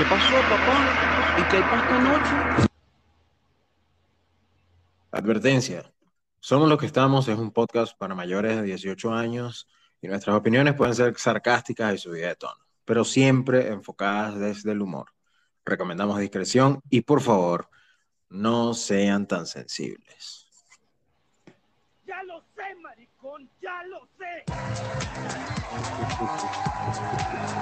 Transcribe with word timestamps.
¿Qué 0.00 0.06
pasó, 0.06 0.32
papá? 0.48 1.36
¿Y 1.38 1.42
qué 1.50 1.56
hay 1.58 1.62
para 1.62 1.82
esta 1.82 1.98
noche? 2.00 2.68
Advertencia. 5.12 5.92
Somos 6.38 6.70
los 6.70 6.78
que 6.78 6.86
estamos 6.86 7.28
es 7.28 7.38
un 7.38 7.50
podcast 7.50 7.98
para 7.98 8.14
mayores 8.14 8.56
de 8.56 8.62
18 8.62 9.12
años 9.12 9.68
y 10.00 10.08
nuestras 10.08 10.34
opiniones 10.34 10.72
pueden 10.72 10.94
ser 10.94 11.18
sarcásticas 11.18 11.94
y 11.94 11.98
subidas 11.98 12.30
de 12.30 12.36
tono, 12.36 12.66
pero 12.86 13.04
siempre 13.04 13.68
enfocadas 13.68 14.38
desde 14.38 14.72
el 14.72 14.80
humor. 14.80 15.12
Recomendamos 15.66 16.18
discreción 16.18 16.80
y 16.88 17.02
por 17.02 17.20
favor, 17.20 17.68
no 18.30 18.72
sean 18.72 19.26
tan 19.26 19.44
sensibles. 19.44 20.46
Ya 22.06 22.22
lo 22.22 22.40
sé, 22.56 22.74
maricón, 23.20 23.48
ya 23.60 23.82
lo 23.84 24.00
sé. 24.18 24.44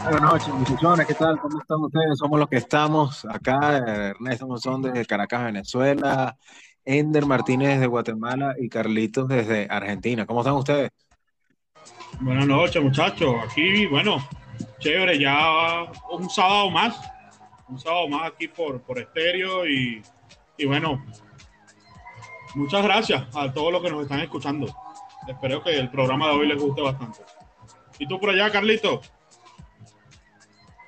Buenas 0.05 0.23
noches, 0.23 0.49
muchachones, 0.49 1.07
¿qué 1.07 1.15
tal? 1.15 1.39
¿Cómo 1.41 1.61
están 1.61 1.81
ustedes? 1.81 2.19
Somos 2.19 2.39
los 2.39 2.49
que 2.49 2.57
estamos 2.57 3.25
acá, 3.25 3.79
Ernesto 3.79 4.47
Monzón 4.47 4.83
desde 4.83 5.05
Caracas, 5.05 5.45
Venezuela, 5.45 6.37
Ender 6.85 7.27
Martínez 7.27 7.75
desde 7.75 7.87
Guatemala 7.87 8.55
y 8.59 8.69
Carlitos 8.69 9.29
desde 9.29 9.67
Argentina. 9.71 10.27
¿Cómo 10.27 10.41
están 10.41 10.55
ustedes? 10.55 10.91
Buenas 12.21 12.47
noches, 12.47 12.83
muchachos. 12.83 13.35
Aquí, 13.45 13.87
bueno, 13.87 14.27
chévere, 14.79 15.19
ya 15.19 15.85
un 16.11 16.29
sábado 16.31 16.71
más, 16.71 16.99
un 17.69 17.79
sábado 17.79 18.09
más 18.09 18.33
aquí 18.33 18.49
por, 18.49 18.81
por 18.83 18.99
estéreo 18.99 19.67
y, 19.67 20.03
y 20.57 20.67
bueno, 20.67 21.05
muchas 22.55 22.83
gracias 22.83 23.25
a 23.35 23.53
todos 23.53 23.73
los 23.73 23.83
que 23.83 23.91
nos 23.91 24.03
están 24.03 24.21
escuchando. 24.21 24.67
Espero 25.27 25.63
que 25.63 25.79
el 25.79 25.91
programa 25.91 26.29
de 26.29 26.35
hoy 26.35 26.49
les 26.49 26.63
guste 26.63 26.81
bastante. 26.81 27.19
¿Y 27.99 28.07
tú 28.07 28.19
por 28.19 28.31
allá, 28.31 28.51
Carlito? 28.51 29.01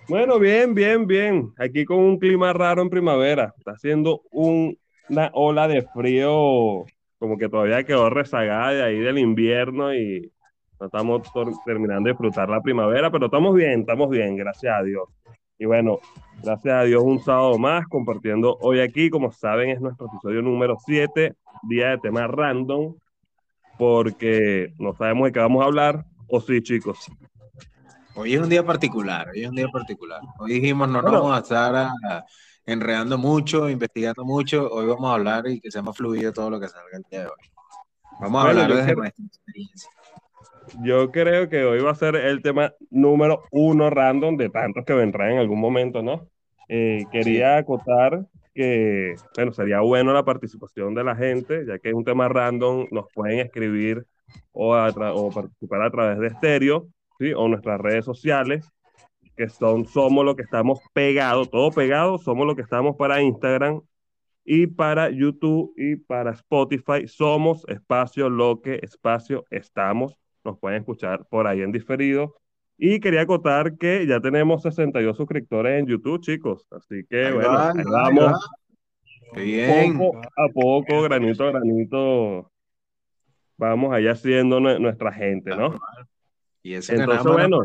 Bueno, 0.08 0.38
bien, 0.38 0.74
bien, 0.74 1.06
bien. 1.06 1.52
Aquí 1.58 1.84
con 1.84 1.98
un 1.98 2.18
clima 2.18 2.52
raro 2.52 2.82
en 2.82 2.90
primavera. 2.90 3.54
Está 3.58 3.72
haciendo 3.72 4.22
un- 4.30 4.76
una 5.08 5.30
ola 5.34 5.68
de 5.68 5.82
frío, 5.82 6.84
como 7.18 7.36
que 7.38 7.48
todavía 7.48 7.84
quedó 7.84 8.10
rezagada 8.10 8.70
de 8.72 8.82
ahí 8.82 8.98
del 8.98 9.18
invierno 9.18 9.94
y 9.94 10.30
no 10.78 10.86
estamos 10.86 11.22
terminando 11.66 12.06
de 12.06 12.12
disfrutar 12.12 12.48
la 12.48 12.60
primavera, 12.62 13.10
pero 13.10 13.26
estamos 13.26 13.54
bien, 13.54 13.80
estamos 13.80 14.08
bien, 14.08 14.36
gracias 14.36 14.74
a 14.74 14.82
Dios. 14.82 15.04
Y 15.58 15.66
bueno, 15.66 15.98
gracias 16.42 16.74
a 16.74 16.84
Dios 16.84 17.02
un 17.02 17.18
sábado 17.18 17.58
más 17.58 17.86
compartiendo 17.86 18.56
hoy 18.62 18.80
aquí, 18.80 19.10
como 19.10 19.30
saben, 19.30 19.70
es 19.70 19.80
nuestro 19.80 20.06
episodio 20.06 20.40
número 20.40 20.76
7, 20.86 21.34
día 21.68 21.90
de 21.90 21.98
tema 21.98 22.26
random, 22.26 22.94
porque 23.90 24.74
no 24.78 24.94
sabemos 24.94 25.24
de 25.28 25.32
qué 25.32 25.38
vamos 25.38 25.62
a 25.62 25.64
hablar, 25.64 26.04
o 26.28 26.38
sí, 26.38 26.60
chicos. 26.60 27.10
Hoy 28.14 28.34
es 28.34 28.40
un 28.40 28.50
día 28.50 28.62
particular, 28.62 29.30
hoy 29.30 29.42
es 29.44 29.48
un 29.48 29.54
día 29.56 29.68
particular. 29.68 30.20
Hoy 30.38 30.52
dijimos 30.52 30.86
no 30.86 31.00
nos 31.00 31.04
Bueno. 31.04 31.20
vamos 31.22 31.38
a 31.38 31.40
estar 31.40 31.74
ah, 32.04 32.24
enredando 32.66 33.16
mucho, 33.16 33.70
investigando 33.70 34.22
mucho. 34.26 34.68
Hoy 34.70 34.84
vamos 34.86 35.10
a 35.10 35.14
hablar 35.14 35.48
y 35.48 35.62
que 35.62 35.70
sea 35.70 35.80
más 35.80 35.96
fluido 35.96 36.30
todo 36.30 36.50
lo 36.50 36.60
que 36.60 36.68
salga 36.68 36.98
el 36.98 37.04
día 37.10 37.20
de 37.20 37.26
hoy. 37.28 37.32
Vamos 38.20 38.42
a 38.42 38.44
Bueno, 38.48 38.60
hablar 38.60 38.68
desde 38.76 38.84
quiero- 38.84 39.00
nuestra 39.00 39.24
experiencia. 39.24 39.90
Yo 40.82 41.10
creo 41.10 41.48
que 41.48 41.64
hoy 41.64 41.80
va 41.80 41.92
a 41.92 41.94
ser 41.94 42.16
el 42.16 42.42
tema 42.42 42.74
número 42.90 43.44
uno 43.50 43.88
random 43.88 44.36
de 44.36 44.50
tantos 44.50 44.84
que 44.84 44.92
vendrán 44.92 45.32
en 45.32 45.38
algún 45.38 45.58
momento, 45.58 46.02
¿no? 46.02 46.28
Eh, 46.68 47.06
quería 47.10 47.56
acotar 47.56 48.26
que, 48.60 49.14
bueno, 49.36 49.52
sería 49.52 49.80
bueno 49.80 50.12
la 50.12 50.22
participación 50.22 50.94
de 50.94 51.02
la 51.02 51.16
gente, 51.16 51.64
ya 51.66 51.78
que 51.78 51.88
es 51.88 51.94
un 51.94 52.04
tema 52.04 52.28
random, 52.28 52.88
nos 52.90 53.06
pueden 53.14 53.38
escribir 53.38 54.06
o, 54.52 54.76
o 54.76 55.30
participar 55.30 55.80
a 55.80 55.90
través 55.90 56.18
de 56.18 56.26
estéreo, 56.26 56.88
¿sí? 57.18 57.32
O 57.32 57.48
nuestras 57.48 57.80
redes 57.80 58.04
sociales, 58.04 58.68
que 59.34 59.48
son 59.48 59.86
Somos 59.86 60.26
lo 60.26 60.36
que 60.36 60.42
estamos 60.42 60.80
pegados, 60.92 61.50
todo 61.50 61.70
pegado, 61.70 62.18
Somos 62.18 62.46
lo 62.46 62.54
que 62.54 62.62
estamos 62.62 62.96
para 62.96 63.22
Instagram 63.22 63.80
y 64.44 64.66
para 64.66 65.08
YouTube 65.08 65.72
y 65.78 65.96
para 65.96 66.32
Spotify. 66.32 67.08
Somos 67.08 67.64
espacio 67.66 68.28
lo 68.28 68.60
que 68.60 68.80
espacio 68.82 69.44
estamos 69.50 70.20
nos 70.44 70.58
pueden 70.58 70.80
escuchar 70.80 71.26
por 71.28 71.46
ahí 71.46 71.62
en 71.62 71.72
diferido. 71.72 72.36
Y 72.82 72.98
quería 72.98 73.20
acotar 73.22 73.76
que 73.76 74.06
ya 74.06 74.20
tenemos 74.20 74.62
62 74.62 75.14
suscriptores 75.14 75.78
en 75.80 75.86
YouTube, 75.86 76.20
chicos. 76.22 76.66
Así 76.70 77.04
que, 77.08 77.26
Ahí 77.26 77.32
bueno, 77.34 77.48
va, 77.50 77.72
vamos, 77.74 77.92
ahí 77.92 78.14
va. 78.16 78.38
Qué 79.34 79.40
bien. 79.42 79.98
poco 79.98 80.18
a 80.18 80.48
poco, 80.48 81.02
granito 81.02 81.44
a 81.44 81.50
granito, 81.50 82.50
vamos 83.58 83.92
allá 83.92 84.12
haciendo 84.12 84.60
nue- 84.60 84.80
nuestra 84.80 85.12
gente, 85.12 85.50
¿no? 85.54 85.78
Y 86.62 86.72
eso 86.72 86.94
Entonces, 86.94 87.30
bueno. 87.30 87.58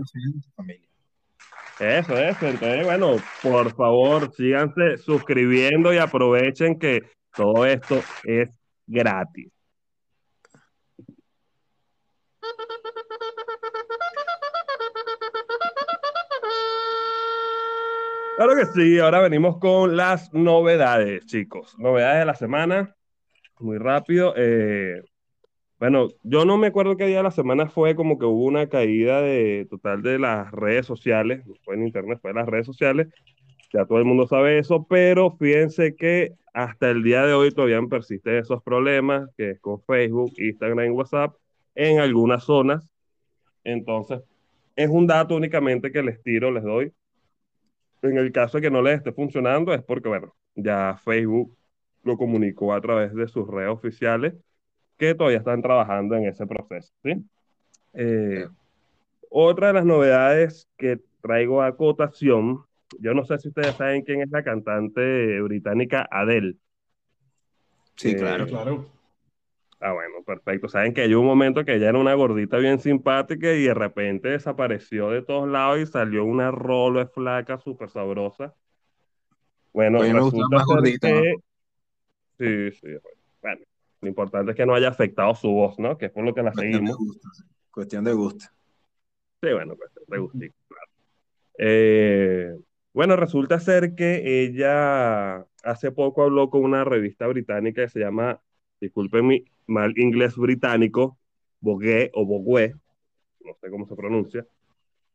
Eso, 1.79 2.17
eso. 2.17 2.47
Entonces, 2.47 2.83
bueno, 2.85 3.15
por 3.41 3.73
favor, 3.73 4.33
síganse 4.33 4.97
suscribiendo 4.97 5.93
y 5.93 5.97
aprovechen 5.97 6.77
que 6.77 7.01
todo 7.33 7.65
esto 7.65 8.01
es 8.25 8.49
gratis. 8.85 9.49
Claro 18.35 18.55
que 18.57 18.65
sí, 18.65 18.99
ahora 18.99 19.21
venimos 19.21 19.57
con 19.59 19.95
las 19.95 20.33
novedades, 20.33 21.25
chicos. 21.25 21.73
Novedades 21.79 22.19
de 22.19 22.25
la 22.25 22.35
semana, 22.35 22.93
muy 23.59 23.77
rápido. 23.77 24.33
eh, 24.35 25.01
bueno, 25.79 26.07
yo 26.23 26.45
no 26.45 26.57
me 26.57 26.67
acuerdo 26.67 26.97
qué 26.97 27.05
día 27.05 27.17
de 27.17 27.23
la 27.23 27.31
semana 27.31 27.67
fue, 27.67 27.95
como 27.95 28.17
que 28.17 28.25
hubo 28.25 28.43
una 28.43 28.67
caída 28.67 29.21
de 29.21 29.67
total 29.69 30.01
de 30.01 30.19
las 30.19 30.51
redes 30.51 30.85
sociales, 30.85 31.45
no 31.45 31.53
fue 31.63 31.75
en 31.75 31.83
internet, 31.83 32.19
fue 32.21 32.31
en 32.31 32.37
las 32.37 32.47
redes 32.47 32.65
sociales, 32.65 33.07
ya 33.73 33.85
todo 33.85 33.99
el 33.99 34.05
mundo 34.05 34.27
sabe 34.27 34.59
eso, 34.59 34.85
pero 34.89 35.31
fíjense 35.37 35.95
que 35.95 36.33
hasta 36.53 36.89
el 36.89 37.03
día 37.03 37.25
de 37.25 37.33
hoy 37.33 37.51
todavía 37.51 37.81
persisten 37.89 38.35
esos 38.35 38.63
problemas, 38.63 39.29
que 39.37 39.51
es 39.51 39.59
con 39.59 39.81
Facebook, 39.83 40.33
Instagram 40.37 40.87
y 40.87 40.89
WhatsApp, 40.89 41.35
en 41.75 41.99
algunas 41.99 42.43
zonas. 42.43 42.85
Entonces, 43.63 44.21
es 44.75 44.89
un 44.89 45.07
dato 45.07 45.35
únicamente 45.35 45.91
que 45.91 46.03
les 46.03 46.21
tiro, 46.21 46.51
les 46.51 46.63
doy. 46.63 46.93
En 48.09 48.17
el 48.17 48.31
caso 48.31 48.57
de 48.57 48.63
que 48.63 48.71
no 48.71 48.81
les 48.81 48.97
esté 48.97 49.11
funcionando, 49.11 49.73
es 49.73 49.81
porque, 49.83 50.09
bueno, 50.09 50.35
ya 50.55 50.99
Facebook 51.03 51.55
lo 52.03 52.17
comunicó 52.17 52.73
a 52.73 52.81
través 52.81 53.13
de 53.13 53.27
sus 53.27 53.47
redes 53.47 53.71
oficiales 53.71 54.35
que 54.97 55.15
todavía 55.15 55.39
están 55.39 55.61
trabajando 55.61 56.15
en 56.15 56.25
ese 56.25 56.45
proceso, 56.45 56.93
¿sí? 57.03 57.25
Eh, 57.93 58.47
otra 59.29 59.67
de 59.67 59.73
las 59.73 59.85
novedades 59.85 60.69
que 60.77 60.99
traigo 61.21 61.61
a 61.61 61.67
acotación, 61.67 62.63
yo 62.99 63.13
no 63.13 63.25
sé 63.25 63.37
si 63.39 63.49
ustedes 63.49 63.75
saben 63.75 64.03
quién 64.03 64.21
es 64.21 64.29
la 64.29 64.43
cantante 64.43 65.41
británica 65.41 66.07
Adele. 66.09 66.55
Sí, 67.95 68.11
Eh, 68.11 68.15
claro. 68.15 68.47
Claro. 68.47 68.94
Ah, 69.85 69.93
bueno, 69.93 70.23
perfecto. 70.25 70.67
Saben 70.67 70.95
que 70.95 71.01
hay 71.01 71.13
un 71.13 71.27
momento 71.27 71.63
que 71.63 71.75
ella 71.75 71.89
era 71.89 71.99
una 71.99 72.15
gordita 72.15 72.57
bien 72.57 72.79
simpática 72.79 73.53
y 73.53 73.65
de 73.65 73.73
repente 73.75 74.29
desapareció 74.29 75.11
de 75.11 75.21
todos 75.21 75.47
lados 75.47 75.79
y 75.79 75.85
salió 75.85 76.25
una 76.25 76.49
rolo 76.49 77.01
de 77.01 77.05
flaca 77.05 77.59
súper 77.59 77.91
sabrosa. 77.91 78.55
Bueno, 79.73 79.99
me 79.99 80.11
resulta 80.11 80.57
más 80.57 80.65
gordita, 80.65 81.07
que... 81.07 81.35
Sí, 82.39 82.71
sí. 82.71 82.87
Bueno, 83.43 83.61
lo 84.01 84.07
importante 84.07 84.51
es 84.53 84.57
que 84.57 84.65
no 84.65 84.73
haya 84.73 84.89
afectado 84.89 85.35
su 85.35 85.51
voz, 85.51 85.77
¿no? 85.77 85.99
Que 85.99 86.07
es 86.07 86.11
por 86.11 86.25
lo 86.25 86.33
que 86.33 86.41
la 86.41 86.51
Cuestión 86.51 86.71
de 86.71 86.77
seguimos. 86.77 86.97
gusto. 86.97 87.29
sí. 87.31 87.43
Cuestión 87.69 88.03
de 88.05 88.13
gusto. 88.13 88.45
Sí, 89.43 89.53
bueno, 89.53 89.75
pues 89.75 89.91
te 89.93 90.17
gustico, 90.17 90.55
claro. 90.67 90.91
Eh, 91.59 92.55
bueno, 92.91 93.15
resulta 93.17 93.59
ser 93.59 93.93
que 93.93 94.45
ella 94.45 95.45
hace 95.63 95.91
poco 95.91 96.23
habló 96.23 96.49
con 96.49 96.63
una 96.63 96.83
revista 96.83 97.27
británica 97.27 97.83
que 97.83 97.89
se 97.89 97.99
llama, 97.99 98.41
disculpen 98.81 99.27
mi 99.27 99.45
mal 99.67 99.97
inglés 99.97 100.35
británico, 100.35 101.17
Vogue 101.59 102.11
o 102.13 102.25
Vogue, 102.25 102.73
no 103.43 103.53
sé 103.59 103.69
cómo 103.69 103.85
se 103.85 103.95
pronuncia, 103.95 104.45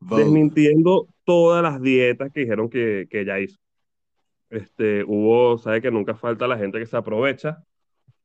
Vogue. 0.01 0.25
desmintiendo 0.25 1.09
todas 1.25 1.63
las 1.63 1.81
dietas 1.81 2.33
que 2.33 2.41
dijeron 2.41 2.69
que, 2.69 3.07
que 3.11 3.21
ella 3.21 3.39
hizo. 3.39 3.59
Este, 4.51 5.05
hubo, 5.05 5.59
sabe 5.59 5.81
que 5.81 5.91
nunca 5.91 6.15
falta 6.17 6.49
la 6.49 6.59
gente 6.59 6.79
que 6.79 6.87
se 6.87 6.97
aprovecha. 6.97 7.63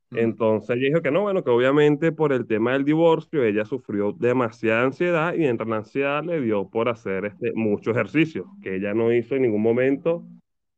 Mm. 0.10 0.18
Entonces 0.18 0.76
ella 0.76 0.88
dijo 0.88 1.02
que 1.02 1.12
no, 1.12 1.22
bueno, 1.22 1.44
que 1.44 1.52
obviamente 1.52 2.12
por 2.12 2.34
el 2.34 2.48
tema 2.48 2.74
del 2.74 2.84
divorcio 2.84 3.44
ella 3.44 3.66
sufrió 3.66 4.12
demasiada 4.12 4.84
ansiedad 4.84 5.36
y 5.36 5.46
entre 5.46 5.68
la 5.68 5.78
ansiedad 5.78 6.24
le 6.24 6.42
dio 6.42 6.70
por 6.70 6.90
hacer 6.90 7.26
este, 7.26 7.54
mucho 7.54 7.92
ejercicio, 7.92 8.48
que 8.62 8.76
ella 8.76 8.94
no 8.94 9.14
hizo 9.14 9.36
en 9.36 9.44
ningún 9.44 9.62
momento 9.62 10.26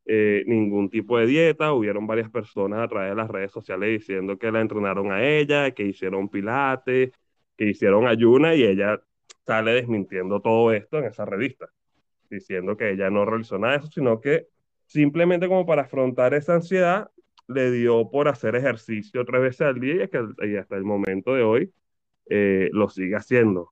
eh, 0.09 0.43
ningún 0.47 0.89
tipo 0.89 1.17
de 1.19 1.27
dieta. 1.27 1.73
Hubieron 1.73 2.07
varias 2.07 2.29
personas 2.29 2.79
a 2.79 2.87
través 2.87 3.09
de 3.11 3.15
las 3.15 3.29
redes 3.29 3.51
sociales 3.51 3.99
diciendo 3.99 4.37
que 4.37 4.51
la 4.51 4.61
entrenaron 4.61 5.11
a 5.11 5.23
ella, 5.23 5.71
que 5.71 5.83
hicieron 5.83 6.29
pilates, 6.29 7.11
que 7.57 7.65
hicieron 7.65 8.07
ayuna 8.07 8.55
y 8.55 8.63
ella 8.63 9.01
sale 9.45 9.73
desmintiendo 9.73 10.41
todo 10.41 10.71
esto 10.71 10.99
en 10.99 11.05
esa 11.05 11.25
revista, 11.25 11.67
diciendo 12.29 12.77
que 12.77 12.91
ella 12.91 13.09
no 13.09 13.25
realizó 13.25 13.57
nada 13.59 13.73
de 13.73 13.79
eso, 13.79 13.87
sino 13.91 14.21
que 14.21 14.47
simplemente 14.85 15.47
como 15.47 15.65
para 15.65 15.83
afrontar 15.83 16.33
esa 16.33 16.55
ansiedad 16.55 17.11
le 17.47 17.71
dio 17.71 18.09
por 18.09 18.27
hacer 18.27 18.55
ejercicio 18.55 19.25
tres 19.25 19.41
veces 19.41 19.61
al 19.61 19.79
día 19.79 20.05
y, 20.05 20.07
que, 20.07 20.57
hasta 20.59 20.75
el 20.75 20.83
momento 20.83 21.33
de 21.33 21.43
hoy 21.43 21.73
eh, 22.29 22.69
lo 22.71 22.89
sigue 22.89 23.15
haciendo. 23.15 23.71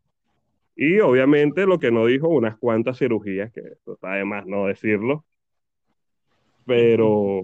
Y 0.76 1.00
obviamente 1.00 1.66
lo 1.66 1.80
que 1.80 1.92
no 1.92 2.06
dijo, 2.06 2.28
unas 2.28 2.58
cuantas 2.58 2.98
cirugías, 3.00 3.52
que 3.52 3.62
esto 3.62 3.94
está 3.94 4.16
de 4.16 4.26
más 4.26 4.46
no 4.46 4.66
decirlo, 4.68 5.26
Pero, 6.66 7.44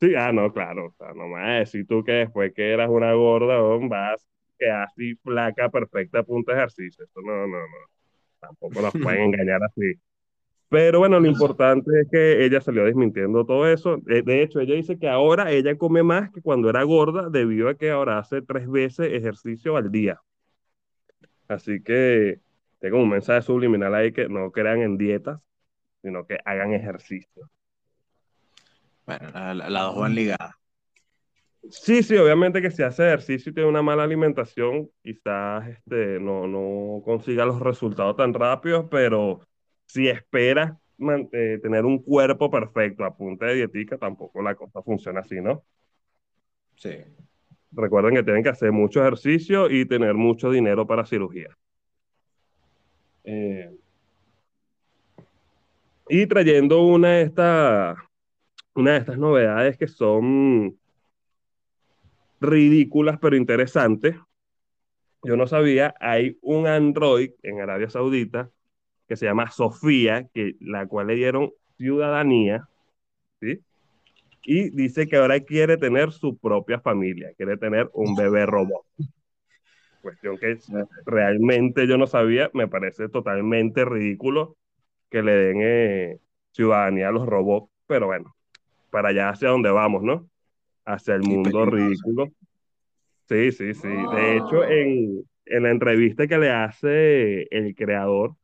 sí, 0.00 0.14
ah, 0.16 0.32
no, 0.32 0.52
claro, 0.52 0.86
o 0.88 0.92
sea, 0.92 1.08
no 1.14 1.26
me 1.28 1.34
vas 1.34 1.48
a 1.48 1.52
decir 1.60 1.86
tú 1.86 2.04
que 2.04 2.12
después 2.12 2.52
que 2.54 2.72
eras 2.72 2.88
una 2.90 3.12
gorda, 3.14 3.58
vas 3.88 4.26
que 4.58 4.70
así 4.70 5.14
flaca, 5.16 5.68
perfecta, 5.70 6.22
punto 6.22 6.52
de 6.52 6.58
ejercicio. 6.58 7.04
Eso 7.04 7.20
no, 7.22 7.46
no, 7.46 7.58
no. 7.58 7.66
Tampoco 8.40 8.82
nos 8.82 8.92
pueden 8.94 9.22
engañar 9.34 9.62
así. 9.64 9.94
Pero 10.68 10.98
bueno, 11.00 11.20
lo 11.20 11.28
importante 11.28 11.90
es 12.00 12.08
que 12.10 12.44
ella 12.44 12.60
salió 12.60 12.84
desmintiendo 12.84 13.44
todo 13.46 13.68
eso. 13.68 13.98
De, 13.98 14.22
de 14.22 14.42
hecho, 14.42 14.60
ella 14.60 14.74
dice 14.74 14.98
que 14.98 15.08
ahora 15.08 15.50
ella 15.52 15.76
come 15.78 16.02
más 16.02 16.30
que 16.32 16.42
cuando 16.42 16.70
era 16.70 16.82
gorda 16.82 17.30
debido 17.30 17.68
a 17.68 17.76
que 17.76 17.90
ahora 17.90 18.18
hace 18.18 18.42
tres 18.42 18.68
veces 18.68 19.12
ejercicio 19.12 19.76
al 19.76 19.90
día. 19.92 20.20
Así 21.48 21.82
que 21.82 22.40
tengo 22.80 22.98
un 22.98 23.08
mensaje 23.10 23.42
subliminal 23.42 23.94
ahí 23.94 24.12
que 24.12 24.28
no 24.28 24.50
crean 24.52 24.82
en 24.82 24.98
dietas, 24.98 25.40
sino 26.02 26.26
que 26.26 26.38
hagan 26.44 26.74
ejercicio. 26.74 27.50
Bueno, 29.06 29.28
la- 29.32 29.54
la- 29.54 29.70
las 29.70 29.82
dos 29.84 29.98
van 30.00 30.14
ligadas. 30.14 30.54
Sí, 31.70 32.02
sí, 32.02 32.16
obviamente 32.16 32.60
que 32.60 32.70
si 32.70 32.82
hace 32.82 33.06
ejercicio 33.06 33.50
y 33.50 33.54
tiene 33.54 33.68
una 33.68 33.80
mala 33.82 34.04
alimentación, 34.04 34.90
quizás 35.02 35.66
este, 35.68 36.20
no, 36.20 36.46
no 36.46 37.02
consiga 37.02 37.46
los 37.46 37.58
resultados 37.60 38.16
tan 38.16 38.34
rápidos, 38.34 38.86
pero 38.90 39.40
si 39.86 40.08
esperas 40.08 40.74
eh, 41.32 41.58
tener 41.62 41.84
un 41.86 42.02
cuerpo 42.02 42.50
perfecto 42.50 43.04
a 43.04 43.16
punta 43.16 43.46
de 43.46 43.54
dietica, 43.54 43.96
tampoco 43.96 44.42
la 44.42 44.54
cosa 44.54 44.82
funciona 44.82 45.20
así, 45.20 45.40
¿no? 45.40 45.64
Sí. 46.76 46.96
Recuerden 47.72 48.14
que 48.14 48.22
tienen 48.22 48.42
que 48.42 48.50
hacer 48.50 48.70
mucho 48.70 49.00
ejercicio 49.00 49.70
y 49.70 49.86
tener 49.86 50.14
mucho 50.14 50.50
dinero 50.50 50.86
para 50.86 51.06
cirugía. 51.06 51.48
Eh, 53.24 53.70
y 56.08 56.26
trayendo 56.26 56.82
una 56.82 57.08
de 57.12 57.22
estas, 57.22 57.96
una 58.74 58.92
de 58.92 58.98
estas 58.98 59.18
novedades 59.18 59.78
que 59.78 59.88
son 59.88 60.78
ridículas 62.40 63.18
pero 63.20 63.36
interesantes. 63.36 64.16
Yo 65.22 65.36
no 65.36 65.46
sabía, 65.46 65.94
hay 66.00 66.38
un 66.42 66.66
Android 66.66 67.30
en 67.42 67.60
Arabia 67.60 67.88
Saudita 67.88 68.50
que 69.08 69.16
se 69.16 69.26
llama 69.26 69.50
Sofía, 69.50 70.28
que, 70.34 70.56
la 70.60 70.86
cual 70.86 71.08
le 71.08 71.14
dieron 71.14 71.52
ciudadanía, 71.76 72.68
¿sí? 73.40 73.60
Y 74.44 74.70
dice 74.70 75.06
que 75.06 75.16
ahora 75.16 75.40
quiere 75.40 75.78
tener 75.78 76.12
su 76.12 76.36
propia 76.36 76.80
familia, 76.80 77.32
quiere 77.36 77.56
tener 77.56 77.88
un 77.94 78.14
bebé 78.14 78.44
robot. 78.44 78.84
Cuestión 80.02 80.36
que 80.36 80.58
realmente 81.06 81.86
yo 81.86 81.96
no 81.96 82.06
sabía, 82.06 82.50
me 82.52 82.68
parece 82.68 83.08
totalmente 83.08 83.86
ridículo 83.86 84.56
que 85.10 85.22
le 85.22 85.32
den 85.32 85.58
eh, 85.62 86.18
ciudadanía 86.52 87.08
a 87.08 87.12
los 87.12 87.26
robots, 87.26 87.70
pero 87.86 88.06
bueno, 88.06 88.34
para 88.94 89.08
allá 89.08 89.30
hacia 89.30 89.48
donde 89.48 89.72
vamos, 89.72 90.04
¿no? 90.04 90.30
Hacia 90.84 91.16
el 91.16 91.22
Qué 91.22 91.26
mundo 91.26 91.50
peligroso. 91.50 91.72
ridículo. 91.72 92.28
Sí, 93.28 93.50
sí, 93.50 93.74
sí. 93.74 93.88
De 93.88 94.36
hecho, 94.36 94.62
en, 94.62 95.24
en 95.46 95.62
la 95.64 95.70
entrevista 95.72 96.28
que 96.28 96.38
le 96.38 96.48
hace 96.52 97.42
el 97.50 97.74
creador, 97.74 98.36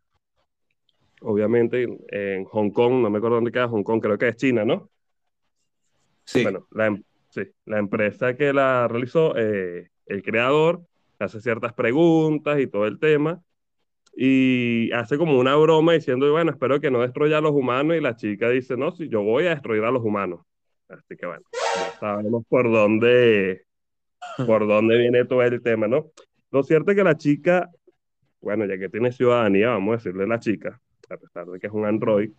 obviamente 1.21 1.87
en 2.09 2.45
Hong 2.47 2.71
Kong, 2.71 2.95
no 3.01 3.11
me 3.11 3.19
acuerdo 3.19 3.37
dónde 3.37 3.53
queda 3.53 3.69
Hong 3.69 3.85
Kong, 3.85 4.03
creo 4.03 4.19
que 4.19 4.27
es 4.27 4.37
China, 4.37 4.65
¿no? 4.65 4.91
Sí. 6.25 6.43
Bueno, 6.43 6.67
la, 6.73 6.87
em- 6.87 7.05
sí, 7.29 7.43
la 7.67 7.79
empresa 7.79 8.35
que 8.35 8.53
la 8.53 8.89
realizó, 8.89 9.37
eh, 9.37 9.91
el 10.07 10.23
creador, 10.25 10.83
hace 11.21 11.41
ciertas 11.41 11.75
preguntas 11.75 12.59
y 12.59 12.67
todo 12.67 12.89
el 12.89 12.99
tema, 12.99 13.41
y 14.23 14.93
hace 14.93 15.17
como 15.17 15.39
una 15.39 15.57
broma 15.57 15.95
diciendo, 15.95 16.31
bueno, 16.31 16.51
espero 16.51 16.79
que 16.79 16.91
no 16.91 17.01
destruya 17.01 17.39
a 17.39 17.41
los 17.41 17.53
humanos, 17.53 17.97
y 17.97 18.03
la 18.03 18.17
chica 18.17 18.51
dice, 18.51 18.77
no, 18.77 18.93
sí, 18.93 19.09
yo 19.09 19.23
voy 19.23 19.47
a 19.47 19.55
destruir 19.55 19.83
a 19.83 19.91
los 19.91 20.05
humanos. 20.05 20.43
Así 20.91 21.17
que 21.17 21.25
bueno, 21.25 21.43
ya 21.53 21.99
sabemos 21.99 22.45
por 22.47 22.71
dónde, 22.71 23.65
por 24.47 24.69
dónde 24.69 24.99
viene 24.99 25.25
todo 25.25 25.43
el 25.43 25.63
tema, 25.63 25.89
¿no? 25.89 26.11
Lo 26.51 26.63
cierto 26.63 26.91
es 26.91 26.99
que 26.99 27.03
la 27.03 27.17
chica, 27.17 27.71
bueno, 28.43 28.67
ya 28.67 28.77
que 28.77 28.91
tiene 28.91 29.11
ciudadanía, 29.11 29.71
vamos 29.71 29.95
a 29.95 29.97
decirle 29.97 30.27
la 30.27 30.39
chica, 30.39 30.79
a 31.09 31.17
pesar 31.17 31.47
de 31.47 31.59
que 31.59 31.69
es 31.69 31.73
un 31.73 31.87
android, 31.87 32.31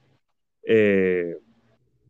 eh, 0.62 1.36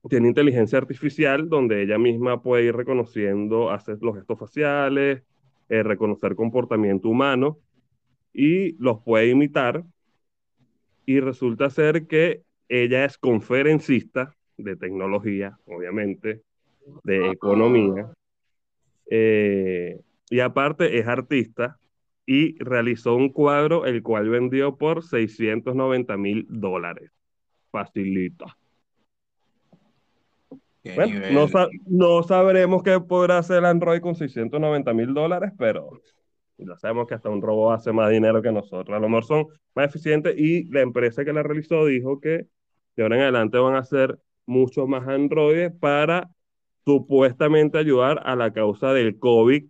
tiene 0.10 0.28
inteligencia 0.28 0.80
artificial 0.80 1.48
donde 1.48 1.82
ella 1.82 1.98
misma 1.98 2.44
puede 2.44 2.66
ir 2.66 2.76
reconociendo, 2.76 3.72
hacer 3.72 4.00
los 4.02 4.18
gestos 4.18 4.38
faciales, 4.38 5.24
eh, 5.70 5.82
reconocer 5.82 6.36
comportamiento 6.36 7.08
humano 7.08 7.60
y 8.34 8.74
los 8.82 9.02
puede 9.04 9.28
imitar. 9.30 9.84
Y 11.06 11.20
resulta 11.20 11.70
ser 11.70 12.08
que 12.08 12.42
ella 12.70 13.06
es 13.06 13.18
conferencista 13.18 14.36
de 14.58 14.76
tecnología, 14.76 15.58
obviamente, 15.66 16.42
de 17.04 17.32
economía, 17.32 18.12
eh, 19.10 20.00
y 20.30 20.40
aparte 20.40 20.98
es 21.00 21.08
artista 21.08 21.78
y 22.26 22.58
realizó 22.64 23.16
un 23.16 23.30
cuadro 23.30 23.86
el 23.86 24.02
cual 24.04 24.30
vendió 24.30 24.78
por 24.78 25.04
690 25.04 26.16
mil 26.18 26.46
dólares. 26.50 27.12
Facilita. 27.72 28.58
Bueno, 30.96 31.14
no, 31.30 31.48
sa- 31.48 31.68
no 31.88 32.24
sabremos 32.24 32.84
qué 32.84 33.00
podrá 33.00 33.38
hacer 33.40 33.64
Android 33.66 34.02
con 34.02 34.16
690 34.16 34.94
mil 34.94 35.14
dólares, 35.14 35.52
pero 35.58 36.02
ya 36.66 36.78
sabemos 36.78 37.08
que 37.08 37.16
hasta 37.16 37.30
un 37.30 37.42
robot 37.42 37.76
hace 37.76 37.92
más 37.92 38.10
dinero 38.10 38.42
que 38.42 38.52
nosotros. 38.52 38.96
A 38.96 39.00
lo 39.00 39.10
mejor 39.10 39.26
son 39.26 39.48
más 39.76 39.88
eficientes 39.88 40.36
y 40.38 40.66
la 40.72 40.82
empresa 40.82 41.26
que 41.26 41.34
la 41.34 41.44
realizó 41.44 41.86
dijo 41.86 42.20
que 42.20 42.48
de 42.96 43.04
ahora 43.04 43.16
en 43.16 43.22
adelante 43.24 43.58
van 43.58 43.76
a 43.76 43.80
hacer 43.80 44.20
muchos 44.46 44.88
más 44.88 45.08
androides 45.08 45.72
para 45.80 46.30
supuestamente 46.86 47.78
ayudar 47.78 48.22
a 48.26 48.36
la 48.36 48.52
causa 48.52 48.94
del 48.94 49.18
COVID 49.20 49.66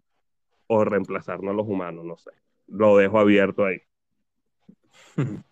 o 0.68 0.86
reemplazarnos 0.86 1.52
a 1.52 1.56
los 1.56 1.68
humanos, 1.68 2.06
no 2.06 2.18
sé. 2.18 2.32
Lo 2.68 2.98
dejo 2.98 3.20
abierto 3.20 3.66
ahí. 3.66 3.78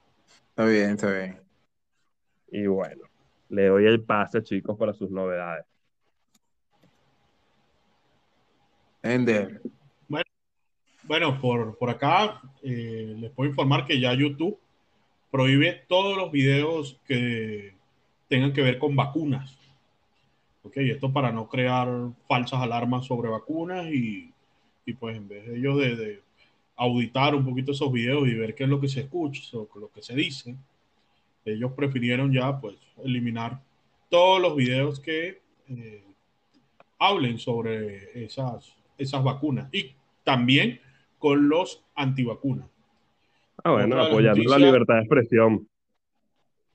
Está 0.50 0.66
bien, 0.66 0.90
está 0.92 1.10
bien. 1.10 1.40
Y 2.52 2.68
bueno, 2.68 3.06
le 3.48 3.68
doy 3.68 3.86
el 3.86 4.04
pase, 4.04 4.44
chicos, 4.44 4.78
para 4.78 4.94
sus 4.94 5.10
novedades. 5.10 5.66
Ender. 9.02 9.62
Bueno, 11.10 11.42
por, 11.42 11.76
por 11.80 11.90
acá 11.90 12.40
eh, 12.62 13.16
les 13.18 13.32
puedo 13.32 13.50
informar 13.50 13.88
que 13.88 14.00
ya 14.00 14.14
YouTube 14.14 14.60
prohíbe 15.32 15.82
todos 15.88 16.16
los 16.16 16.32
videos 16.32 17.00
que 17.08 17.74
tengan 18.28 18.54
que 18.54 18.62
ver 18.62 18.78
con 18.78 18.96
vacunas. 18.96 19.58
Ok, 20.62 20.78
esto 20.78 21.12
para 21.12 21.32
no 21.32 21.50
crear 21.50 21.90
falsas 22.28 22.62
alarmas 22.62 23.08
sobre 23.08 23.28
vacunas 23.28 23.88
y, 23.88 24.32
y 24.86 24.94
pues 24.94 25.18
en 25.18 25.28
vez 25.28 25.48
de 25.48 25.58
ellos 25.58 25.80
de, 25.80 25.96
de 25.96 26.22
auditar 26.76 27.34
un 27.34 27.44
poquito 27.44 27.72
esos 27.72 27.92
videos 27.92 28.28
y 28.28 28.36
ver 28.36 28.54
qué 28.54 28.66
es 28.66 28.70
lo 28.70 28.80
que 28.80 28.88
se 28.88 29.00
escucha, 29.00 29.58
o 29.58 29.68
lo 29.80 29.92
que 29.92 30.04
se 30.04 30.14
dice, 30.14 30.56
ellos 31.44 31.72
prefirieron 31.72 32.32
ya 32.32 32.62
pues 32.62 32.76
eliminar 33.04 33.60
todos 34.10 34.40
los 34.40 34.56
videos 34.56 35.00
que 35.00 35.42
eh, 35.70 36.04
hablen 37.00 37.40
sobre 37.40 38.24
esas, 38.24 38.76
esas 38.96 39.24
vacunas 39.24 39.74
y 39.74 39.96
también 40.24 40.80
con 41.20 41.50
los 41.50 41.84
antivacunas. 41.96 42.68
Ah, 43.64 43.72
bueno, 43.72 44.02
apoyando 44.02 44.50
la 44.50 44.58
libertad 44.58 44.96
de 44.96 45.00
expresión. 45.02 45.68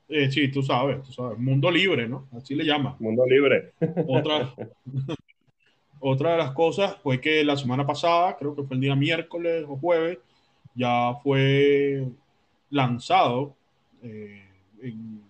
Eh, 0.08 0.30
sí, 0.30 0.48
tú 0.50 0.62
sabes, 0.62 1.02
tú 1.02 1.12
sabes, 1.12 1.38
mundo 1.38 1.70
libre, 1.70 2.06
¿no? 2.06 2.28
Así 2.36 2.54
le 2.54 2.64
llaman. 2.64 2.94
Mundo 2.98 3.26
libre. 3.26 3.72
Otra, 4.06 4.54
otra 6.00 6.32
de 6.32 6.38
las 6.38 6.50
cosas 6.52 6.96
fue 7.02 7.20
que 7.20 7.42
la 7.42 7.56
semana 7.56 7.86
pasada, 7.86 8.36
creo 8.36 8.54
que 8.54 8.62
fue 8.64 8.76
el 8.76 8.82
día 8.82 8.94
miércoles 8.94 9.64
o 9.66 9.76
jueves, 9.76 10.18
ya 10.74 11.14
fue 11.22 12.06
lanzado 12.68 13.54
eh, 14.02 14.44
en, 14.82 15.22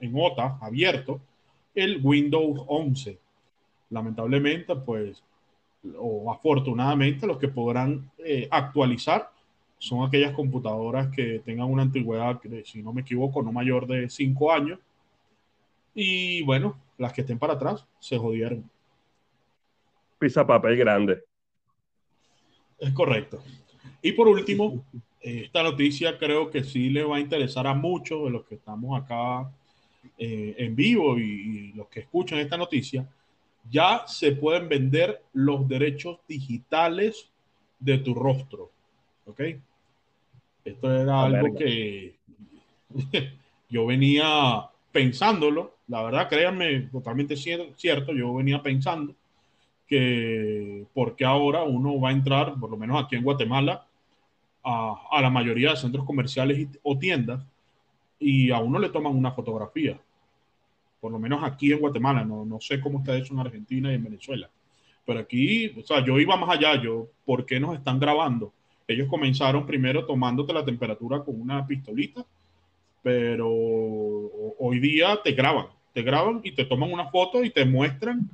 en 0.00 0.12
OTA, 0.14 0.58
abierto, 0.62 1.20
el 1.74 2.00
Windows 2.02 2.64
11. 2.66 3.18
Lamentablemente, 3.90 4.74
pues, 4.76 5.22
o 5.98 6.32
afortunadamente, 6.32 7.26
los 7.26 7.38
que 7.38 7.48
podrán 7.48 8.10
eh, 8.18 8.48
actualizar 8.50 9.30
son 9.78 10.06
aquellas 10.06 10.32
computadoras 10.32 11.08
que 11.08 11.40
tengan 11.40 11.68
una 11.68 11.82
antigüedad, 11.82 12.40
si 12.64 12.82
no 12.82 12.92
me 12.92 13.00
equivoco, 13.00 13.42
no 13.42 13.50
mayor 13.50 13.86
de 13.86 14.08
5 14.08 14.52
años. 14.52 14.78
Y 15.94 16.42
bueno, 16.44 16.78
las 16.98 17.12
que 17.12 17.22
estén 17.22 17.38
para 17.38 17.54
atrás 17.54 17.84
se 17.98 18.16
jodieron. 18.16 18.70
Pizza 20.18 20.46
papel 20.46 20.76
grande. 20.76 21.24
Es 22.78 22.92
correcto. 22.92 23.42
Y 24.00 24.12
por 24.12 24.28
último, 24.28 24.84
eh, 25.20 25.42
esta 25.46 25.64
noticia 25.64 26.16
creo 26.16 26.48
que 26.48 26.62
sí 26.62 26.90
le 26.90 27.02
va 27.02 27.16
a 27.16 27.20
interesar 27.20 27.66
a 27.66 27.74
muchos 27.74 28.24
de 28.24 28.30
los 28.30 28.44
que 28.44 28.54
estamos 28.54 29.00
acá 29.00 29.50
eh, 30.16 30.54
en 30.58 30.76
vivo 30.76 31.18
y, 31.18 31.22
y 31.22 31.72
los 31.72 31.88
que 31.88 32.00
escuchan 32.00 32.38
esta 32.38 32.56
noticia. 32.56 33.04
Ya 33.70 34.04
se 34.06 34.32
pueden 34.32 34.68
vender 34.68 35.22
los 35.32 35.66
derechos 35.68 36.18
digitales 36.28 37.28
de 37.78 37.98
tu 37.98 38.14
rostro. 38.14 38.70
¿Ok? 39.26 39.40
Esto 40.64 40.90
era 40.92 41.24
algo 41.24 41.42
verga. 41.42 41.58
que 41.58 42.14
yo 43.68 43.86
venía 43.86 44.68
pensándolo 44.92 45.74
La 45.88 46.02
verdad, 46.02 46.28
créanme, 46.28 46.82
totalmente 46.92 47.34
cier- 47.34 47.74
cierto. 47.76 48.12
Yo 48.12 48.34
venía 48.34 48.62
pensando 48.62 49.14
que 49.86 50.86
porque 50.94 51.24
ahora 51.24 51.64
uno 51.64 52.00
va 52.00 52.10
a 52.10 52.12
entrar, 52.12 52.54
por 52.60 52.70
lo 52.70 52.76
menos 52.76 53.02
aquí 53.02 53.16
en 53.16 53.24
Guatemala, 53.24 53.86
a, 54.64 54.96
a 55.10 55.22
la 55.22 55.30
mayoría 55.30 55.70
de 55.72 55.76
centros 55.76 56.04
comerciales 56.06 56.58
y- 56.58 56.68
o 56.82 56.98
tiendas 56.98 57.44
y 58.18 58.50
a 58.52 58.58
uno 58.58 58.78
le 58.78 58.90
toman 58.90 59.16
una 59.16 59.32
fotografía. 59.32 60.00
Por 61.02 61.12
lo 61.12 61.20
menos 61.20 61.44
aquí 61.44 61.72
en 61.74 61.80
Guatemala, 61.80 62.24
no, 62.24 62.46
no 62.46 62.60
sé 62.62 62.80
cómo 62.80 63.00
está 63.00 63.18
eso 63.18 63.34
en 63.34 63.40
Argentina 63.40 63.92
y 63.92 63.96
en 63.96 64.04
Venezuela. 64.04 64.50
Pero 65.06 65.20
aquí, 65.20 65.68
o 65.78 65.82
sea, 65.82 66.04
yo 66.06 66.20
iba 66.20 66.36
más 66.38 66.50
allá, 66.58 66.82
yo, 66.82 67.08
¿por 67.26 67.46
qué 67.46 67.60
nos 67.60 67.76
están 67.76 68.00
grabando? 68.00 68.54
Ellos 68.88 69.08
comenzaron 69.10 69.66
primero 69.66 70.06
tomándote 70.06 70.54
la 70.54 70.64
temperatura 70.64 71.24
con 71.24 71.40
una 71.40 71.66
pistolita, 71.66 72.24
pero 73.02 73.48
ho- 73.50 74.54
hoy 74.58 74.80
día 74.80 75.18
te 75.22 75.32
graban, 75.32 75.66
te 75.92 76.02
graban 76.02 76.40
y 76.44 76.52
te 76.52 76.64
toman 76.64 76.92
una 76.92 77.08
foto 77.10 77.42
y 77.44 77.50
te 77.50 77.64
muestran 77.64 78.30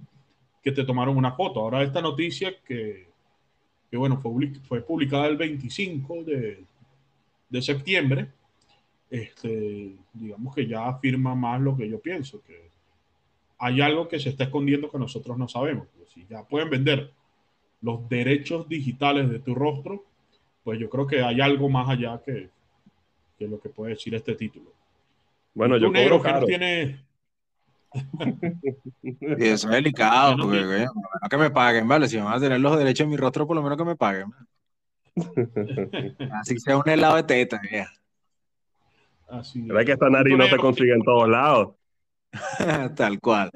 que 0.63 0.73
te 0.73 0.85
tomaron 0.85 1.17
una 1.17 1.33
foto. 1.33 1.61
Ahora 1.61 1.83
esta 1.85 2.03
noticia 2.03 2.53
que, 2.67 3.09
que 3.91 3.97
bueno, 3.97 4.19
fue, 4.21 4.33
fue 4.69 4.83
publicada 4.83 5.27
el 5.29 5.37
25 5.37 6.25
de, 6.25 6.65
de 7.51 7.63
septiembre, 7.63 8.29
este, 9.11 9.97
digamos 10.13 10.55
que 10.55 10.67
ya 10.67 10.87
afirma 10.87 11.35
más 11.35 11.61
lo 11.61 11.77
que 11.77 11.89
yo 11.89 12.01
pienso, 12.01 12.43
que 12.43 12.69
hay 13.59 13.81
algo 13.81 14.09
que 14.09 14.21
se 14.21 14.31
está 14.31 14.45
escondiendo 14.45 14.91
que 14.91 14.99
nosotros 14.99 15.37
no 15.37 15.49
sabemos. 15.49 15.89
Pues 15.97 16.11
si 16.11 16.27
ya 16.27 16.43
pueden 16.45 16.71
vender 16.71 17.13
los 17.81 18.09
derechos 18.09 18.69
digitales 18.69 19.31
de 19.31 19.39
tu 19.41 19.55
rostro, 19.55 20.05
pues 20.63 20.79
yo 20.79 20.89
creo 20.89 21.07
que 21.07 21.23
hay 21.23 21.41
algo 21.41 21.69
más 21.69 21.89
allá 21.89 22.21
que, 22.25 22.51
que 23.39 23.49
lo 23.49 23.61
que 23.61 23.69
puede 23.69 23.95
decir 23.95 24.15
este 24.15 24.35
título. 24.35 24.73
Bueno, 25.55 25.77
yo 25.77 25.91
negro, 25.91 26.19
cobro 26.19 26.23
que 26.23 26.41
no 26.41 26.47
tiene... 26.47 27.05
Y 29.03 29.45
eso 29.45 29.69
es 29.69 29.75
delicado, 29.75 30.37
no 30.37 30.45
porque 30.45 30.61
por 30.61 30.69
lo 30.69 30.71
menos 30.77 31.29
que 31.31 31.37
me 31.39 31.51
paguen, 31.51 31.89
¿vale? 31.89 32.07
Si 32.07 32.19
van 32.19 32.35
a 32.35 32.41
tener 32.41 32.61
los 32.61 32.77
derechos 32.77 33.05
en 33.05 33.11
mi 33.11 33.17
rostro, 33.17 33.47
por 33.47 33.57
lo 33.57 33.63
menos 33.63 33.79
que 33.79 33.85
me 33.85 33.97
paguen. 33.97 34.27
Así 36.33 36.59
sea 36.59 36.77
un 36.77 36.89
helado 36.89 37.17
de 37.17 37.23
teta, 37.23 37.61
vieja. 37.61 37.91
Así, 39.29 39.63
¿Verdad 39.63 39.85
que 39.85 39.93
esta 39.93 40.09
nariz 40.11 40.37
no 40.37 40.47
se 40.49 40.57
consigue 40.57 40.95
en 40.95 41.03
todos 41.03 41.29
lados? 41.29 41.75
Tal 42.97 43.21
cual. 43.21 43.51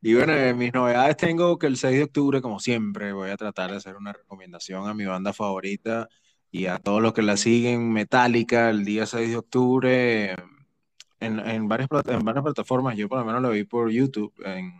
Y 0.00 0.14
bueno, 0.14 0.32
en 0.34 0.56
mis 0.56 0.72
novedades 0.72 1.16
tengo 1.16 1.58
que 1.58 1.66
el 1.66 1.76
6 1.76 1.96
de 1.96 2.04
octubre, 2.04 2.40
como 2.40 2.58
siempre, 2.58 3.12
voy 3.12 3.30
a 3.30 3.36
tratar 3.36 3.70
de 3.70 3.76
hacer 3.76 3.96
una 3.96 4.12
recomendación 4.12 4.88
a 4.88 4.94
mi 4.94 5.04
banda 5.04 5.32
favorita 5.32 6.08
y 6.50 6.66
a 6.66 6.78
todos 6.78 7.02
los 7.02 7.12
que 7.12 7.22
la 7.22 7.36
siguen, 7.36 7.92
Metallica, 7.92 8.70
el 8.70 8.84
día 8.84 9.06
6 9.06 9.30
de 9.30 9.36
octubre, 9.36 10.32
en, 11.20 11.38
en 11.38 11.68
varias, 11.68 11.88
en 12.06 12.24
varias 12.24 12.42
plataformas, 12.44 12.96
yo 12.96 13.08
por 13.08 13.18
lo 13.18 13.24
menos 13.24 13.42
lo 13.42 13.50
vi 13.50 13.64
por 13.64 13.90
YouTube, 13.90 14.32
en, 14.44 14.72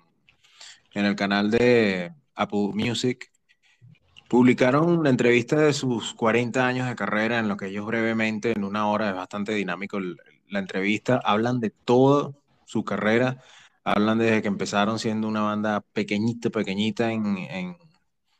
en 0.94 1.04
el 1.04 1.16
canal 1.16 1.50
de 1.50 2.12
Apple 2.35 2.70
Music, 2.75 3.29
publicaron 4.30 4.88
una 4.96 5.10
entrevista 5.10 5.56
de 5.56 5.72
sus 5.72 6.14
40 6.14 6.64
años 6.64 6.88
de 6.88 6.94
carrera, 6.94 7.40
en 7.40 7.49
lo 7.49 7.56
que 7.56 7.66
ellos 7.66 7.84
brevemente, 7.84 8.52
en 8.52 8.62
una 8.62 8.87
hora, 8.87 9.10
es 9.10 9.16
bastante 9.16 9.52
dinámico 9.52 9.99
la 9.99 10.58
entrevista, 10.60 11.20
hablan 11.25 11.58
de 11.58 11.70
toda 11.70 12.30
su 12.64 12.84
carrera, 12.84 13.42
hablan 13.82 14.18
desde 14.18 14.40
que 14.40 14.46
empezaron 14.46 15.00
siendo 15.00 15.26
una 15.26 15.40
banda 15.40 15.80
pequeñita, 15.80 16.49
pequeñita 16.50 17.10
en, 17.10 17.38
en, 17.38 17.76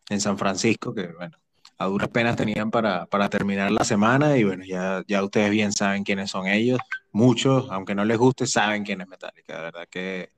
en 0.09 0.21
San 0.21 0.39
Francisco, 0.39 0.95
que 0.95 1.09
bueno, 1.09 1.37
a 1.77 1.87
duras 1.87 2.09
penas 2.11 2.37
tenían 2.37 2.71
para, 2.71 3.07
para 3.07 3.29
terminar 3.29 3.73
la 3.73 3.83
semana 3.83 4.37
y 4.37 4.45
bueno, 4.45 4.65
ya, 4.65 5.03
ya 5.09 5.25
ustedes 5.25 5.51
bien 5.51 5.73
saben 5.73 6.05
quiénes 6.05 6.31
son 6.31 6.47
ellos, 6.47 6.79
muchos, 7.11 7.69
aunque 7.69 7.97
no 7.97 8.05
les 8.05 8.17
guste, 8.17 8.47
saben 8.47 8.85
quién 8.85 9.01
es 9.01 9.09
Metallica, 9.09 9.57
de 9.57 9.63
verdad 9.63 9.89
que 9.91 10.29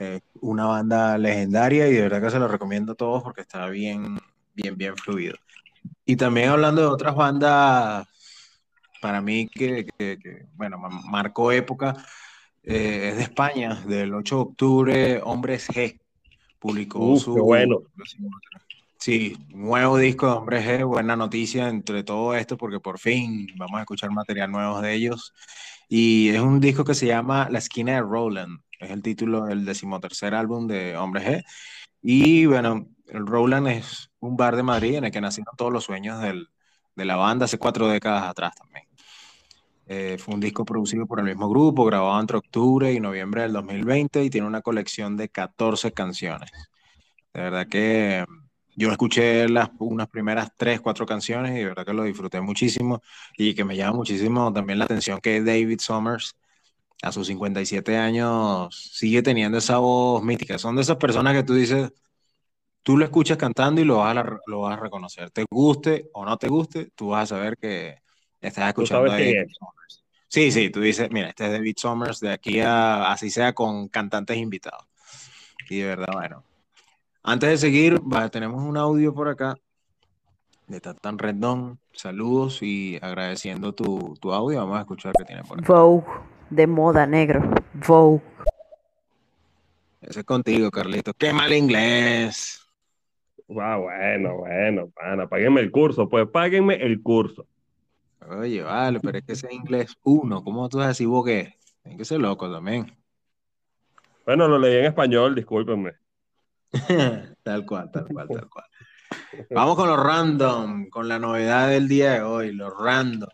eh, 0.00 0.22
una 0.40 0.66
banda 0.66 1.16
legendaria 1.18 1.86
y 1.86 1.92
de 1.92 2.02
verdad 2.02 2.20
que 2.20 2.30
se 2.30 2.40
lo 2.40 2.48
recomiendo 2.48 2.92
a 2.94 2.96
todos 2.96 3.22
porque 3.22 3.42
está 3.42 3.68
bien, 3.68 4.18
bien, 4.62 4.76
bien 4.76 4.96
fluido. 4.96 5.36
Y 6.04 6.16
también 6.16 6.50
hablando 6.50 6.82
de 6.82 6.88
otras 6.88 7.14
bandas, 7.14 8.06
para 9.00 9.20
mí 9.20 9.48
que, 9.48 9.86
que- 9.98 10.18
que, 10.18 10.46
bueno, 10.54 10.78
ma- 10.78 10.88
marcó 11.10 11.52
época, 11.52 11.94
eh, 12.64 13.10
es 13.10 13.16
de 13.18 13.22
España, 13.24 13.76
del 13.86 14.14
8 14.14 14.36
de 14.36 14.42
octubre, 14.42 15.20
Hombres 15.24 15.68
G, 15.68 16.00
publicó 16.58 16.98
Uf, 17.00 17.24
su... 17.24 17.34
qué 17.34 17.40
bueno. 17.40 17.80
Sí, 19.00 19.36
nuevo 19.50 19.96
disco 19.96 20.26
de 20.26 20.32
Hombres 20.32 20.66
G, 20.66 20.84
buena 20.86 21.14
noticia 21.16 21.68
entre 21.68 22.02
todo 22.02 22.34
esto 22.34 22.56
porque 22.56 22.80
por 22.80 22.98
fin 22.98 23.46
vamos 23.56 23.78
a 23.78 23.82
escuchar 23.82 24.10
material 24.10 24.50
nuevo 24.50 24.80
de 24.80 24.94
ellos. 24.94 25.32
Y 25.88 26.30
es 26.30 26.40
un 26.40 26.60
disco 26.60 26.84
que 26.84 26.94
se 26.94 27.06
llama 27.06 27.48
La 27.50 27.58
esquina 27.60 27.94
de 27.94 28.00
Roland, 28.02 28.60
es 28.80 28.90
el 28.90 29.02
título 29.02 29.44
del 29.46 29.64
decimotercer 29.64 30.34
álbum 30.34 30.66
de 30.66 30.96
Hombres 30.96 31.24
G. 31.26 31.44
Y 32.02 32.46
bueno, 32.46 32.88
el 33.06 33.26
Roland 33.26 33.68
es 33.68 34.07
un 34.20 34.36
bar 34.36 34.56
de 34.56 34.62
Madrid 34.62 34.96
en 34.96 35.04
el 35.04 35.10
que 35.10 35.20
nacieron 35.20 35.56
todos 35.56 35.72
los 35.72 35.84
sueños 35.84 36.22
de 36.22 37.04
la 37.04 37.16
banda 37.16 37.44
hace 37.44 37.58
cuatro 37.58 37.88
décadas 37.88 38.24
atrás 38.24 38.54
también. 38.54 38.84
Eh, 39.90 40.18
fue 40.18 40.34
un 40.34 40.40
disco 40.40 40.66
producido 40.66 41.06
por 41.06 41.18
el 41.18 41.24
mismo 41.24 41.48
grupo, 41.48 41.84
grabado 41.86 42.20
entre 42.20 42.36
octubre 42.36 42.92
y 42.92 43.00
noviembre 43.00 43.42
del 43.42 43.54
2020 43.54 44.22
y 44.22 44.30
tiene 44.30 44.46
una 44.46 44.60
colección 44.60 45.16
de 45.16 45.30
14 45.30 45.92
canciones. 45.92 46.50
De 47.32 47.40
verdad 47.40 47.66
que 47.68 48.24
yo 48.76 48.90
escuché 48.92 49.48
las, 49.48 49.70
unas 49.78 50.08
primeras 50.08 50.50
tres, 50.56 50.80
cuatro 50.80 51.06
canciones 51.06 51.52
y 51.52 51.60
de 51.60 51.64
verdad 51.64 51.86
que 51.86 51.94
lo 51.94 52.04
disfruté 52.04 52.40
muchísimo 52.40 53.02
y 53.36 53.54
que 53.54 53.64
me 53.64 53.76
llama 53.76 53.96
muchísimo 53.96 54.52
también 54.52 54.78
la 54.78 54.84
atención 54.84 55.20
que 55.20 55.42
David 55.42 55.80
Summers 55.80 56.36
a 57.02 57.10
sus 57.12 57.28
57 57.28 57.96
años 57.96 58.90
sigue 58.92 59.22
teniendo 59.22 59.58
esa 59.58 59.78
voz 59.78 60.22
mítica. 60.22 60.58
Son 60.58 60.76
de 60.76 60.82
esas 60.82 60.96
personas 60.96 61.34
que 61.34 61.44
tú 61.44 61.54
dices, 61.54 61.92
tú 62.88 62.96
lo 62.96 63.04
escuchas 63.04 63.36
cantando 63.36 63.82
y 63.82 63.84
lo 63.84 63.98
vas 63.98 64.12
a, 64.12 64.14
la- 64.14 64.40
lo 64.46 64.60
vas 64.62 64.78
a 64.78 64.80
reconocer. 64.80 65.28
Te 65.30 65.44
guste 65.50 66.08
o 66.14 66.24
no 66.24 66.38
te 66.38 66.48
guste, 66.48 66.88
tú 66.94 67.08
vas 67.08 67.24
a 67.24 67.36
saber 67.36 67.58
que 67.58 67.98
estás 68.40 68.66
escuchando 68.68 69.08
sabes 69.08 69.12
a 69.12 69.16
quién 69.22 69.36
David 69.36 69.50
es. 69.50 69.56
Summers. 69.58 70.04
Sí, 70.26 70.50
sí, 70.50 70.70
tú 70.70 70.80
dices, 70.80 71.10
mira, 71.10 71.28
este 71.28 71.44
es 71.44 71.52
David 71.52 71.74
Summers 71.76 72.18
de 72.20 72.32
aquí 72.32 72.60
a, 72.60 73.12
así 73.12 73.28
sea 73.28 73.52
con 73.52 73.88
cantantes 73.88 74.38
invitados. 74.38 74.86
Y 75.68 75.80
de 75.80 75.84
verdad, 75.84 76.06
bueno. 76.14 76.44
Antes 77.22 77.50
de 77.50 77.58
seguir, 77.58 78.00
va, 78.10 78.26
tenemos 78.30 78.62
un 78.62 78.78
audio 78.78 79.12
por 79.12 79.28
acá 79.28 79.54
de 80.66 80.80
Tatán 80.80 81.18
Rendón. 81.18 81.78
Saludos 81.92 82.62
y 82.62 82.98
agradeciendo 83.02 83.74
tu, 83.74 84.16
tu 84.18 84.32
audio. 84.32 84.60
Vamos 84.60 84.78
a 84.78 84.80
escuchar 84.80 85.12
qué 85.18 85.24
tiene 85.24 85.44
por 85.44 85.58
acá. 85.58 85.70
Vogue, 85.70 86.06
de 86.48 86.66
moda 86.66 87.06
negro. 87.06 87.50
Vogue. 87.86 88.22
Ese 90.00 90.20
es 90.20 90.24
contigo, 90.24 90.70
Carlito. 90.70 91.12
¡Qué 91.12 91.34
mal 91.34 91.52
inglés! 91.52 92.64
Ah, 93.56 93.76
bueno, 93.76 94.36
bueno, 94.36 94.90
pana, 94.90 95.26
páguenme 95.26 95.62
el 95.62 95.70
curso, 95.70 96.08
pues 96.08 96.28
páguenme 96.28 96.74
el 96.74 97.02
curso. 97.02 97.46
Oye, 98.28 98.62
vale, 98.62 99.00
pero 99.00 99.18
es 99.18 99.24
que 99.24 99.32
ese 99.32 99.52
inglés 99.54 99.96
uno, 100.02 100.44
¿cómo 100.44 100.68
tú 100.68 100.78
vas 100.78 100.86
a 100.86 100.88
decir 100.88 101.08
boqué? 101.08 101.54
Tienes 101.82 101.98
que 101.98 102.04
ser 102.04 102.20
loco 102.20 102.50
también. 102.52 102.94
Bueno, 104.26 104.46
lo 104.48 104.58
leí 104.58 104.76
en 104.76 104.84
español, 104.84 105.34
discúlpenme. 105.34 105.92
Tal 107.42 107.64
cual, 107.64 107.90
tal 107.90 108.08
cual, 108.12 108.28
tal 108.28 108.48
cual. 108.50 108.66
Vamos 109.50 109.76
con 109.76 109.88
los 109.88 109.98
random, 109.98 110.90
con 110.90 111.08
la 111.08 111.18
novedad 111.18 111.70
del 111.70 111.88
día 111.88 112.12
de 112.12 112.22
hoy, 112.22 112.52
los 112.52 112.70
random. 112.78 113.30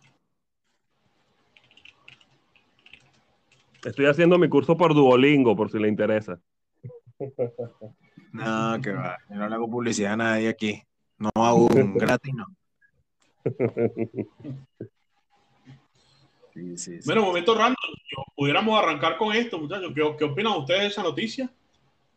Estoy 3.84 4.06
haciendo 4.06 4.38
mi 4.38 4.48
curso 4.48 4.76
por 4.76 4.94
Duolingo, 4.94 5.56
por 5.56 5.70
si 5.70 5.80
le 5.80 5.88
interesa. 5.88 6.38
No, 8.34 8.80
que 8.82 8.90
va. 8.92 9.16
Yo 9.30 9.36
no 9.36 9.48
le 9.48 9.54
hago 9.54 9.70
publicidad 9.70 10.14
a 10.14 10.16
nadie 10.16 10.48
aquí. 10.48 10.82
No 11.18 11.30
aún, 11.34 11.68
gratis 11.98 12.34
no. 12.34 12.46
Sí, 16.52 16.76
sí, 16.76 17.00
sí. 17.00 17.06
Bueno, 17.06 17.22
momento 17.22 17.54
random. 17.54 17.76
Yo- 18.10 18.24
pudiéramos 18.36 18.78
arrancar 18.78 19.16
con 19.16 19.34
esto, 19.34 19.58
muchachos. 19.58 19.92
¿Qué, 19.94 20.16
qué 20.18 20.24
opinan 20.24 20.58
ustedes 20.58 20.80
de 20.80 20.86
esa 20.88 21.02
noticia? 21.02 21.52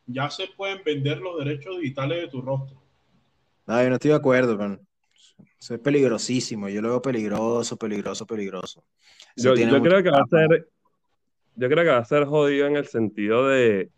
Ya 0.08 0.30
se 0.30 0.48
pueden 0.48 0.82
vender 0.84 1.20
los 1.20 1.38
derechos 1.44 1.80
digitales 1.80 2.22
de 2.22 2.28
tu 2.30 2.42
rostro. 2.42 2.82
No, 3.68 3.84
yo 3.84 3.90
no 3.90 3.96
estoy 3.96 4.12
de 4.12 4.18
acuerdo, 4.18 4.58
man. 4.58 4.80
Eso 5.60 5.76
es 5.76 5.80
peligrosísimo. 5.80 6.70
Yo 6.70 6.82
lo 6.82 6.90
veo 6.90 7.02
peligroso, 7.02 7.78
peligroso, 7.78 8.26
peligroso. 8.26 8.84
Eso 9.36 9.54
Yo, 9.56 9.82
creo 9.82 10.02
que 10.02 10.10
va 10.10 10.20
a 10.20 10.28
ser, 10.28 10.68
yo 11.56 11.70
creo 11.70 11.84
que 11.84 11.90
va 11.92 11.98
a 11.98 12.06
ser 12.06 12.26
jodido 12.26 12.68
en 12.68 12.78
el 12.78 12.88
sentido 12.88 13.48
de, 13.48 13.92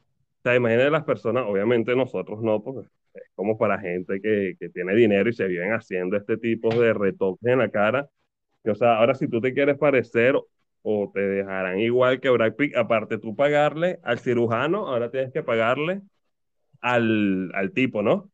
sea, 0.50 0.56
imagínate 0.56 0.90
las 0.90 1.04
personas, 1.04 1.46
obviamente 1.48 1.96
nosotros 1.96 2.42
no, 2.42 2.64
porque 2.64 2.88
es 3.14 3.24
como 3.36 3.58
para 3.58 3.80
gente 3.80 4.22
que, 4.22 4.56
que 4.60 4.70
tiene 4.70 4.96
dinero 4.96 5.30
y 5.30 5.34
se 5.34 5.48
viven 5.48 5.72
haciendo 5.74 6.18
este 6.18 6.38
tipo 6.38 6.70
de 6.74 6.94
retoques 6.94 7.52
en 7.52 7.60
la 7.60 7.70
cara. 7.70 8.10
O 8.66 8.76
sea, 8.76 8.98
ahora 8.98 9.16
si 9.16 9.28
tú 9.28 9.42
te 9.42 9.54
quieres 9.54 9.78
parecer 9.78 10.36
o 10.82 11.12
te 11.14 11.22
dejarán 11.22 11.80
igual 11.80 12.20
que 12.20 12.30
Brad 12.30 12.56
Pitt, 12.56 12.76
aparte 12.76 13.18
tú 13.18 13.36
pagarle 13.36 14.00
al 14.04 14.20
cirujano, 14.20 14.88
ahora 14.88 15.12
tienes 15.12 15.32
que 15.32 15.44
pagarle 15.44 16.02
al, 16.82 17.52
al 17.54 17.72
tipo, 17.72 18.02
¿no? 18.02 18.30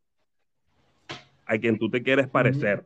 A 1.46 1.58
quien 1.58 1.78
tú 1.78 1.90
te 1.90 2.04
quieres 2.04 2.28
parecer. 2.28 2.86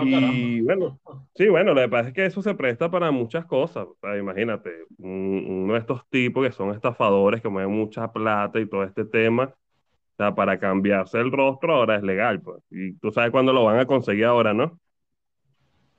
Ah, 0.00 0.04
Y 0.04 0.10
caramba. 0.10 0.64
bueno, 0.64 1.00
sí, 1.34 1.48
bueno, 1.48 1.74
lo 1.74 1.80
que 1.82 1.88
pasa 1.88 2.08
es 2.08 2.14
que 2.14 2.26
eso 2.26 2.42
se 2.42 2.54
presta 2.54 2.90
para 2.90 3.10
muchas 3.10 3.46
cosas. 3.46 3.84
O 3.86 3.96
sea, 4.00 4.16
imagínate, 4.16 4.70
un- 4.98 5.44
uno 5.64 5.74
de 5.74 5.80
estos 5.80 6.08
tipos 6.08 6.46
que 6.46 6.52
son 6.52 6.70
estafadores, 6.74 7.40
que 7.42 7.48
mueven 7.48 7.72
mucha 7.72 8.12
plata 8.12 8.60
y 8.60 8.68
todo 8.68 8.84
este 8.84 9.04
tema, 9.04 9.44
o 9.44 10.16
sea, 10.18 10.34
para 10.34 10.58
cambiarse 10.60 11.18
el 11.18 11.32
rostro 11.32 11.74
ahora 11.76 11.96
es 11.96 12.02
legal, 12.04 12.40
pues. 12.42 12.62
Y 12.70 12.94
tú 12.94 13.12
sabes 13.12 13.30
cuándo 13.32 13.52
lo 13.52 13.64
van 13.64 13.78
a 13.80 13.86
conseguir 13.86 14.26
ahora, 14.26 14.54
¿no? 14.54 14.78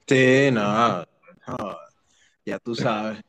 Sí, 0.08 0.50
no, 0.52 1.00
no, 1.48 1.78
ya 2.46 2.60
tú 2.60 2.76
sabes. 2.76 3.22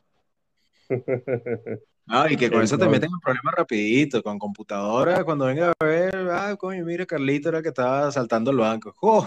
Ah, 2.07 2.27
y 2.29 2.35
que 2.35 2.51
con 2.51 2.61
eso 2.61 2.77
te 2.77 2.89
meten 2.89 3.09
en 3.13 3.19
problemas 3.21 3.53
rapidito, 3.55 4.21
con 4.21 4.37
computadora, 4.37 5.23
cuando 5.23 5.45
venga 5.45 5.71
a 5.79 5.85
ver, 5.85 6.13
ah, 6.31 6.55
coño, 6.57 6.83
mira, 6.83 7.05
Carlito 7.05 7.47
era 7.49 7.59
el 7.59 7.63
que 7.63 7.69
estaba 7.69 8.07
asaltando 8.07 8.51
el 8.51 8.57
banco. 8.57 8.93
¡Oh! 9.01 9.25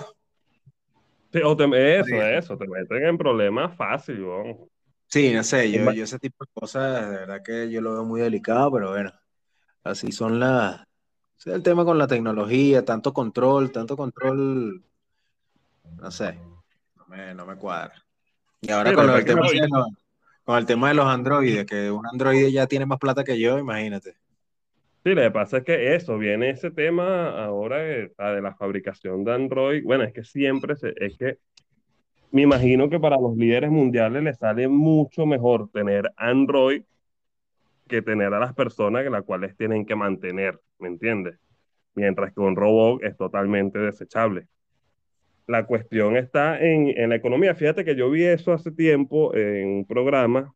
Sí, 1.35 1.41
o 1.45 1.57
te- 1.57 1.99
eso, 2.01 2.07
Sí. 2.07 2.15
eso, 2.23 2.57
te 2.57 2.67
meten 2.69 3.05
en 3.05 3.19
problemas 3.19 3.77
fácil. 3.77 4.25
Sí, 5.09 5.33
no 5.33 5.45
sé, 5.45 5.71
yo, 5.71 5.91
yo 5.91 6.05
ese 6.05 6.19
tipo 6.19 6.45
de 6.45 6.51
cosas, 6.61 7.09
de 7.09 7.17
verdad 7.19 7.43
que 7.45 7.71
yo 7.71 7.81
lo 7.81 7.93
veo 7.95 8.05
muy 8.05 8.21
delicado, 8.21 8.73
pero 8.73 8.91
bueno, 8.91 9.13
así 9.85 10.13
son 10.13 10.41
las... 10.41 10.83
el 11.47 11.63
tema 11.63 11.85
con 11.85 11.99
la 11.99 12.07
tecnología, 12.09 12.85
tanto 12.85 13.13
control, 13.15 13.73
tanto 13.73 13.97
control, 13.97 14.85
no 16.01 16.11
sé, 16.11 16.39
no 16.97 17.07
me, 17.09 17.35
no 17.35 17.47
me 17.47 17.57
cuadra. 17.57 17.95
Y 18.61 18.71
ahora 18.73 18.91
Sí, 18.91 18.97
con, 18.97 19.07
pasa 19.07 19.25
tema 19.25 19.47
de 19.51 19.69
los, 19.69 19.87
con 20.45 20.59
el 20.59 20.67
tema 20.67 20.89
de 20.89 20.95
los 20.95 21.07
androides, 21.07 21.67
que 21.67 21.91
un 21.91 22.07
androide 22.07 22.53
ya 22.53 22.67
tiene 22.67 22.87
más 22.87 22.99
plata 22.99 23.25
que 23.25 23.39
yo, 23.41 23.59
imagínate. 23.59 24.17
Sí, 25.05 25.15
lo 25.15 25.21
que 25.21 25.31
pasa 25.31 25.59
es 25.59 25.65
que 25.65 25.95
eso, 25.95 26.17
viene 26.17 26.49
ese 26.49 26.71
tema 26.71 27.45
ahora 27.45 27.77
ah, 28.17 28.33
de 28.33 28.41
la 28.41 28.55
fabricación 28.55 29.23
de 29.23 29.35
Android. 29.35 29.85
Bueno, 29.85 30.03
es 30.05 30.15
que 30.15 30.25
siempre 30.25 30.77
se, 30.77 30.95
es 30.97 31.19
que 31.19 31.39
me 32.31 32.43
imagino 32.43 32.89
que 32.89 32.99
para 32.99 33.19
los 33.19 33.37
líderes 33.37 33.71
mundiales 33.71 34.23
les 34.23 34.39
sale 34.39 34.67
mucho 34.67 35.27
mejor 35.27 35.69
tener 35.71 36.11
Android 36.17 36.85
que 37.87 38.01
tener 38.01 38.33
a 38.33 38.41
las 38.41 38.55
personas 38.55 39.05
que 39.05 39.11
las 39.11 39.25
cuales 39.25 39.55
tienen 39.59 39.85
que 39.85 39.95
mantener, 39.95 40.59
¿me 40.79 40.89
entiendes? 40.89 41.39
Mientras 41.95 42.33
que 42.33 42.41
un 42.41 42.57
robot 42.57 43.03
es 43.05 43.15
totalmente 43.19 43.79
desechable. 43.79 44.49
La 45.47 45.67
cuestión 45.67 46.17
está 46.17 46.59
en, 46.59 46.89
en 46.99 47.11
la 47.11 47.17
economía. 47.17 47.55
Fíjate 47.55 47.85
que 47.85 47.95
yo 47.95 48.11
vi 48.11 48.25
eso 48.25 48.55
hace 48.55 48.73
tiempo 48.73 49.35
en 49.35 49.69
un 49.69 49.87
programa 49.87 50.55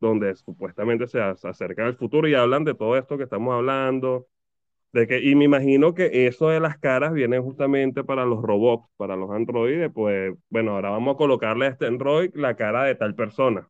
donde 0.00 0.34
supuestamente 0.36 1.06
se, 1.06 1.20
acerca 1.20 1.86
al 1.86 1.96
futuro 1.96 2.28
y 2.28 2.34
hablan 2.34 2.64
de 2.64 2.74
todo 2.74 2.96
esto 2.96 3.16
que 3.16 3.24
estamos 3.24 3.54
hablando, 3.54 4.26
de 4.92 5.06
que, 5.06 5.20
y 5.20 5.34
me 5.34 5.44
imagino 5.44 5.94
que 5.94 6.26
eso 6.26 6.48
de 6.48 6.60
las 6.60 6.78
caras 6.78 7.12
viene 7.12 7.38
justamente 7.38 8.04
para 8.04 8.24
los 8.24 8.42
robots, 8.42 8.88
para 8.96 9.16
los 9.16 9.30
androides, 9.30 9.90
pues 9.92 10.34
bueno, 10.48 10.72
ahora 10.72 10.90
vamos 10.90 11.14
a 11.14 11.18
colocarle 11.18 11.66
a 11.66 11.70
este 11.70 11.86
android 11.86 12.30
la 12.34 12.56
cara 12.56 12.84
de 12.84 12.94
tal 12.94 13.14
persona, 13.14 13.68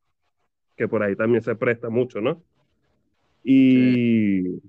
que 0.77 0.89
por 0.89 1.03
ahí 1.03 1.17
también 1.17 1.43
se 1.43 1.57
presta 1.57 1.89
mucho, 1.89 2.21
¿no? 2.21 2.43
Y... 3.43 4.61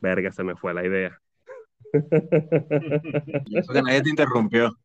Verga, 0.00 0.30
se 0.30 0.44
me 0.44 0.56
fue 0.56 0.74
la 0.74 0.86
idea. 0.86 1.20
Eso 1.92 3.72
que 3.72 3.82
nadie 3.82 4.02
te 4.02 4.10
interrumpió. 4.10 4.76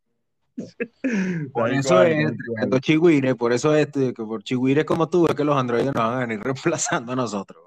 Por 1.54 1.72
eso 1.72 2.04
es 2.04 2.38
tremendo 2.38 2.70
cual. 2.70 2.82
chigüire, 2.82 3.36
por 3.36 3.54
eso 3.54 3.76
es 3.76 3.88
que 3.88 4.14
por 4.14 4.44
chigüires 4.44 4.86
como 4.86 5.10
tú 5.10 5.26
es 5.28 5.36
que 5.36 5.44
los 5.44 5.56
androides 5.56 5.88
nos 5.88 5.96
van 5.96 6.14
a 6.14 6.20
venir 6.26 6.40
reemplazando 6.44 7.14
a 7.14 7.16
nosotros. 7.16 7.64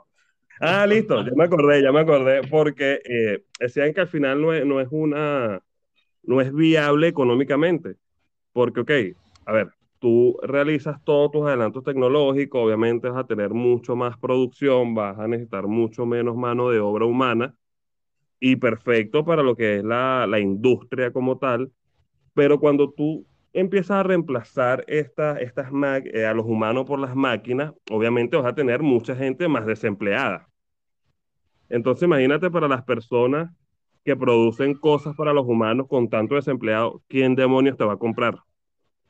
Ah, 0.60 0.86
listo, 0.86 1.24
ya 1.24 1.32
me 1.34 1.44
acordé, 1.44 1.82
ya 1.82 1.90
me 1.90 2.00
acordé, 2.00 2.42
porque 2.48 3.00
eh, 3.04 3.44
decían 3.58 3.92
que 3.92 4.02
al 4.02 4.08
final 4.08 4.40
no 4.40 4.52
es, 4.52 4.64
no 4.64 4.80
es 4.80 4.88
una, 4.90 5.60
no 6.22 6.40
es 6.40 6.52
viable 6.52 7.08
económicamente, 7.08 7.96
porque, 8.52 8.80
ok, 8.80 8.90
a 9.46 9.52
ver, 9.52 9.70
tú 9.98 10.38
realizas 10.42 11.02
todos 11.04 11.32
tus 11.32 11.46
adelantos 11.46 11.82
tecnológicos, 11.82 12.64
obviamente 12.64 13.08
vas 13.08 13.24
a 13.24 13.26
tener 13.26 13.50
mucho 13.50 13.96
más 13.96 14.16
producción, 14.16 14.94
vas 14.94 15.18
a 15.18 15.26
necesitar 15.26 15.66
mucho 15.66 16.06
menos 16.06 16.36
mano 16.36 16.70
de 16.70 16.78
obra 16.78 17.04
humana, 17.04 17.54
y 18.38 18.56
perfecto 18.56 19.24
para 19.24 19.42
lo 19.42 19.56
que 19.56 19.78
es 19.78 19.84
la, 19.84 20.26
la 20.28 20.38
industria 20.38 21.12
como 21.12 21.38
tal, 21.38 21.72
pero 22.34 22.58
cuando 22.60 22.90
tú 22.92 23.26
empiezas 23.52 23.98
a 23.98 24.02
reemplazar 24.02 24.84
esta- 24.88 25.38
estas 25.38 25.70
eh, 26.12 26.26
a 26.26 26.34
los 26.34 26.46
humanos 26.46 26.84
por 26.86 26.98
las 26.98 27.14
máquinas, 27.16 27.72
obviamente 27.90 28.36
vas 28.36 28.46
a 28.46 28.54
tener 28.54 28.82
mucha 28.82 29.16
gente 29.16 29.48
más 29.48 29.66
desempleada. 29.66 30.48
Entonces 31.68 32.04
imagínate 32.04 32.50
para 32.50 32.68
las 32.68 32.84
personas 32.84 33.50
que 34.04 34.16
producen 34.16 34.74
cosas 34.74 35.14
para 35.16 35.32
los 35.32 35.46
humanos 35.46 35.86
con 35.88 36.08
tanto 36.10 36.34
desempleado, 36.34 37.02
¿quién 37.08 37.34
demonios 37.34 37.76
te 37.76 37.84
va 37.84 37.94
a 37.94 37.98
comprar? 37.98 38.36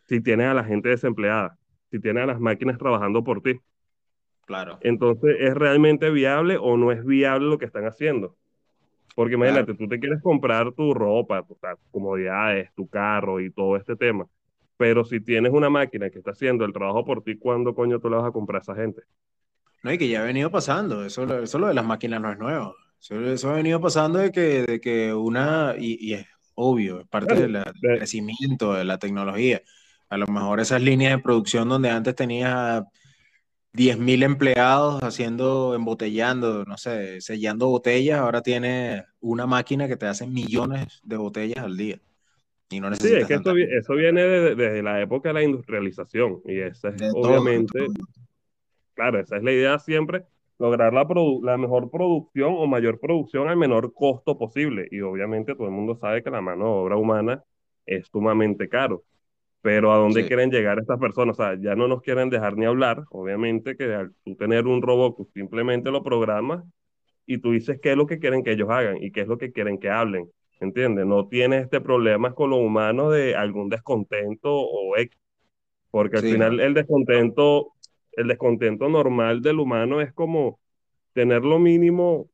Si 0.08 0.20
tienes 0.22 0.48
a 0.48 0.54
la 0.54 0.64
gente 0.64 0.90
desempleada, 0.90 1.58
si 1.90 2.00
tienes 2.00 2.24
a 2.24 2.26
las 2.26 2.40
máquinas 2.40 2.78
trabajando 2.78 3.24
por 3.24 3.42
ti. 3.42 3.60
Claro. 4.46 4.78
Entonces, 4.80 5.36
¿es 5.40 5.52
realmente 5.54 6.10
viable 6.10 6.56
o 6.60 6.76
no 6.76 6.92
es 6.92 7.04
viable 7.04 7.48
lo 7.48 7.58
que 7.58 7.64
están 7.64 7.86
haciendo? 7.86 8.36
Porque 9.14 9.34
imagínate, 9.34 9.74
tú 9.74 9.88
te 9.88 10.00
quieres 10.00 10.20
comprar 10.22 10.72
tu 10.72 10.94
ropa, 10.94 11.42
tus 11.46 11.58
comodidades, 11.90 12.70
tu 12.74 12.88
carro 12.88 13.40
y 13.40 13.50
todo 13.52 13.76
este 13.76 13.96
tema. 13.96 14.26
Pero 14.76 15.04
si 15.04 15.20
tienes 15.20 15.52
una 15.52 15.70
máquina 15.70 16.10
que 16.10 16.18
está 16.18 16.32
haciendo 16.32 16.64
el 16.64 16.72
trabajo 16.72 17.04
por 17.04 17.22
ti, 17.22 17.36
¿cuándo 17.38 17.74
coño 17.74 18.00
tú 18.00 18.10
le 18.10 18.16
vas 18.16 18.26
a 18.28 18.32
comprar 18.32 18.60
a 18.60 18.62
esa 18.62 18.74
gente? 18.74 19.02
No, 19.82 19.92
y 19.92 19.98
que 19.98 20.08
ya 20.08 20.22
ha 20.22 20.24
venido 20.24 20.50
pasando, 20.50 21.04
eso, 21.04 21.26
lo- 21.26 21.42
eso 21.42 21.58
lo 21.58 21.66
de 21.68 21.74
las 21.74 21.84
máquinas 21.84 22.20
no 22.20 22.32
es 22.32 22.38
nuevo. 22.38 22.74
Eso, 23.00 23.20
eso 23.20 23.50
ha 23.50 23.54
venido 23.56 23.80
pasando 23.80 24.18
de 24.18 24.32
que, 24.32 24.62
de 24.62 24.80
que 24.80 25.12
una, 25.12 25.74
y, 25.78 25.98
y 26.00 26.14
es 26.14 26.26
obvio, 26.54 27.00
es 27.00 27.06
parte 27.08 27.34
Claro, 27.34 27.48
de 27.48 27.48
del 27.48 27.98
crecimiento 27.98 28.72
de 28.74 28.84
la 28.84 28.98
tecnología. 28.98 29.60
A 30.08 30.16
lo 30.16 30.26
mejor 30.26 30.60
esas 30.60 30.80
líneas 30.82 31.12
de 31.16 31.22
producción 31.22 31.68
donde 31.68 31.90
antes 31.90 32.14
tenías 32.14 32.82
10.000 33.74 34.22
empleados 34.22 35.02
haciendo, 35.02 35.74
embotellando, 35.74 36.64
no 36.64 36.78
sé, 36.78 37.20
sellando 37.20 37.68
botellas, 37.68 38.20
ahora 38.20 38.42
tienes 38.42 39.04
una 39.20 39.46
máquina 39.46 39.88
que 39.88 39.96
te 39.96 40.06
hace 40.06 40.26
millones 40.26 41.00
de 41.04 41.16
botellas 41.18 41.64
al 41.64 41.76
día. 41.76 42.00
Y 42.70 42.80
no 42.80 42.94
Sí, 42.94 43.08
es 43.12 43.26
que 43.26 43.34
eso, 43.34 43.54
eso 43.56 43.94
viene 43.94 44.22
de- 44.22 44.54
desde 44.54 44.82
la 44.82 45.00
época 45.02 45.28
de 45.30 45.34
la 45.34 45.42
industrialización 45.42 46.40
y 46.46 46.60
esa 46.60 46.88
es 46.90 46.96
De 46.98 47.12
obviamente, 47.12 47.78
todo. 47.78 47.92
claro, 48.94 49.20
esa 49.20 49.36
es 49.36 49.42
la 49.42 49.52
idea 49.52 49.78
siempre, 49.78 50.24
lograr 50.58 50.92
la, 50.92 51.06
la 51.42 51.56
mejor 51.58 51.90
producción 51.90 52.54
o 52.56 52.66
mayor 52.66 53.00
producción 53.00 53.48
al 53.48 53.56
menor 53.56 53.92
costo 53.94 54.38
posible. 54.38 54.88
Y 54.90 55.00
obviamente 55.00 55.54
todo 55.54 55.66
el 55.66 55.72
mundo 55.72 55.96
sabe 55.96 56.22
que 56.22 56.30
la 56.30 56.40
mano 56.40 56.64
de 56.64 56.70
obra 56.70 56.96
humana 56.96 57.44
es 57.86 58.06
sumamente 58.08 58.68
caro. 58.68 59.04
Pero 59.64 59.92
¿a 59.94 59.98
dónde 59.98 60.24
Sí. 60.24 60.26
quieren 60.26 60.52
llegar 60.52 60.78
estas 60.80 61.00
personas? 61.00 61.38
O 61.40 61.42
sea, 61.44 61.58
ya 61.60 61.76
no 61.76 61.88
nos 61.88 62.02
quieren 62.02 62.30
dejar 62.30 62.56
ni 62.58 62.66
hablar. 62.66 63.04
Obviamente 63.10 63.76
que 63.76 63.94
al 63.94 64.14
tú 64.24 64.36
tener 64.36 64.66
un 64.68 64.82
robot, 64.82 65.16
tú 65.18 65.30
simplemente 65.34 65.90
lo 65.92 66.04
programas 66.04 66.64
y 67.26 67.38
tú 67.38 67.52
dices 67.52 67.80
qué 67.82 67.92
es 67.92 67.96
lo 67.98 68.06
que 68.06 68.18
quieren 68.20 68.44
que 68.44 68.52
ellos 68.52 68.70
hagan 68.70 69.02
y 69.02 69.12
qué 69.12 69.22
es 69.22 69.28
lo 69.28 69.38
que 69.38 69.52
quieren 69.52 69.78
que 69.78 69.90
hablen. 69.90 70.30
¿Entiendes? 70.60 71.06
No 71.06 71.28
tienes 71.28 71.64
este 71.64 71.80
problema 71.80 72.34
con 72.34 72.50
los 72.50 72.60
humanos 72.60 73.12
de 73.14 73.36
algún 73.36 73.68
descontento 73.70 74.50
o 74.54 74.96
X. 74.96 75.18
Porque 75.90 76.18
al 76.18 76.24
Sí, 76.24 76.26
final 76.26 76.60
el 76.60 76.74
descontento, 76.74 77.72
el 78.12 78.28
descontento 78.28 78.88
normal 78.88 79.42
del 79.42 79.60
humano 79.60 80.00
es 80.00 80.12
como 80.12 80.60
tener 81.14 81.44
lo 81.44 81.58
mínimo, 81.60 82.12
o 82.22 82.30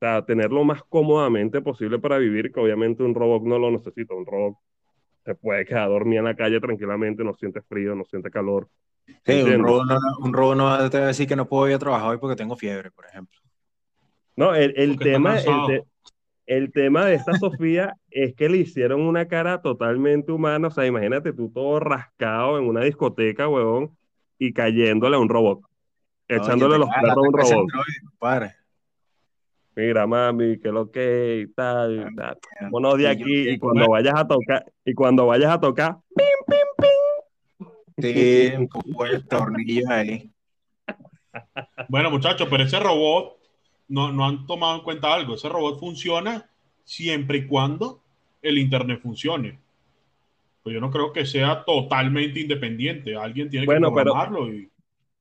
sea, 0.00 0.24
tener 0.26 0.52
lo 0.52 0.64
más 0.64 0.82
cómodamente 0.84 1.62
posible 1.62 1.98
para 2.00 2.18
vivir, 2.18 2.52
que 2.52 2.60
obviamente 2.60 3.02
un 3.04 3.14
robot 3.14 3.44
no 3.44 3.58
lo 3.58 3.70
necesita. 3.72 4.14
Un 4.14 4.26
robot 4.26 4.56
se 5.26 5.34
puede 5.34 5.66
quedar 5.66 5.90
dormido 5.90 6.20
en 6.20 6.24
la 6.26 6.36
calle 6.36 6.60
tranquilamente, 6.60 7.24
no 7.24 7.34
siente 7.34 7.60
frío, 7.60 7.94
no 7.94 8.04
siente 8.06 8.30
calor. 8.30 8.70
Sí, 9.24 9.42
un 9.42 9.58
robo 9.58 9.84
no, 9.84 9.98
un 10.20 10.32
robo 10.32 10.54
no 10.54 10.90
te 10.90 10.98
va 10.98 11.04
a 11.04 11.08
decir 11.08 11.28
que 11.28 11.36
no 11.36 11.48
puedo 11.48 11.68
ir 11.68 11.74
a 11.74 11.78
trabajar 11.78 12.08
hoy 12.08 12.18
porque 12.18 12.36
tengo 12.36 12.56
fiebre, 12.56 12.90
por 12.90 13.06
ejemplo. 13.06 13.38
No, 14.36 14.54
el, 14.54 14.74
el 14.76 14.98
tema, 14.98 15.38
el, 15.38 15.64
te- 16.46 16.70
tema 16.72 17.06
de 17.06 17.14
esta 17.14 17.34
Sofía 17.34 17.94
es 18.10 18.34
que 18.34 18.48
le 18.48 18.58
hicieron 18.58 19.00
una 19.02 19.26
cara 19.28 19.62
totalmente 19.62 20.32
humana. 20.32 20.68
O 20.68 20.70
sea, 20.70 20.86
imagínate 20.86 21.32
tú 21.32 21.50
todo 21.50 21.80
rascado 21.80 22.58
en 22.58 22.64
una 22.66 22.82
discoteca, 22.82 23.48
huevón, 23.48 23.96
y 24.38 24.52
cayéndole 24.52 25.16
a 25.16 25.18
un 25.20 25.28
robot, 25.28 25.60
No, 26.28 26.36
echándole 26.36 26.74
te 26.74 26.78
los 26.78 26.88
perros 26.90 27.16
a 27.16 27.20
un 27.20 27.32
robot. 27.34 27.68
compadre. 28.10 28.56
Mira, 29.78 30.06
mami, 30.06 30.58
que 30.58 30.70
lo 30.70 30.90
que 30.90 31.42
y 31.46 31.52
tal, 31.52 32.08
y 32.10 32.16
tal. 32.16 32.38
Vámonos 32.62 32.96
de 32.98 33.08
aquí 33.08 33.50
y 33.50 33.58
cuando 33.58 33.88
vayas 33.90 34.14
a 34.16 34.26
tocar, 34.26 34.64
y 34.84 34.94
cuando 34.94 35.26
vayas 35.26 35.52
a 35.52 35.60
tocar, 35.60 35.96
Sí, 37.98 38.52
un 38.58 38.68
poco 38.68 39.04
de 39.04 39.20
tornillos 39.22 39.88
ahí. 39.88 40.30
Bueno, 41.88 42.10
muchachos, 42.10 42.48
pero 42.50 42.62
ese 42.64 42.80
robot 42.80 43.36
no, 43.88 44.10
no 44.10 44.24
han 44.26 44.46
tomado 44.46 44.76
en 44.76 44.82
cuenta 44.82 45.12
algo. 45.14 45.34
Ese 45.34 45.48
robot 45.50 45.78
funciona 45.78 46.48
siempre 46.84 47.38
y 47.38 47.46
cuando 47.46 48.00
el 48.42 48.56
internet 48.58 49.00
funcione. 49.02 49.58
Pues 50.62 50.74
yo 50.74 50.80
no 50.80 50.90
creo 50.90 51.12
que 51.12 51.26
sea 51.26 51.62
totalmente 51.64 52.40
independiente. 52.40 53.14
Alguien 53.16 53.50
tiene 53.50 53.66
Bueno, 53.66 53.90
que 53.90 53.96
pero- 53.96 54.12
programarlo 54.12 54.52
y 54.52 54.70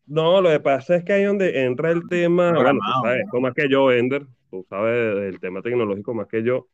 No, 0.07 0.39
lo 0.41 0.49
que 0.49 0.59
pasa 0.61 0.95
es 0.95 1.03
que 1.03 1.13
ahí 1.13 1.23
donde 1.25 1.63
entra 1.65 1.91
el 1.91 2.07
tema, 2.07 2.51
bueno, 2.53 2.71
tú 2.79 3.01
sabes 3.03 3.25
más 3.41 3.53
que 3.53 3.67
yo, 3.69 3.91
Ender, 3.91 4.25
tú 4.49 4.65
sabes 4.69 5.15
del 5.15 5.39
tema 5.39 5.61
tecnológico 5.61 6.13
más 6.13 6.27
que 6.27 6.43
yo, 6.43 6.67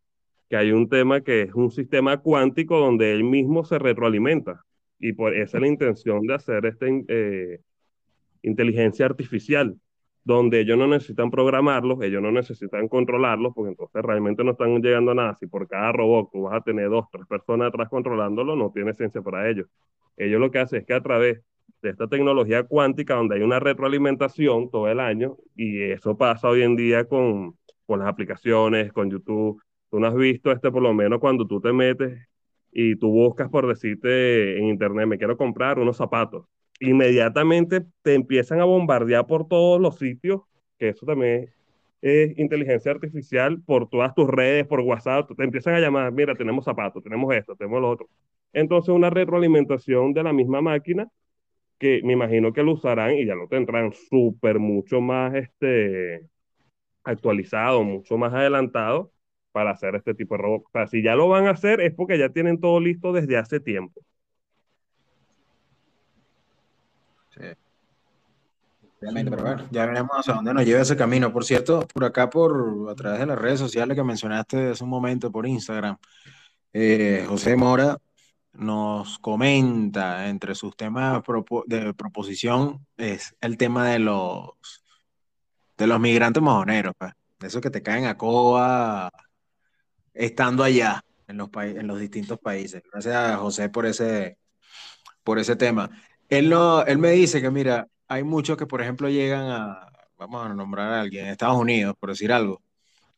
que 0.49 0.57
hay 0.57 0.71
un 0.71 0.89
tema 0.89 1.21
que 1.21 1.43
es 1.43 1.53
un 1.53 1.71
sistema 1.71 2.17
cuántico 2.17 2.77
donde 2.77 3.13
él 3.13 3.23
mismo 3.23 3.63
se 3.63 3.79
retroalimenta. 3.79 4.65
Y 4.99 5.13
por 5.13 5.33
esa 5.33 5.57
es 5.57 5.61
la 5.61 5.67
intención 5.67 6.21
de 6.27 6.33
hacer 6.33 6.65
esta 6.65 6.85
eh, 6.87 7.59
inteligencia 8.43 9.05
artificial, 9.05 9.77
donde 10.23 10.59
ellos 10.59 10.77
no 10.77 10.87
necesitan 10.87 11.31
programarlos, 11.31 12.01
ellos 12.01 12.21
no 12.21 12.31
necesitan 12.31 12.87
controlarlos, 12.87 13.53
porque 13.55 13.69
entonces 13.69 14.01
realmente 14.03 14.43
no 14.43 14.51
están 14.51 14.81
llegando 14.81 15.11
a 15.11 15.15
nada. 15.15 15.35
Si 15.35 15.47
por 15.47 15.67
cada 15.67 15.91
robot 15.93 16.29
tú 16.31 16.41
vas 16.43 16.55
a 16.55 16.61
tener 16.61 16.89
dos, 16.89 17.05
tres 17.11 17.25
personas 17.27 17.69
atrás 17.69 17.89
controlándolo, 17.89 18.55
no 18.55 18.71
tiene 18.71 18.93
ciencia 18.93 19.21
para 19.21 19.49
ellos. 19.49 19.67
Ellos 20.17 20.39
lo 20.39 20.51
que 20.51 20.59
hacen 20.59 20.81
es 20.81 20.85
que 20.85 20.93
a 20.93 21.01
través 21.01 21.41
de 21.81 21.89
esta 21.89 22.07
tecnología 22.07 22.63
cuántica, 22.63 23.15
donde 23.15 23.35
hay 23.35 23.41
una 23.41 23.59
retroalimentación 23.59 24.69
todo 24.69 24.87
el 24.87 24.99
año, 24.99 25.37
y 25.55 25.81
eso 25.81 26.17
pasa 26.17 26.49
hoy 26.49 26.61
en 26.61 26.75
día 26.75 27.05
con, 27.05 27.55
con 27.91 27.99
las 27.99 28.07
aplicaciones, 28.07 28.93
con 28.93 29.11
YouTube. 29.11 29.61
Tú 29.89 29.99
no 29.99 30.07
has 30.07 30.15
visto 30.15 30.49
este, 30.49 30.71
por 30.71 30.81
lo 30.81 30.93
menos 30.93 31.19
cuando 31.19 31.45
tú 31.45 31.59
te 31.59 31.73
metes 31.73 32.25
y 32.71 32.95
tú 32.95 33.09
buscas 33.11 33.49
por 33.49 33.67
decirte 33.67 34.57
en 34.57 34.67
internet, 34.67 35.07
me 35.07 35.17
quiero 35.17 35.35
comprar 35.35 35.77
unos 35.77 35.97
zapatos. 35.97 36.45
Inmediatamente 36.79 37.85
te 38.01 38.13
empiezan 38.13 38.61
a 38.61 38.63
bombardear 38.63 39.27
por 39.27 39.45
todos 39.49 39.81
los 39.81 39.97
sitios, 39.97 40.41
que 40.79 40.87
eso 40.89 41.05
también 41.05 41.49
es 42.01 42.39
inteligencia 42.39 42.91
artificial, 42.91 43.61
por 43.61 43.89
todas 43.89 44.15
tus 44.15 44.29
redes, 44.29 44.65
por 44.67 44.79
WhatsApp, 44.79 45.29
te 45.35 45.43
empiezan 45.43 45.73
a 45.73 45.81
llamar, 45.81 46.13
mira, 46.13 46.33
tenemos 46.33 46.63
zapatos, 46.63 47.03
tenemos 47.03 47.35
esto, 47.35 47.57
tenemos 47.57 47.81
lo 47.81 47.89
otro. 47.89 48.07
Entonces 48.53 48.89
una 48.95 49.09
retroalimentación 49.09 50.13
de 50.13 50.23
la 50.23 50.31
misma 50.31 50.61
máquina 50.61 51.09
que 51.77 52.01
me 52.05 52.13
imagino 52.13 52.53
que 52.53 52.63
lo 52.63 52.71
usarán 52.73 53.15
y 53.15 53.25
ya 53.25 53.35
lo 53.35 53.49
tendrán 53.49 53.91
súper 53.91 54.59
mucho 54.59 55.01
más 55.01 55.35
este, 55.35 56.30
actualizado, 57.03 57.83
mucho 57.83 58.17
más 58.17 58.33
adelantado 58.33 59.11
para 59.51 59.71
hacer 59.71 59.95
este 59.95 60.13
tipo 60.13 60.35
de 60.35 60.43
robots. 60.43 60.65
O 60.67 60.71
sea, 60.71 60.87
si 60.87 61.03
ya 61.03 61.15
lo 61.15 61.27
van 61.27 61.47
a 61.47 61.51
hacer 61.51 61.81
es 61.81 61.93
porque 61.93 62.17
ya 62.17 62.29
tienen 62.29 62.59
todo 62.59 62.79
listo 62.79 63.11
desde 63.13 63.37
hace 63.37 63.59
tiempo. 63.59 64.01
Sí. 67.31 67.41
Obviamente, 69.01 69.31
pero 69.31 69.43
bueno, 69.43 69.67
ya 69.71 69.85
veremos 69.87 70.29
a 70.29 70.33
dónde 70.33 70.53
nos 70.53 70.65
lleva 70.65 70.81
ese 70.81 70.95
camino. 70.95 71.33
Por 71.33 71.43
cierto, 71.43 71.87
por 71.91 72.03
acá, 72.03 72.29
por 72.29 72.87
a 72.89 72.95
través 72.95 73.19
de 73.19 73.25
las 73.25 73.39
redes 73.39 73.59
sociales 73.59 73.97
que 73.97 74.03
mencionaste 74.03 74.69
hace 74.69 74.83
un 74.83 74.89
momento 74.91 75.31
por 75.31 75.47
Instagram, 75.47 75.97
eh, 76.73 77.25
José 77.27 77.55
Mora 77.55 77.97
nos 78.53 79.17
comenta 79.19 80.27
entre 80.29 80.55
sus 80.55 80.75
temas 80.75 81.23
de 81.67 81.93
proposición 81.93 82.85
es 82.97 83.35
el 83.41 83.57
tema 83.57 83.89
de 83.89 83.99
los 83.99 84.83
de 85.77 85.87
los 85.87 85.99
migrantes 85.99 86.41
mojoneros, 86.41 86.93
pues. 86.97 87.11
De 87.39 87.47
esos 87.47 87.61
que 87.61 87.71
te 87.71 87.81
caen 87.81 88.05
a 88.05 88.17
coba 88.17 89.11
estando 90.13 90.63
allá 90.63 91.03
en 91.27 91.37
los, 91.37 91.49
en 91.55 91.87
los 91.87 91.99
distintos 91.99 92.39
países. 92.39 92.83
Gracias 92.91 93.15
a 93.15 93.37
José 93.37 93.69
por 93.69 93.85
ese, 93.85 94.37
por 95.23 95.39
ese 95.39 95.55
tema. 95.55 95.89
Él, 96.29 96.49
no, 96.49 96.83
él 96.85 96.97
me 96.97 97.11
dice 97.11 97.41
que, 97.41 97.49
mira, 97.49 97.87
hay 98.07 98.23
muchos 98.23 98.57
que, 98.57 98.67
por 98.67 98.81
ejemplo, 98.81 99.09
llegan 99.09 99.49
a, 99.49 99.87
vamos 100.17 100.45
a 100.45 100.53
nombrar 100.53 100.93
a 100.93 101.01
alguien, 101.01 101.25
en 101.25 101.31
Estados 101.31 101.57
Unidos, 101.57 101.95
por 101.99 102.09
decir 102.09 102.31
algo, 102.31 102.61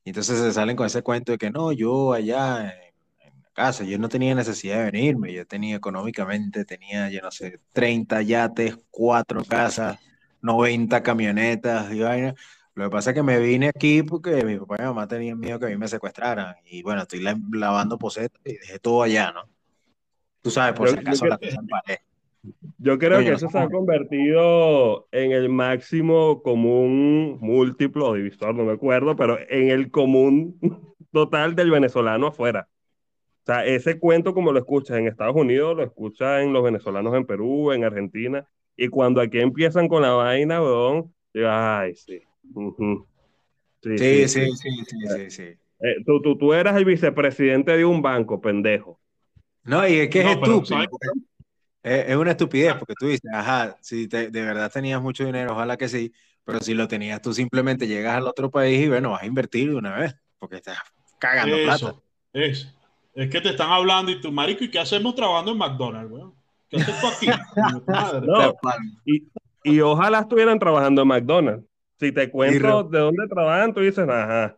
y 0.03 0.09
entonces 0.11 0.39
se 0.39 0.53
salen 0.53 0.75
con 0.75 0.87
ese 0.87 1.01
cuento 1.01 1.31
de 1.33 1.37
que 1.37 1.51
no, 1.51 1.71
yo 1.71 2.13
allá 2.13 2.73
en, 2.73 2.93
en 3.33 3.43
casa, 3.53 3.83
yo 3.83 3.97
no 3.99 4.09
tenía 4.09 4.35
necesidad 4.35 4.77
de 4.79 4.91
venirme, 4.91 5.33
yo 5.33 5.45
tenía 5.45 5.75
económicamente, 5.75 6.65
tenía, 6.65 7.09
yo 7.09 7.21
no 7.21 7.31
sé, 7.31 7.59
30 7.73 8.21
yates, 8.21 8.77
4 8.89 9.43
casas, 9.45 9.99
90 10.43 11.01
camionetas 11.01 11.91
y 11.91 12.01
vaina. 12.01 12.35
Lo 12.75 12.85
que 12.85 12.89
pasa 12.91 13.11
es 13.11 13.15
que 13.15 13.23
me 13.23 13.39
vine 13.39 13.67
aquí 13.69 14.03
porque 14.03 14.43
mi 14.43 14.57
papá 14.57 14.75
y 14.77 14.81
mi 14.81 14.87
mamá 14.87 15.07
tenían 15.07 15.39
miedo 15.39 15.59
que 15.59 15.65
a 15.67 15.69
mí 15.69 15.77
me 15.77 15.87
secuestraran. 15.87 16.55
Y 16.65 16.83
bueno, 16.83 17.01
estoy 17.01 17.21
lavando 17.51 17.97
posetas 17.97 18.41
y 18.45 18.53
dejé 18.53 18.79
todo 18.79 19.03
allá, 19.03 19.31
¿no? 19.31 19.43
Tú 20.41 20.49
sabes, 20.51 20.73
por 20.73 20.87
Yo- 20.87 20.93
si 20.93 20.99
acaso 20.99 21.25
yo 21.25 21.29
la 21.29 21.37
cosa 21.37 21.59
en 21.59 21.67
pared. 21.67 21.97
Yo 22.77 22.99
creo 22.99 23.19
que 23.19 23.31
eso 23.31 23.47
se 23.49 23.57
ha 23.57 23.69
convertido 23.69 25.07
en 25.11 25.31
el 25.31 25.47
máximo 25.47 26.41
común 26.43 27.37
múltiplo 27.39 28.09
o 28.09 28.13
divisor, 28.13 28.53
no 28.53 28.65
me 28.65 28.73
acuerdo, 28.73 29.15
pero 29.15 29.39
en 29.49 29.69
el 29.69 29.89
común 29.89 30.59
total 31.13 31.55
del 31.55 31.71
venezolano 31.71 32.27
afuera. 32.27 32.67
O 33.43 33.45
sea, 33.45 33.65
ese 33.65 33.99
cuento 33.99 34.33
como 34.33 34.51
lo 34.51 34.59
escuchas 34.59 34.97
en 34.97 35.07
Estados 35.07 35.35
Unidos, 35.35 35.77
lo 35.77 35.83
escuchas 35.83 36.41
en 36.43 36.51
los 36.51 36.63
venezolanos 36.63 37.13
en 37.15 37.25
Perú, 37.25 37.71
en 37.71 37.85
Argentina, 37.85 38.45
y 38.75 38.87
cuando 38.87 39.21
aquí 39.21 39.39
empiezan 39.39 39.87
con 39.87 40.01
la 40.01 40.11
vaina, 40.11 40.61
weón, 40.61 41.13
digo, 41.33 41.47
ay, 41.49 41.95
sí. 41.95 42.21
Sí, 43.81 43.97
Sí, 43.97 43.99
sí, 43.99 44.27
sí, 44.27 44.27
sí. 44.27 44.55
sí, 44.55 44.69
sí, 44.87 45.07
sí, 45.07 45.31
sí. 45.31 45.43
Eh, 45.79 45.95
tú, 46.05 46.21
tú, 46.21 46.37
tú 46.37 46.53
eras 46.53 46.75
el 46.77 46.85
vicepresidente 46.85 47.75
de 47.75 47.83
un 47.85 48.01
banco, 48.01 48.39
pendejo. 48.39 48.99
No, 49.65 49.87
y 49.87 49.99
es 49.99 50.09
que 50.09 50.19
es 50.19 50.25
No, 50.25 50.31
estúpido. 50.31 50.85
porque 50.89 51.07
Es, 51.83 52.09
es 52.09 52.15
una 52.15 52.31
estupidez 52.31 52.75
porque 52.75 52.95
tú 52.97 53.07
dices, 53.07 53.29
ajá, 53.33 53.77
si 53.81 54.07
te- 54.07 54.29
de 54.31 54.41
verdad 54.41 54.71
tenías 54.71 55.01
mucho 55.01 55.25
dinero, 55.25 55.53
ojalá 55.53 55.77
que 55.77 55.89
sí, 55.89 56.13
pero 56.45 56.59
si 56.61 56.73
lo 56.73 56.87
tenías, 56.87 57.21
tú 57.21 57.33
simplemente 57.33 57.87
llegas 57.87 58.15
al 58.15 58.27
otro 58.27 58.49
país 58.49 58.79
y 58.85 58.87
bueno, 58.89 59.11
vas 59.11 59.23
a 59.23 59.25
invertir 59.25 59.69
de 59.69 59.75
una 59.75 59.97
vez, 59.97 60.15
porque 60.39 60.57
estás 60.57 60.77
cagando 61.19 61.57
plata. 61.57 61.75
Eso, 61.75 62.03
es. 62.33 62.73
Es 63.15 63.29
que 63.29 63.41
te 63.41 63.49
están 63.49 63.69
hablando 63.71 64.11
y 64.11 64.19
tú, 64.19 64.31
marico, 64.31 64.63
¿y 64.63 64.71
qué 64.71 64.79
hacemos 64.79 65.13
trabajando 65.15 65.51
en 65.51 65.57
McDonald's, 65.57 66.11
weón? 66.11 66.35
No, 68.25 68.53
y, 69.05 69.27
y 69.63 69.79
ojalá 69.81 70.19
estuvieran 70.19 70.59
trabajando 70.59 71.03
en 71.03 71.07
McDonald's. 71.07 71.65
Si 71.99 72.11
te 72.11 72.29
cuento 72.29 72.83
de 72.83 72.99
dónde 72.99 73.27
trabajan, 73.27 73.73
tú 73.73 73.81
dices, 73.81 74.07
ajá. 74.09 74.57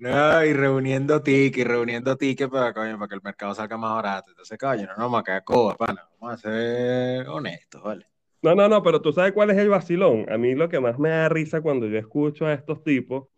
No, 0.00 0.44
y 0.44 0.52
reuniendo 0.52 1.22
tickets, 1.22 1.58
y 1.58 1.64
reuniendo 1.64 2.16
tickets 2.16 2.50
para, 2.50 2.72
coño, 2.72 2.98
para 2.98 3.08
que 3.08 3.14
el 3.14 3.22
mercado 3.22 3.54
salga 3.54 3.76
más 3.76 3.94
barato. 3.94 4.30
Entonces, 4.30 4.58
coño, 4.58 4.88
no 4.96 5.22
quedar 5.22 5.44
coba, 5.44 5.76
pana. 5.76 6.08
Vamos 6.18 6.44
a 6.44 6.50
ser 6.50 7.28
honestos, 7.28 7.82
¿vale? 7.82 8.06
No, 8.42 8.54
no, 8.54 8.68
no, 8.68 8.82
pero 8.82 9.00
tú 9.00 9.12
sabes 9.12 9.32
cuál 9.32 9.50
es 9.50 9.58
el 9.58 9.68
vacilón. 9.68 10.26
A 10.30 10.36
mí 10.36 10.54
lo 10.54 10.68
que 10.68 10.80
más 10.80 10.98
me 10.98 11.10
da 11.10 11.28
risa 11.28 11.60
cuando 11.60 11.86
yo 11.86 11.98
escucho 11.98 12.46
a 12.46 12.52
estos 12.54 12.82
tipos 12.82 13.28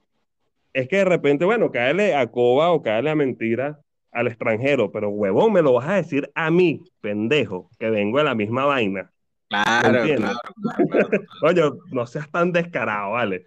es 0.73 0.89
que 0.89 0.97
de 0.97 1.05
repente, 1.05 1.45
bueno, 1.45 1.71
cáele 1.71 2.15
a 2.15 2.27
coba 2.31 2.71
o 2.71 2.83
cáele 2.83 3.11
a 3.11 3.15
mentira 3.15 3.81
al 4.17 4.29
extranjero, 4.29 4.91
pero 4.91 5.11
huevón, 5.11 5.53
me 5.53 5.63
lo 5.63 5.75
vas 5.75 5.89
a 5.89 5.95
decir 5.95 6.31
a 6.35 6.51
mí, 6.51 6.83
pendejo, 7.01 7.71
que 7.79 7.91
vengo 7.91 8.19
de 8.19 8.25
la 8.25 8.35
misma 8.35 8.65
vaina. 8.65 9.13
Claro, 9.49 10.03
claro, 10.05 10.39
claro, 10.63 10.89
claro. 10.89 11.25
Oye, 11.43 11.63
no 11.93 12.07
seas 12.07 12.31
tan 12.31 12.51
descarado, 12.51 13.13
¿vale? 13.13 13.47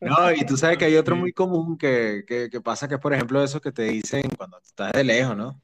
No, 0.00 0.32
y 0.32 0.44
tú 0.44 0.56
sabes 0.56 0.78
que 0.78 0.86
hay 0.86 0.96
otro 0.96 1.14
muy 1.14 1.32
común 1.32 1.76
que, 1.78 2.24
que, 2.26 2.48
que 2.50 2.60
pasa 2.60 2.88
que 2.88 2.94
es, 2.94 3.00
por 3.00 3.12
ejemplo, 3.12 3.42
eso 3.42 3.60
que 3.60 3.70
te 3.70 3.84
dicen 3.84 4.22
cuando 4.36 4.58
estás 4.58 4.92
de 4.92 5.04
lejos, 5.04 5.36
¿no? 5.36 5.60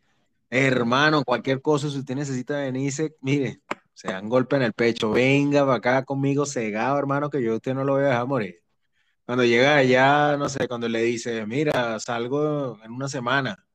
Hermano, 0.50 1.24
cualquier 1.24 1.61
cosa, 1.61 1.88
si 1.90 1.98
usted 1.98 2.14
necesita 2.14 2.59
venirse, 2.59 3.16
mire, 3.20 3.61
se 3.94 4.09
dan 4.09 4.28
golpe 4.28 4.56
en 4.56 4.62
el 4.62 4.74
pecho, 4.74 5.11
venga 5.11 5.64
para 5.64 5.78
acá 5.78 6.04
conmigo 6.04 6.46
cegado, 6.46 6.98
hermano, 6.98 7.30
que 7.30 7.42
yo 7.42 7.54
a 7.54 7.56
usted 7.56 7.74
no 7.74 7.82
lo 7.82 7.94
voy 7.94 8.04
a 8.04 8.09
dejar 8.09 8.26
morir. 8.26 8.62
Cuando 9.24 9.44
llega 9.44 9.76
allá, 9.76 10.37
no 10.37 10.48
sé, 10.48 10.68
cuando 10.68 10.88
le 10.88 11.02
dice, 11.02 11.44
mira, 11.46 11.98
salgo 11.98 12.78
en 12.85 12.92
una 12.92 13.09
semana, 13.09 13.65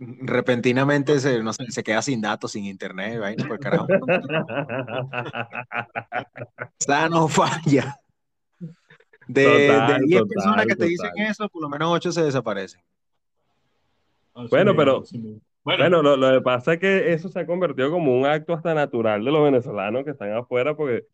repentinamente 0.00 1.20
se, 1.20 1.42
no 1.42 1.52
sé, 1.52 1.70
se 1.70 1.82
queda 1.82 2.00
sin 2.00 2.20
datos, 2.20 2.52
sin 2.52 2.64
internet, 2.64 3.20
vaina, 3.20 3.46
por 3.46 3.60
carajo. 3.60 3.86
Esa 6.80 7.08
no 7.08 7.28
falla. 7.28 7.96
De, 9.28 9.44
Total, 9.44 10.00
de 10.00 10.06
10 10.06 10.20
total, 10.22 10.34
personas 10.34 10.66
que 10.66 10.76
te 10.76 10.84
dicen 10.86 11.10
eso, 11.18 11.48
por 11.48 11.62
lo 11.62 11.68
menos 11.68 11.90
8 11.92 12.10
se 12.10 12.24
desaparecen. 12.24 12.80
Así 14.34 14.48
Bueno, 14.50 14.74
pero-. 14.74 15.04
Bueno, 15.62 15.62
Bueno, 15.62 16.02
lo, 16.02 16.16
lo 16.16 16.32
que 16.32 16.40
pasa 16.40 16.72
es 16.72 16.80
que 16.80 17.12
eso 17.12 17.28
se 17.28 17.38
ha 17.38 17.46
convertido 17.46 17.90
como 17.90 18.18
un 18.18 18.24
acto 18.24 18.54
hasta 18.54 18.72
natural 18.72 19.22
de 19.22 19.30
los 19.30 19.44
venezolanos 19.44 20.04
que 20.04 20.12
están 20.12 20.32
afuera, 20.32 20.74
porque 20.74 21.04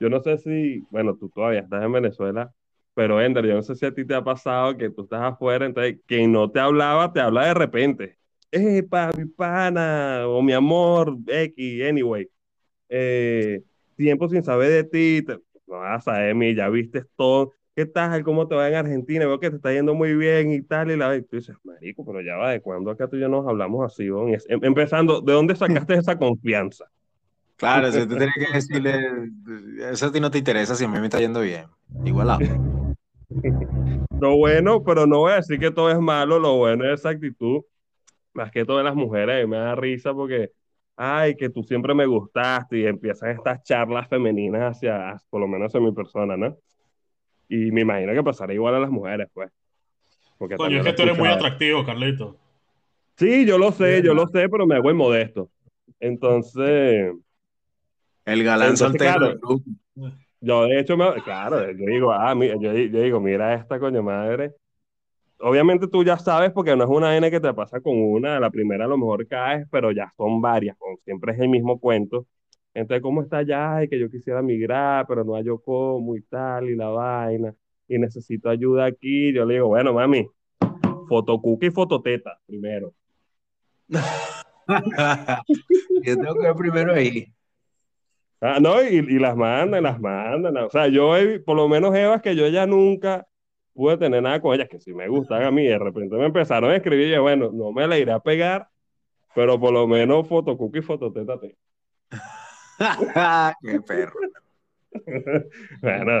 yo 0.00 0.10
no 0.10 0.20
sé 0.20 0.38
si, 0.38 0.80
bueno, 0.90 1.16
tú 1.16 1.28
todavía 1.28 1.60
estás 1.60 1.84
en 1.84 1.92
Venezuela, 1.92 2.52
pero 2.94 3.22
Ender, 3.22 3.46
yo 3.46 3.54
no 3.54 3.62
sé 3.62 3.76
si 3.76 3.86
a 3.86 3.94
ti 3.94 4.04
te 4.04 4.14
ha 4.14 4.24
pasado 4.24 4.76
que 4.76 4.90
tú 4.90 5.02
estás 5.02 5.22
afuera, 5.22 5.64
entonces 5.64 6.00
quien 6.06 6.32
no 6.32 6.50
te 6.50 6.58
hablaba, 6.58 7.12
te 7.12 7.20
habla 7.20 7.46
de 7.46 7.54
repente. 7.54 8.18
Eh, 8.54 8.82
pa, 8.82 9.10
mi 9.16 9.24
pana, 9.26 10.26
o 10.28 10.42
mi 10.42 10.52
amor, 10.52 11.16
X, 11.26 11.82
anyway. 11.88 12.28
Eh, 12.88 13.62
tiempo 13.96 14.28
sin 14.28 14.44
saber 14.44 14.70
de 14.70 14.84
ti, 14.84 15.22
te- 15.26 15.38
no 15.66 15.78
vas 15.80 16.00
a 16.08 16.12
saber, 16.14 16.34
mi, 16.36 16.54
ya 16.54 16.68
viste 16.70 17.04
todo. 17.16 17.54
¿Qué 17.76 17.86
tal? 17.86 18.24
¿Cómo 18.24 18.48
te 18.48 18.54
va 18.56 18.68
en 18.68 18.74
Argentina? 18.76 19.26
Veo 19.26 19.40
que 19.40 19.50
te 19.50 19.56
está 19.56 19.72
yendo 19.72 19.94
muy 19.94 20.14
bien 20.14 20.52
y 20.52 20.62
tal. 20.62 20.90
Y 20.92 20.96
la 20.96 21.16
y 21.16 21.22
tú 21.22 21.36
dices, 21.36 21.56
marico, 21.64 22.04
pero 22.06 22.20
ya 22.22 22.36
va, 22.36 22.52
¿de 22.52 22.60
cuándo 22.62 22.90
acá 22.90 23.08
tú 23.08 23.16
y 23.16 23.20
yo 23.20 23.28
nos 23.28 23.46
hablamos 23.48 23.86
así? 23.86 24.10
weón?" 24.10 24.30
Y 24.30 24.34
es- 24.34 24.46
em- 24.50 24.64
empezando, 24.64 25.20
¿de 25.22 25.32
dónde 25.34 25.56
sacaste 25.56 25.94
esa 25.94 26.18
confianza? 26.18 26.86
Claro, 27.56 27.92
si 27.92 28.06
tú 28.06 28.16
tienes 28.16 28.34
que 28.34 28.52
decirle, 28.52 29.30
eso 29.92 30.06
a 30.06 30.12
ti 30.12 30.20
no 30.20 30.30
te 30.30 30.38
interesa 30.38 30.74
si 30.74 30.84
a 30.84 30.88
mí 30.88 30.98
me 30.98 31.06
está 31.06 31.20
yendo 31.20 31.40
bien. 31.40 31.66
Igualado. 32.04 32.40
Lo 34.18 34.36
bueno, 34.36 34.82
pero 34.84 35.06
no 35.06 35.18
voy 35.20 35.32
a 35.32 35.36
decir 35.36 35.58
que 35.58 35.70
todo 35.70 35.90
es 35.90 35.98
malo, 35.98 36.38
lo 36.38 36.56
bueno 36.56 36.84
es 36.84 37.00
esa 37.00 37.10
actitud, 37.10 37.62
más 38.34 38.50
que 38.50 38.64
todo 38.64 38.78
de 38.78 38.84
las 38.84 38.94
mujeres, 38.94 39.44
y 39.44 39.46
me 39.46 39.56
da 39.56 39.74
risa 39.74 40.12
porque, 40.12 40.50
ay, 40.96 41.34
que 41.36 41.50
tú 41.50 41.62
siempre 41.62 41.94
me 41.94 42.06
gustaste 42.06 42.78
y 42.78 42.86
empiezan 42.86 43.30
estas 43.30 43.62
charlas 43.62 44.08
femeninas 44.08 44.76
hacia, 44.76 45.16
por 45.30 45.40
lo 45.40 45.48
menos 45.48 45.68
hacia 45.68 45.80
mi 45.80 45.92
persona, 45.92 46.36
¿no? 46.36 46.56
Y 47.48 47.70
me 47.70 47.82
imagino 47.82 48.12
que 48.12 48.22
pasará 48.22 48.54
igual 48.54 48.74
a 48.74 48.80
las 48.80 48.90
mujeres, 48.90 49.28
pues. 49.32 49.50
Porque 50.38 50.56
Coño, 50.56 50.78
es 50.78 50.84
que 50.84 50.92
tú 50.92 51.02
eres 51.02 51.18
muy 51.18 51.28
atractivo, 51.28 51.84
Carlito. 51.84 52.36
Sí, 53.16 53.44
yo 53.44 53.58
lo 53.58 53.72
sé, 53.72 54.02
yo 54.02 54.14
lo 54.14 54.26
sé, 54.28 54.48
pero 54.48 54.66
me 54.66 54.74
hago 54.76 54.88
el 54.88 54.96
modesto. 54.96 55.50
Entonces, 56.00 57.12
El 58.24 58.44
galán 58.44 58.70
Entonces, 58.70 59.00
soltero 59.00 59.38
claro. 59.38 59.60
yo 60.40 60.64
de 60.64 60.80
hecho, 60.80 60.96
me, 60.96 61.22
claro, 61.22 61.70
yo 61.70 61.86
digo, 61.86 62.12
ah, 62.12 62.34
mi- 62.34 62.48
yo, 62.48 62.72
yo 62.72 63.00
digo, 63.02 63.20
mira 63.20 63.54
esta 63.54 63.78
coño 63.78 64.02
madre. 64.02 64.54
Obviamente 65.44 65.88
tú 65.88 66.04
ya 66.04 66.16
sabes 66.18 66.52
porque 66.52 66.76
no 66.76 66.84
es 66.84 66.90
una 66.90 67.16
N 67.16 67.28
que 67.28 67.40
te 67.40 67.52
pasa 67.52 67.80
con 67.80 67.96
una, 68.00 68.38
la 68.38 68.48
primera 68.48 68.84
a 68.84 68.88
lo 68.88 68.96
mejor 68.96 69.26
caes, 69.26 69.66
pero 69.72 69.90
ya 69.90 70.12
son 70.16 70.40
varias, 70.40 70.76
como 70.78 70.96
siempre 70.98 71.32
es 71.32 71.40
el 71.40 71.48
mismo 71.48 71.80
cuento. 71.80 72.26
Entonces, 72.74 73.02
¿cómo 73.02 73.22
está 73.22 73.42
ya? 73.42 73.82
Y 73.82 73.88
que 73.88 73.98
yo 73.98 74.08
quisiera 74.08 74.40
migrar, 74.40 75.04
pero 75.08 75.24
no 75.24 75.34
hallo 75.34 75.58
cómo 75.60 76.16
y 76.16 76.22
tal, 76.22 76.70
y 76.70 76.76
la 76.76 76.88
vaina, 76.88 77.52
y 77.88 77.98
necesito 77.98 78.48
ayuda 78.48 78.84
aquí. 78.86 79.32
Yo 79.32 79.44
le 79.44 79.54
digo, 79.54 79.66
bueno, 79.68 79.92
mami, 79.92 80.28
fotocuca 81.08 81.66
y 81.66 81.70
fototeta 81.70 82.38
primero. 82.46 82.94
Yo 86.04 86.16
tengo 86.16 86.34
que 86.34 86.46
ver 86.46 86.54
primero 86.54 86.94
ahí. 86.94 87.26
Ah, 88.40 88.58
no, 88.60 88.82
y, 88.82 88.96
y 88.96 89.18
las 89.18 89.36
mandan, 89.36 89.82
las 89.82 90.00
mandan. 90.00 90.56
O 90.58 90.70
sea, 90.70 90.88
yo, 90.88 91.16
he- 91.16 91.40
por 91.40 91.56
lo 91.56 91.68
menos 91.68 91.94
Evas, 91.94 92.22
que 92.22 92.34
yo 92.34 92.48
ya 92.48 92.66
nunca 92.66 93.26
pude 93.74 93.96
tener 93.98 94.22
nada 94.22 94.40
con 94.40 94.54
ellas, 94.54 94.68
que 94.68 94.80
si 94.80 94.92
me 94.94 95.08
gustan 95.08 95.42
a 95.42 95.50
mí, 95.50 95.64
de 95.66 95.78
repente 95.78 96.16
me 96.16 96.26
empezaron 96.26 96.70
a 96.70 96.76
escribir 96.76 97.08
y 97.08 97.10
yo, 97.12 97.22
bueno, 97.22 97.50
no 97.52 97.72
me 97.72 97.86
la 97.86 97.98
iré 97.98 98.12
a 98.12 98.20
pegar, 98.20 98.68
pero 99.34 99.58
por 99.58 99.72
lo 99.72 99.86
menos 99.86 100.28
fotocuca 100.28 100.78
y 100.78 100.82
fototeta. 100.82 101.38
te- 101.40 101.56
Qué 103.62 103.80
perro. 103.80 104.20
Bueno, 105.80 106.12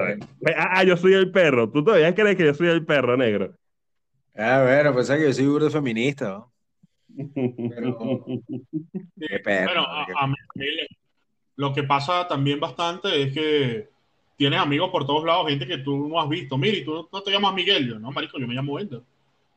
ah, 0.56 0.68
ah, 0.78 0.84
yo 0.84 0.96
soy 0.96 1.12
el 1.12 1.30
perro. 1.30 1.70
¿Tú 1.70 1.84
todavía 1.84 2.14
crees 2.14 2.36
que 2.36 2.46
yo 2.46 2.54
soy 2.54 2.68
el 2.68 2.86
perro 2.86 3.16
negro? 3.18 3.54
Ah, 4.34 4.62
bueno, 4.64 4.94
pensé 4.94 5.18
que 5.18 5.24
yo 5.24 5.32
soy 5.34 5.46
burdo 5.46 5.70
feminista, 5.70 6.28
¿no? 6.28 6.52
Pero- 7.68 8.24
Qué 9.20 9.38
perro. 9.44 9.66
Bueno, 9.66 9.82
a, 9.86 10.06
qué- 10.06 10.12
a 10.16 10.26
mí 10.26 10.34
lo 11.56 11.72
que 11.74 11.82
pasa 11.82 12.26
también 12.26 12.58
bastante 12.58 13.22
es 13.22 13.34
que 13.34 13.88
tienes 14.42 14.58
amigos 14.58 14.90
por 14.90 15.06
todos 15.06 15.24
lados, 15.24 15.46
gente 15.48 15.68
que 15.68 15.78
tú 15.78 16.08
no 16.08 16.20
has 16.20 16.28
visto. 16.28 16.58
Mira, 16.58 16.76
y 16.76 16.84
tú 16.84 17.08
no 17.12 17.22
te 17.22 17.30
llamas 17.30 17.54
Miguel. 17.54 17.88
Yo, 17.88 17.98
no, 18.00 18.10
marico, 18.10 18.38
yo 18.40 18.48
me 18.48 18.54
llamo 18.54 18.76
Ender. 18.80 19.00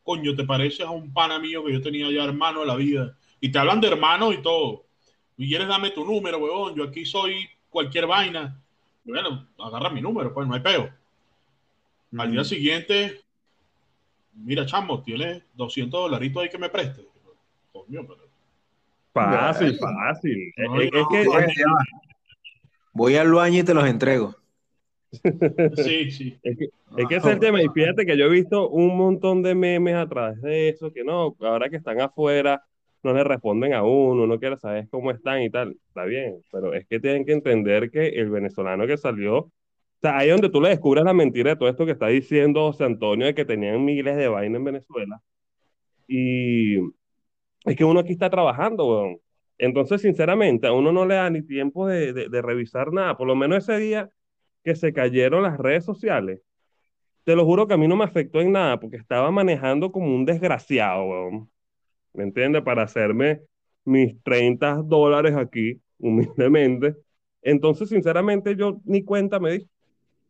Coño, 0.04 0.36
te 0.36 0.44
pareces 0.44 0.86
a 0.86 0.90
un 0.90 1.12
pana 1.12 1.40
mío 1.40 1.64
que 1.64 1.72
yo 1.72 1.82
tenía 1.82 2.08
ya 2.12 2.22
hermano 2.22 2.60
de 2.60 2.66
la 2.66 2.76
vida. 2.76 3.16
Y 3.40 3.50
te 3.50 3.58
hablan 3.58 3.80
de 3.80 3.88
hermano 3.88 4.32
y 4.32 4.40
todo. 4.40 4.84
Y 5.36 5.48
quieres 5.48 5.66
dame 5.66 5.90
tu 5.90 6.04
número, 6.04 6.38
weón. 6.38 6.76
Yo 6.76 6.84
aquí 6.84 7.04
soy 7.04 7.48
cualquier 7.68 8.06
vaina. 8.06 8.60
Bueno, 9.02 9.48
agarra 9.58 9.90
mi 9.90 10.00
número, 10.00 10.32
pues 10.32 10.46
no 10.46 10.54
hay 10.54 10.60
peo. 10.60 10.88
Al 12.16 12.30
día 12.30 12.44
siguiente, 12.44 13.20
mira, 14.34 14.64
chamo, 14.66 15.02
tienes 15.02 15.42
200 15.54 16.00
dolaritos 16.00 16.42
ahí 16.44 16.48
que 16.48 16.58
me 16.58 16.68
prestes. 16.68 17.04
Coño, 17.72 18.06
pero 18.06 18.26
Fácil, 19.12 19.76
fácil. 19.78 20.52
Es, 20.56 20.68
No, 20.68 20.80
es- 20.80 20.90
es 20.92 21.54
que. 21.54 21.64
Voy 22.92 23.16
al 23.16 23.32
baño 23.32 23.58
y 23.60 23.64
te 23.64 23.74
los 23.74 23.84
entrego. 23.86 24.36
Sí, 25.74 26.10
sí. 26.10 26.40
Es 26.42 26.56
que, 26.58 26.66
es 26.96 27.08
que 27.08 27.16
ese 27.16 27.28
es 27.30 27.34
el 27.34 27.40
tema. 27.40 27.62
Y 27.62 27.68
fíjate 27.68 28.06
que 28.06 28.16
yo 28.16 28.26
he 28.26 28.30
visto 28.30 28.68
un 28.70 28.96
montón 28.96 29.42
de 29.42 29.54
memes 29.54 29.96
a 29.96 30.08
través 30.08 30.40
de 30.42 30.68
eso, 30.70 30.92
que 30.92 31.04
no, 31.04 31.36
ahora 31.40 31.68
que 31.68 31.76
están 31.76 32.00
afuera, 32.00 32.62
no 33.02 33.12
le 33.14 33.24
responden 33.24 33.74
a 33.74 33.82
uno, 33.84 34.24
uno 34.24 34.38
quiere 34.38 34.56
saber 34.58 34.88
cómo 34.90 35.10
están 35.10 35.42
y 35.42 35.50
tal. 35.50 35.76
Está 35.88 36.04
bien, 36.04 36.40
pero 36.52 36.74
es 36.74 36.86
que 36.86 37.00
tienen 37.00 37.24
que 37.24 37.32
entender 37.32 37.90
que 37.90 38.08
el 38.08 38.30
venezolano 38.30 38.86
que 38.86 38.96
salió, 38.96 39.38
o 39.38 39.52
sea, 40.02 40.18
ahí 40.18 40.28
donde 40.30 40.50
tú 40.50 40.60
le 40.60 40.68
descubres 40.70 41.04
la 41.04 41.12
mentira 41.14 41.50
de 41.50 41.56
todo 41.56 41.68
esto 41.68 41.86
que 41.86 41.92
está 41.92 42.08
diciendo 42.08 42.60
José 42.72 42.84
Antonio, 42.84 43.26
de 43.26 43.34
que 43.34 43.44
tenían 43.44 43.84
miles 43.84 44.16
de 44.16 44.28
vainas 44.28 44.58
en 44.58 44.64
Venezuela. 44.64 45.20
Y 46.08 46.76
es 47.64 47.76
que 47.76 47.84
uno 47.84 48.00
aquí 48.00 48.12
está 48.12 48.30
trabajando, 48.30 48.86
weón. 48.86 49.18
Entonces, 49.58 50.02
sinceramente, 50.02 50.66
a 50.66 50.72
uno 50.72 50.92
no 50.92 51.06
le 51.06 51.14
da 51.16 51.30
ni 51.30 51.42
tiempo 51.42 51.86
de, 51.88 52.12
de- 52.12 52.28
de 52.28 52.42
revisar 52.42 52.92
nada. 52.92 53.16
Por 53.16 53.26
lo 53.26 53.36
menos 53.36 53.58
ese 53.58 53.78
día 53.78 54.10
que 54.66 54.76
se 54.76 54.92
cayeron 54.92 55.44
las 55.44 55.58
redes 55.58 55.86
sociales, 55.86 56.42
te 57.24 57.36
lo 57.36 57.44
juro 57.44 57.66
que 57.68 57.74
a 57.74 57.76
mí 57.76 57.88
no 57.88 57.96
me 57.96 58.04
afectó 58.04 58.40
en 58.40 58.52
nada 58.52 58.80
porque 58.80 58.96
estaba 58.96 59.30
manejando 59.30 59.92
como 59.92 60.14
un 60.14 60.24
desgraciado, 60.26 61.04
weón. 61.06 61.50
¿Me 62.14 62.24
entiendes? 62.24 62.62
Para 62.62 62.82
hacerme 62.84 63.42
mis 63.84 64.22
30 64.22 64.76
dólares 64.84 65.36
aquí, 65.36 65.80
humildemente. 65.98 66.96
Entonces, 67.42 67.88
sinceramente, 67.90 68.56
yo 68.56 68.80
ni 68.84 69.04
cuenta 69.04 69.40
me 69.40 69.52
di. 69.52 69.68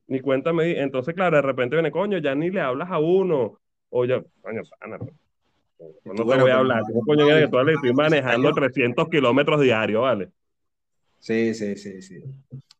Ni 0.09 0.20
cuenta 0.20 0.53
me 0.53 0.64
di. 0.64 0.72
Entonces, 0.77 1.14
claro, 1.14 1.37
de 1.37 1.42
repente 1.42 1.77
viene, 1.77 1.90
coño, 1.90 2.18
ya 2.18 2.35
ni 2.35 2.51
le 2.51 2.61
hablas 2.61 2.90
a 2.90 2.99
uno. 2.99 3.59
O 3.90 4.05
ya, 4.05 4.22
coño, 4.42 4.62
pana, 4.81 4.99
no 4.99 6.14
te 6.14 6.22
Bueno, 6.25 6.42
voy 6.44 6.51
a 6.51 6.59
hablar. 6.59 6.83
no, 6.83 6.94
¿Cómo 6.94 7.07
coño 7.07 7.27
que 7.27 7.64
le 7.64 7.72
estoy 7.75 7.94
manejando 7.94 8.51
no. 8.51 8.55
300 8.55 9.09
kilómetros 9.09 9.61
diarios, 9.61 10.03
¿vale? 10.03 10.31
Sí, 11.18 11.55
sí, 11.55 11.77
sí, 11.77 12.01
sí. 12.03 12.16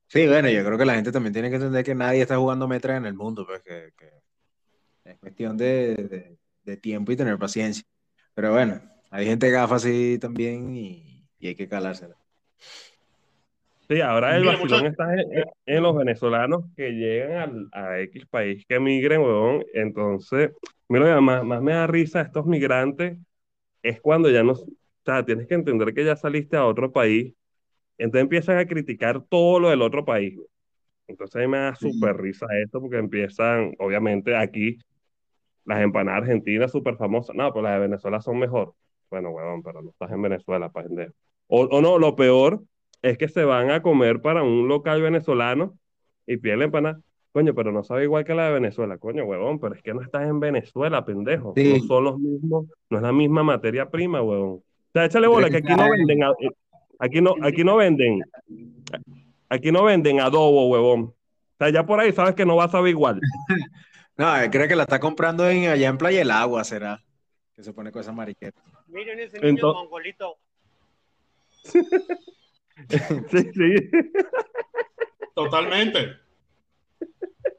Sí, 0.09 0.27
bueno, 0.27 0.49
yo 0.49 0.65
creo 0.65 0.79
que 0.79 0.85
la 0.85 0.95
gente 0.95 1.13
también 1.13 1.33
tiene 1.33 1.51
que 1.51 1.57
entender 1.57 1.85
que 1.85 1.95
nadie 1.95 2.23
está 2.23 2.37
jugando 2.37 2.69
metra 2.69 2.97
en 2.97 3.07
el 3.07 3.15
mundo, 3.15 3.45
pues 3.47 3.63
que, 3.63 3.93
que 3.97 4.11
es 5.05 5.19
cuestión 5.19 5.57
de, 5.57 5.97
de- 5.97 6.39
de 6.65 6.77
tiempo 6.77 7.13
y 7.13 7.17
tener 7.17 7.39
paciencia. 7.39 7.85
Pero 8.35 8.53
bueno, 8.53 8.81
hay 9.11 9.27
gente 9.27 9.51
gafa 9.51 9.77
así 9.77 10.19
también 10.21 10.77
y, 10.77 11.27
y 11.39 11.49
hay 11.49 11.55
que 11.57 11.69
calársela. 11.69 12.17
Sí, 13.89 14.01
ahora 14.01 14.37
el 14.37 14.43
Mira, 14.43 14.57
vacilón 14.57 14.87
está 14.87 15.15
en, 15.15 15.45
en- 15.67 15.83
los 15.83 15.97
venezolanos 15.97 16.65
que 16.77 16.91
llegan 16.91 17.69
al- 17.73 17.85
a 17.85 18.01
X 18.01 18.27
país 18.27 18.65
que 18.69 18.81
migren, 18.81 19.21
huevón. 19.21 19.65
Entonces, 19.75 20.51
mira, 20.89 21.11
lo 21.11 21.15
que 21.17 21.21
más, 21.21 21.45
más 21.45 21.63
me 21.63 21.73
da 21.73 21.87
risa 21.87 22.21
estos 22.23 22.47
migrantes 22.47 23.17
es 23.83 24.01
cuando 24.01 24.31
ya 24.31 24.43
no, 24.45 24.53
o 24.53 24.67
sea, 25.05 25.25
tienes 25.27 25.49
que 25.49 25.55
entender 25.55 25.95
que 25.95 26.05
ya 26.05 26.17
saliste 26.17 26.57
a 26.57 26.67
otro 26.67 26.93
país, 26.93 27.35
entonces 27.99 28.23
empiezan 28.23 28.59
a 28.59 28.67
criticar 28.67 29.23
todo 29.29 29.61
lo 29.61 29.71
del 29.71 29.83
otro 29.83 30.05
país. 30.05 30.39
Entonces 31.09 31.37
a 31.37 31.41
mí 31.41 31.47
me 31.49 31.59
da 31.59 31.75
súper 31.75 32.17
risa 32.17 32.47
esto 32.63 32.81
porque 32.81 32.99
empiezan, 32.99 33.75
obviamente 33.79 34.37
aquí, 34.37 34.79
las 35.65 35.83
empanadas 35.83 36.23
argentinas 36.23 36.71
súper 36.73 36.97
famosas. 36.97 37.35
No, 37.37 37.53
pues 37.53 37.63
las 37.63 37.75
de 37.75 37.81
Venezuela 37.81 38.21
son 38.21 38.39
mejor. 38.39 38.75
Bueno, 39.11 39.31
huevón, 39.31 39.63
pero 39.63 39.83
no 39.83 39.91
estás 39.91 40.11
en 40.13 40.23
Venezuela, 40.23 40.71
pendejo. 40.71 41.13
O, 41.49 41.63
o 41.65 41.81
no, 41.81 41.99
lo 41.99 42.17
peor 42.17 42.63
es 43.03 43.19
que 43.19 43.29
se 43.29 43.45
van 43.45 43.71
a 43.71 43.83
comer 43.83 44.21
para 44.21 44.43
un 44.43 44.69
local 44.69 45.03
venezolano 45.03 45.79
y 46.27 46.39
piden 46.39 46.61
la 46.61 46.65
empanada. 46.67 47.01
Coño, 47.33 47.55
pero 47.55 47.71
no 47.71 47.85
sabe 47.85 48.05
igual 48.05 48.25
que 48.25 48.35
la 48.35 48.47
de 48.47 48.55
Venezuela. 48.55 48.99
Coño, 48.99 49.25
huevón, 49.25 49.61
pero 49.61 49.75
es 49.75 49.83
que 49.83 49.93
no 49.95 50.01
estás 50.03 50.27
en 50.27 50.41
Venezuela, 50.41 51.05
pendejo. 51.05 51.53
Sí. 51.55 51.81
No 51.81 51.87
son 51.87 52.05
los 52.05 52.19
mismos, 52.19 52.67
no 52.91 52.97
es 52.97 53.03
la 53.03 53.13
misma 53.13 53.43
materia 53.43 53.91
prima, 53.91 54.23
huevón. 54.23 54.55
O 54.55 54.63
sea, 54.93 55.05
échale 55.05 55.27
bola, 55.27 55.51
que 55.51 55.59
aquí 55.59 55.75
no 55.77 55.91
venden, 55.91 56.23
a- 56.25 56.31
eh, 56.41 56.49
aquí 56.99 57.21
no, 57.21 57.35
aquí 57.43 57.65
no 57.65 57.77
venden, 57.77 58.21
aquí 59.49 59.71
no 59.73 59.85
venden 59.85 60.21
adobo, 60.21 60.69
huevón. 60.69 61.01
O 61.03 61.15
sea, 61.59 61.71
ya 61.71 61.85
por 61.87 62.01
ahí 62.01 62.13
sabes 62.13 62.35
que 62.35 62.45
no 62.47 62.57
va 62.57 62.65
a 62.65 62.69
saber 62.71 62.91
igual. 62.91 63.21
No, 64.19 64.35
él 64.35 64.51
cree 64.51 64.67
que 64.67 64.75
la 64.77 64.85
está 64.85 64.99
comprando 64.99 65.47
en, 65.47 65.69
allá 65.69 65.89
en 65.89 65.99
Playa 65.99 66.21
del 66.21 66.31
Agua, 66.31 66.65
será. 66.65 67.05
Que 67.55 67.63
se 67.63 67.75
pone 67.75 67.93
con 67.93 68.01
esa 68.01 68.13
mariqueta. 68.13 68.63
Miren 68.87 69.21
ese 69.21 69.37
niño 69.39 69.49
Entonces- 69.51 69.83
mongolito. 69.83 70.39
Sí, 73.31 73.39
sí. 73.55 73.91
Totalmente. 75.35 76.17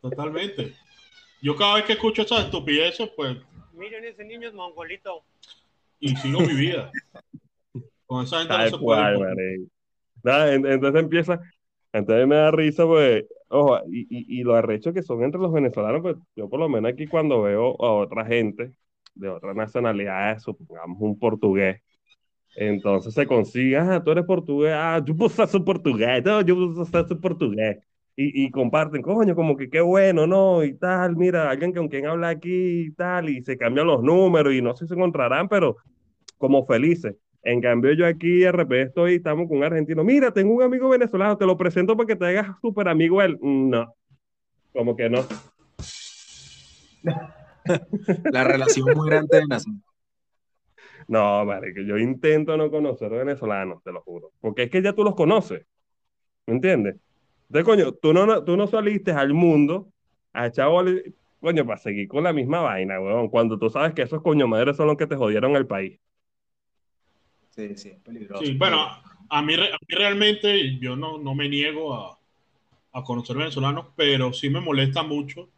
Totalmente. 0.02 0.74
Yo 1.42 1.56
cada 1.56 1.76
vez 1.76 1.86
que 1.86 1.94
escucho 1.94 2.24
esas 2.24 2.46
estupideces, 2.46 3.10
pues, 3.16 3.38
Miren 3.74 4.04
ese 4.06 4.26
niño 4.26 4.48
es 4.48 4.54
mongolito. 4.56 5.24
y 6.00 6.16
sigo 6.16 6.40
mi 6.42 6.54
vida. 6.56 6.92
Con 8.08 8.24
esa 8.24 8.40
gente 8.42 8.58
no 8.58 8.66
Tal 8.66 8.68
se 8.68 8.78
cual, 8.78 9.18
puede. 9.18 9.20
marico. 9.20 9.66
Nada, 10.24 10.54
en- 10.54 10.66
entonces 10.66 11.02
empieza, 11.04 11.40
entonces 11.94 12.28
me 12.28 12.36
da 12.36 12.52
risa, 12.52 12.86
pues, 12.86 13.26
ojo, 13.50 13.80
y, 13.92 14.02
y, 14.10 14.42
y 14.42 14.44
lo 14.44 14.56
arrecho 14.56 14.94
que 14.94 15.04
son 15.04 15.24
entre 15.24 15.42
los 15.42 15.54
venezolanos, 15.54 16.02
pues 16.02 16.18
yo 16.36 16.50
por 16.50 16.60
lo 16.60 16.70
menos 16.70 16.92
aquí 16.94 17.08
cuando 17.08 17.42
veo 17.44 17.70
a 17.84 17.94
otra 17.94 18.26
gente 18.26 18.74
de 19.16 19.30
otras 19.30 19.56
nacionalidades, 19.56 20.44
supongamos 20.44 20.98
un 21.02 21.18
portugués, 21.20 21.82
entonces 22.56 23.14
se 23.14 23.28
consigue, 23.28 23.78
ah, 23.78 24.02
tú 24.04 24.12
eres 24.12 24.26
portugués, 24.26 24.74
ah, 24.76 25.02
yo 25.06 25.16
pues 25.16 25.34
soy 25.34 25.62
portugués, 25.64 26.24
no, 26.26 26.42
yo 26.42 26.56
pues 26.76 26.90
soy 26.90 27.18
portugués. 27.20 27.78
Y, 28.16 28.46
y 28.46 28.52
comparten, 28.52 29.02
coño, 29.04 29.36
como 29.36 29.58
que 29.58 29.70
qué 29.70 29.82
bueno, 29.82 30.28
¿no? 30.28 30.64
Y 30.64 30.76
tal, 30.78 31.16
mira, 31.18 31.50
alguien 31.52 31.74
con 31.74 31.88
quien 31.88 32.08
habla 32.08 32.30
aquí 32.30 32.50
y 32.88 32.92
tal, 32.94 33.30
y 33.30 33.44
se 33.44 33.58
cambian 33.58 33.88
los 33.88 34.04
números 34.04 34.54
y 34.54 34.62
no 34.62 34.76
sé 34.76 34.86
si 34.86 34.90
se 34.90 34.96
encontrarán, 34.96 35.48
pero 35.50 35.78
como 36.38 36.66
felices. 36.66 37.16
En 37.48 37.62
cambio, 37.62 37.94
yo 37.94 38.06
aquí 38.06 38.40
de 38.40 38.52
repente 38.52 38.90
estoy, 38.90 39.16
estamos 39.16 39.48
con 39.48 39.60
un 39.60 39.64
argentino. 39.64 40.04
Mira, 40.04 40.34
tengo 40.34 40.54
un 40.54 40.64
amigo 40.64 40.90
venezolano, 40.90 41.38
te 41.38 41.46
lo 41.46 41.56
presento 41.56 41.96
para 41.96 42.06
que 42.06 42.18
te 42.18 42.26
hagas 42.26 42.48
súper 42.60 42.90
amigo 42.90 43.22
él. 43.22 43.38
No, 43.42 43.96
como 44.74 44.98
que 44.98 45.10
no. 45.10 45.26
La 48.34 48.44
relación 48.44 48.90
muy 48.94 49.10
grande 49.10 49.38
de 49.38 49.48
nación. 49.48 49.82
No, 51.08 51.46
marico, 51.46 51.80
yo 51.80 51.98
intento 51.98 52.58
no 52.58 52.70
conocer 52.70 53.12
venezolanos, 53.12 53.82
te 53.82 53.94
lo 53.94 54.02
juro. 54.02 54.32
Porque 54.42 54.64
es 54.64 54.70
que 54.70 54.82
ya 54.82 54.92
tú 54.92 55.06
los 55.06 55.16
conoces. 55.16 55.66
¿Me 56.48 56.56
entiendes? 56.56 56.98
Entonces, 57.48 57.64
coño, 57.64 57.94
tú 57.94 58.12
no, 58.14 58.44
tú 58.44 58.58
no 58.58 58.68
saliste 58.68 59.12
al 59.12 59.34
mundo 59.34 59.88
a 60.34 60.48
y- 60.48 61.14
coño, 61.40 61.66
para 61.66 61.78
seguir 61.78 62.10
con 62.10 62.26
la 62.26 62.34
misma 62.34 62.60
vaina, 62.60 63.00
weón, 63.00 63.30
cuando 63.30 63.58
tú 63.58 63.70
sabes 63.70 63.94
que 63.94 64.02
esos 64.02 64.22
coño 64.22 64.50
madres 64.50 64.76
son 64.76 64.88
los 64.88 64.98
que 64.98 65.08
te 65.08 65.16
jodieron 65.16 65.56
el 65.56 65.66
país. 65.66 65.98
Sí, 67.58 67.76
sí, 67.76 67.90
es 67.90 68.00
peligroso. 68.02 68.46
Sí, 68.46 68.54
bueno, 68.54 68.88
a 69.30 69.42
mí, 69.42 69.56
re- 69.56 69.70
a 69.74 69.78
mí 69.82 69.96
realmente 69.96 70.78
yo 70.78 70.96
no, 70.96 71.18
no 71.18 71.34
me 71.34 71.50
niego 71.50 71.96
a, 71.96 72.20
a 72.94 73.04
conocer 73.04 73.36
venezolanos, 73.36 73.88
pero 73.96 74.32
sí 74.32 74.52
me 74.52 74.60
molesta 74.62 75.02
mucho 75.02 75.50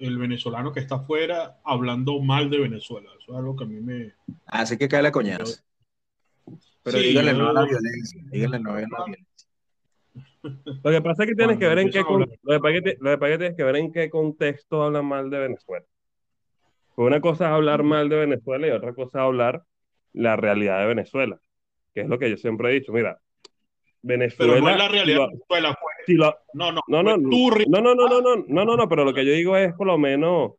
el 0.00 0.18
venezolano 0.18 0.72
que 0.72 0.80
está 0.80 0.96
afuera 0.96 1.60
hablando 1.62 2.18
mal 2.20 2.50
de 2.50 2.58
Venezuela. 2.58 3.08
Eso 3.20 3.32
es 3.32 3.38
algo 3.38 3.54
que 3.54 3.62
a 3.62 3.66
mí 3.68 3.80
me... 3.80 4.14
Así 4.46 4.76
que 4.76 4.88
cae 4.88 5.00
la 5.00 5.12
coñazo. 5.12 5.62
Pero 6.82 6.98
Sí, 6.98 7.04
díganle 7.04 7.34
no 7.34 7.48
a 7.50 7.52
la 7.52 7.64
violencia. 7.66 8.20
Díganle 8.32 8.58
no 8.58 8.70
a 8.72 8.80
la 8.80 8.88
violencia. 8.88 9.28
Lo 10.82 10.90
que 10.90 11.02
pasa 11.02 11.22
es 11.22 11.28
que 11.28 11.34
tienes 11.36 11.56
Cuando 11.56 11.60
que 11.60 11.68
ver 11.68 11.78
en 11.78 11.90
qué, 11.90 12.02
con- 12.02 12.20
lo 12.42 12.58
lo 12.98 13.20
tienes 13.38 13.56
que 13.56 13.62
ver 13.62 13.76
en 13.76 13.92
qué 13.92 14.10
contexto 14.10 14.82
hablan 14.82 15.06
mal 15.06 15.30
de 15.30 15.38
Venezuela. 15.38 15.86
Porque 16.96 17.06
una 17.06 17.20
cosa 17.20 17.44
es 17.44 17.50
hablar 17.52 17.84
mal 17.84 18.08
de 18.08 18.16
Venezuela 18.16 18.66
y 18.66 18.70
otra 18.70 18.92
cosa 18.92 19.18
es 19.20 19.22
hablar 19.22 19.62
la 20.12 20.36
realidad 20.36 20.80
de 20.80 20.86
Venezuela, 20.86 21.38
que 21.94 22.02
es 22.02 22.08
lo 22.08 22.18
que 22.18 22.30
yo 22.30 22.36
siempre 22.36 22.70
he 22.70 22.74
dicho. 22.74 22.92
Mira, 22.92 23.18
Venezuela. 24.02 24.54
Pero 24.54 24.64
no 24.64 24.70
es 24.70 24.76
la 24.76 24.88
realidad 24.88 25.20
de 25.20 25.26
Venezuela, 25.26 25.78
pues. 25.80 26.18
No, 26.54 26.72
no, 26.72 26.80
no, 26.88 27.02
no, 27.02 27.02
no, 27.02 27.16
no, 27.16 27.94
no, 27.94 27.94
no, 27.94 28.20
no, 28.20 28.64
no, 28.64 28.76
no, 28.76 28.88
pero 28.88 29.04
lo 29.04 29.14
que 29.14 29.24
yo 29.24 29.32
digo 29.32 29.56
es 29.56 29.72
por 29.74 29.86
lo 29.86 29.98
menos, 29.98 30.50
o 30.50 30.58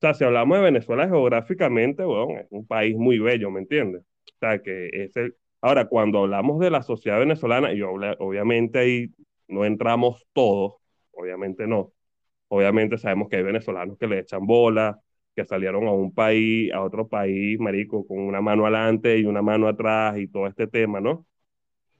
sea, 0.00 0.14
si 0.14 0.24
hablamos 0.24 0.58
de 0.58 0.64
Venezuela 0.64 1.08
geográficamente, 1.08 2.04
bueno, 2.04 2.40
es 2.40 2.46
un 2.50 2.66
país 2.66 2.96
muy 2.96 3.18
bello, 3.18 3.50
¿me 3.50 3.60
entiendes? 3.60 4.02
O 4.02 4.38
sea, 4.38 4.60
que 4.60 4.88
es 4.92 5.16
el... 5.16 5.34
Ahora, 5.62 5.86
cuando 5.86 6.18
hablamos 6.18 6.58
de 6.58 6.70
la 6.70 6.82
sociedad 6.82 7.20
venezolana, 7.20 7.72
y 7.72 7.80
obviamente 7.82 8.80
ahí 8.80 9.10
no 9.48 9.64
entramos 9.64 10.26
todos, 10.32 10.74
obviamente 11.12 11.66
no. 11.66 11.92
Obviamente 12.48 12.98
sabemos 12.98 13.28
que 13.28 13.36
hay 13.36 13.42
venezolanos 13.44 13.96
que 13.96 14.08
le 14.08 14.18
echan 14.18 14.44
bola, 14.44 15.00
que 15.34 15.44
salieron 15.44 15.86
a 15.86 15.92
un 15.92 16.12
país, 16.12 16.72
a 16.72 16.82
otro 16.82 17.08
país, 17.08 17.58
marico, 17.58 18.06
con 18.06 18.18
una 18.20 18.40
mano 18.40 18.64
adelante 18.64 19.18
y 19.18 19.24
una 19.24 19.42
mano 19.42 19.68
atrás 19.68 20.18
y 20.18 20.28
todo 20.28 20.46
este 20.46 20.66
tema, 20.66 21.00
¿no? 21.00 21.26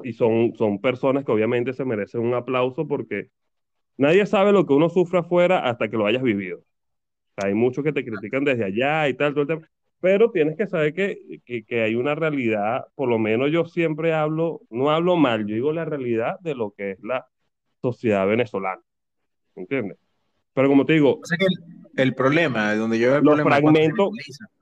Y 0.03 0.13
son, 0.13 0.55
son 0.57 0.81
personas 0.81 1.25
que 1.25 1.33
obviamente 1.33 1.73
se 1.73 1.85
merecen 1.85 2.23
un 2.23 2.35
aplauso 2.35 2.87
porque 2.89 3.31
nadie 3.97 4.27
sabe 4.27 4.53
lo 4.53 4.67
que 4.67 4.75
uno 4.75 4.89
sufre 4.89 5.21
afuera 5.21 5.61
hasta 5.69 5.89
que 5.89 5.97
lo 5.97 6.07
hayas 6.07 6.23
vivido. 6.23 6.63
Hay 7.37 7.55
muchos 7.55 7.85
que 7.85 7.93
te 7.93 8.05
critican 8.05 8.45
desde 8.45 8.65
allá 8.65 9.09
y 9.09 9.15
tal, 9.15 9.33
todo 9.33 9.43
el 9.43 9.49
tema, 9.49 9.71
pero 10.01 10.31
tienes 10.31 10.57
que 10.57 10.67
saber 10.67 10.95
que, 10.95 11.41
que, 11.67 11.83
hay 11.83 11.95
una 11.95 12.15
realidad, 12.15 12.87
por 12.95 13.09
lo 13.09 13.19
menos 13.19 13.51
yo 13.53 13.65
siempre 13.65 14.13
hablo, 14.13 14.61
no 14.69 14.91
hablo 14.91 15.17
mal, 15.17 15.47
yo 15.47 15.55
digo 15.55 15.73
la 15.73 15.85
realidad 15.85 16.41
de 16.41 16.55
lo 16.55 16.73
que 16.73 16.93
es 16.93 17.03
la 17.03 17.27
sociedad 17.81 18.27
venezolana, 18.27 18.83
¿entiendes? 19.55 19.99
Pero 20.55 20.69
como 20.69 20.85
te 20.85 20.95
digo, 20.95 21.21
el, 21.97 22.15
problema, 22.15 22.75
donde 22.75 22.99
yo 22.99 23.09
veo 23.09 23.19
el 23.19 23.25
Los 23.25 23.41
problema 23.41 23.57
es 23.57 23.63
fragmentos-. 23.63 24.11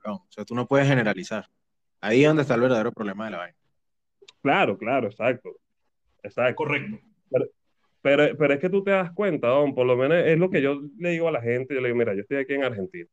O 0.05 0.25
sea, 0.29 0.45
tú 0.45 0.55
no 0.55 0.67
puedes 0.67 0.87
generalizar. 0.87 1.47
Ahí 1.99 2.23
es 2.23 2.27
donde 2.27 2.41
está 2.41 2.55
el 2.55 2.61
verdadero 2.61 2.91
problema 2.91 3.25
de 3.25 3.31
la 3.31 3.37
vaina. 3.37 3.57
claro, 4.41 4.77
claro, 4.77 5.07
exacto, 5.07 5.51
exacto. 6.23 6.55
Correcto. 6.55 6.99
Pero, 8.01 8.35
pero 8.37 8.53
es 8.55 8.59
que 8.59 8.69
tú 8.69 8.83
te 8.83 8.91
das 8.91 9.11
cuenta, 9.11 9.47
don, 9.47 9.75
por 9.75 9.85
lo 9.85 9.95
menos 9.95 10.17
es 10.25 10.37
lo 10.37 10.49
que 10.49 10.61
yo 10.61 10.81
le 10.97 11.11
digo 11.11 11.27
a 11.27 11.31
la 11.31 11.41
gente, 11.41 11.75
yo 11.75 11.81
le 11.81 11.89
digo, 11.89 11.99
mira, 11.99 12.15
yo 12.15 12.21
estoy 12.21 12.37
aquí 12.37 12.53
en 12.53 12.63
Argentina, 12.63 13.07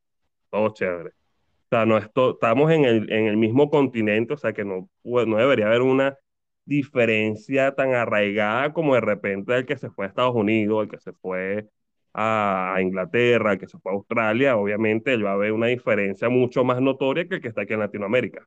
todo 0.51 0.73
chévere. 0.73 1.11
O 1.11 1.69
sea, 1.69 1.85
no 1.85 1.99
esto- 1.99 2.33
estamos 2.33 2.73
en 2.73 2.87
el, 2.87 3.13
en 3.13 3.27
el 3.27 3.37
mismo 3.37 3.69
continente, 3.69 4.33
o 4.33 4.39
sea 4.39 4.55
que 4.55 4.65
no, 4.65 4.89
pues, 5.03 5.27
no 5.27 5.37
debería 5.37 5.67
haber 5.67 5.83
una 5.83 6.17
diferencia 6.65 7.75
tan 7.75 7.95
arraigada 7.95 8.73
como 8.73 8.95
de 8.95 9.03
repente 9.03 9.55
el 9.55 9.67
que 9.67 9.77
se 9.77 9.91
fue 9.91 10.07
a 10.07 10.09
Estados 10.09 10.35
Unidos, 10.35 10.85
el 10.85 10.91
que 10.91 10.99
se 10.99 11.13
fue 11.13 11.69
a, 12.12 12.75
a 12.75 12.83
Inglaterra, 12.83 13.57
que 13.59 13.66
se 13.68 13.79
fue 13.79 13.92
a 13.92 13.94
Australia, 13.97 14.57
obviamente 14.57 15.12
él 15.12 15.25
va 15.25 15.33
a 15.33 15.37
ver 15.37 15.53
una 15.53 15.68
diferencia 15.68 16.29
mucho 16.29 16.64
más 16.64 16.81
notoria 16.81 17.27
que 17.29 17.37
el 17.37 17.40
que 17.40 17.49
está 17.49 17.62
aquí 17.62 17.75
en 17.75 17.81
Latinoamérica. 17.81 18.47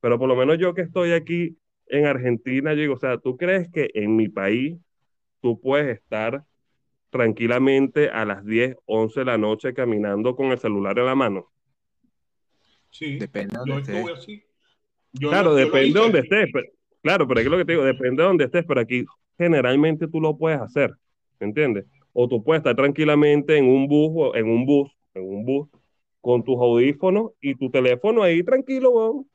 Pero 0.00 0.18
por 0.18 0.28
lo 0.28 0.36
menos 0.36 0.58
yo 0.58 0.74
que 0.74 0.82
estoy 0.82 1.12
aquí 1.12 1.58
en 1.86 2.06
Argentina, 2.06 2.72
yo 2.74 2.80
digo, 2.80 2.94
o 2.94 2.98
sea, 2.98 3.18
¿tú 3.18 3.36
crees 3.36 3.68
que 3.70 3.90
en 3.94 4.16
mi 4.16 4.28
país 4.28 4.78
tú 5.40 5.60
puedes 5.60 5.96
estar 5.98 6.44
tranquilamente 7.10 8.10
a 8.10 8.24
las 8.24 8.44
10, 8.44 8.76
11 8.86 9.20
de 9.20 9.26
la 9.26 9.38
noche 9.38 9.74
caminando 9.74 10.36
con 10.36 10.52
el 10.52 10.58
celular 10.58 10.98
en 10.98 11.06
la 11.06 11.14
mano? 11.14 11.50
Sí, 12.90 13.18
Depende 13.18 13.58
de 13.58 13.64
yo 13.66 13.74
donde 13.74 13.92
estuve 13.92 14.12
estés. 14.12 14.18
así. 14.18 14.44
Yo 15.12 15.30
Claro, 15.30 15.54
depende 15.54 15.94
de 15.94 16.00
donde 16.00 16.18
estés. 16.20 16.48
pero- 16.52 16.66
claro, 17.02 17.26
pero 17.28 17.40
es 17.40 17.46
lo 17.46 17.56
que 17.58 17.64
te 17.64 17.72
digo, 17.72 17.84
depende 17.84 18.22
de 18.22 18.28
donde 18.28 18.44
estés, 18.44 18.64
pero 18.66 18.80
aquí 18.80 19.04
generalmente 19.38 20.06
tú 20.08 20.20
lo 20.20 20.36
puedes 20.36 20.60
hacer, 20.60 20.92
¿me 21.40 21.48
entiendes? 21.48 21.86
O 22.12 22.28
tú 22.28 22.42
puedes 22.42 22.60
estar 22.60 22.74
tranquilamente 22.76 23.56
en 23.56 23.66
un 23.66 23.86
bus, 23.86 24.34
en 24.34 24.46
un 24.48 24.66
bus, 24.66 24.90
en 25.14 25.22
un 25.22 25.44
bus, 25.44 25.68
con 26.20 26.42
tus 26.44 26.56
audífonos 26.56 27.32
y 27.40 27.54
tu 27.54 27.70
teléfono 27.70 28.22
ahí 28.22 28.42
tranquilo, 28.42 28.90
weón, 28.90 29.26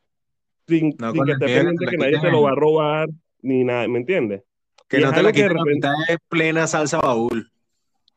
sin, 0.68 0.96
No, 1.00 1.12
sin 1.12 1.18
con 1.20 1.28
que 1.28 1.34
que 1.34 1.40
pendiente 1.46 1.86
te 1.86 1.92
que 1.92 1.98
nadie 1.98 2.20
te 2.20 2.32
lo 2.32 2.42
va 2.44 2.52
a 2.52 2.56
robar, 2.56 3.10
ni 3.42 3.64
nada, 3.64 3.88
¿me 3.88 4.00
entiendes? 4.00 4.44
Que 4.88 5.00
Y 5.00 5.02
no 5.02 5.10
es 5.10 5.16
te 5.16 5.24
la 5.24 5.32
quiten 5.32 5.50
repente- 5.50 5.88
de 6.08 6.18
plena 6.30 6.68
salsa 6.68 7.00
baúl. 7.00 7.50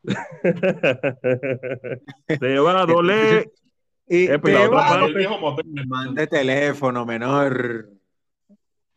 te 2.39 2.59
va 2.59 2.81
a 2.81 2.85
doler. 2.85 3.49
Y 4.11 4.23
Eh, 4.25 4.39
te 4.39 4.67
va 4.67 5.03
a 5.03 5.07
motel. 5.39 5.85
Mande 5.85 6.25
teléfono, 6.25 7.05
menor. 7.05 7.89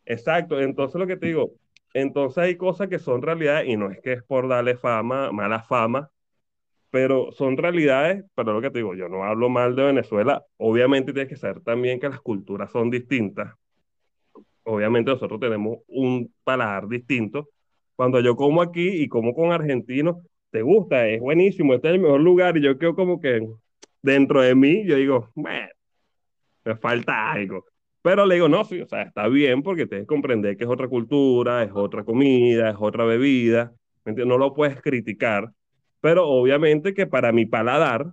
Exacto, 0.07 0.59
entonces 0.59 0.98
lo 0.98 1.07
que 1.07 1.18
te 1.18 1.27
digo, 1.27 1.51
entonces 1.94 2.38
hay 2.44 2.57
cosas 2.57 2.88
que 2.88 2.98
son 2.98 3.22
realidades 3.22 3.68
y 3.68 3.76
no 3.76 3.90
es 3.90 4.00
que 4.00 4.14
es 4.14 4.22
por 4.22 4.48
darle 4.48 4.76
fama, 4.76 5.33
mala 5.33 5.62
fama, 5.62 6.11
pero 6.90 7.33
son 7.33 7.57
realidades, 7.57 8.24
pero 8.35 8.52
lo 8.52 8.61
que 8.61 8.70
te 8.70 8.78
digo, 8.78 8.94
yo 8.94 9.09
no 9.09 9.24
hablo 9.24 9.48
mal 9.48 9.74
de 9.76 9.85
Venezuela, 9.85 10.44
obviamente 10.59 11.12
tienes 11.12 11.28
que 11.28 11.37
saber 11.37 11.61
también 11.62 12.00
que 12.00 12.09
las 12.09 12.20
culturas 12.20 12.70
son 12.70 12.90
distintas, 12.90 13.55
obviamente 14.64 15.11
nosotros 15.11 15.40
tenemos 15.40 15.78
un 15.88 16.33
paladar 16.44 16.88
distinto, 16.88 17.48
cuando 17.96 18.20
yo 18.20 18.37
como 18.37 18.62
aquí 18.62 18.88
y 19.02 19.09
como 19.09 19.35
con 19.35 19.52
argentinos, 19.52 20.16
te 20.50 20.62
gusta, 20.62 21.09
es 21.09 21.20
buenísimo, 21.20 21.74
este 21.74 21.88
es 21.88 21.94
el 21.94 22.00
mejor 22.00 22.20
lugar 22.20 22.57
y 22.57 22.62
yo 22.62 22.78
quedo 22.78 22.94
como 22.94 23.20
que 23.20 23.46
dentro 24.02 24.42
de 24.42 24.55
mí, 24.55 24.85
yo 24.87 24.96
digo, 24.96 25.31
me 25.35 26.76
falta 26.76 27.33
algo. 27.33 27.64
Pero 28.02 28.26
le 28.26 28.34
digo, 28.34 28.48
no, 28.48 28.64
sí, 28.64 28.80
o 28.80 28.86
sea, 28.88 29.02
está 29.02 29.28
bien 29.28 29.62
porque 29.62 29.86
tienes 29.86 30.04
que 30.04 30.08
comprender 30.14 30.56
que 30.56 30.64
es 30.64 30.70
otra 30.70 30.88
cultura, 30.88 31.62
es 31.62 31.70
otra 31.72 32.04
comida, 32.04 32.70
es 32.70 32.76
otra 32.78 33.04
bebida. 33.04 33.72
No 34.04 34.38
lo 34.38 34.54
puedes 34.54 34.80
criticar, 34.82 35.52
pero 36.00 36.26
obviamente 36.26 36.94
que 36.94 37.06
para 37.06 37.30
mi 37.30 37.46
paladar 37.46 38.12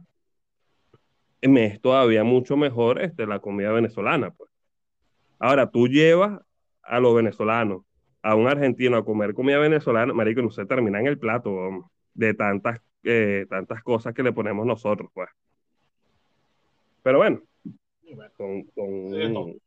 me 1.41 1.65
es 1.65 1.81
todavía 1.81 2.23
mucho 2.23 2.55
mejor 2.57 3.01
este, 3.01 3.25
la 3.25 3.39
comida 3.39 3.71
venezolana, 3.71 4.31
pues. 4.31 4.51
Ahora, 5.39 5.71
tú 5.71 5.87
llevas 5.87 6.39
a 6.83 6.99
los 6.99 7.15
venezolanos, 7.15 7.83
a 8.21 8.35
un 8.35 8.47
argentino 8.47 8.97
a 8.97 9.05
comer 9.05 9.33
comida 9.33 9.57
venezolana, 9.57 10.13
marico, 10.13 10.41
no 10.41 10.51
se 10.51 10.65
termina 10.65 10.99
en 10.99 11.07
el 11.07 11.17
plato, 11.17 11.49
hombre, 11.51 11.87
de 12.13 12.33
tantas, 12.33 12.79
eh, 13.03 13.45
tantas 13.49 13.81
cosas 13.81 14.13
que 14.13 14.21
le 14.21 14.33
ponemos 14.33 14.65
nosotros, 14.67 15.09
pues. 15.13 15.29
Pero 17.01 17.19
bueno, 17.19 17.41
con, 18.37 18.63
con- 18.75 19.59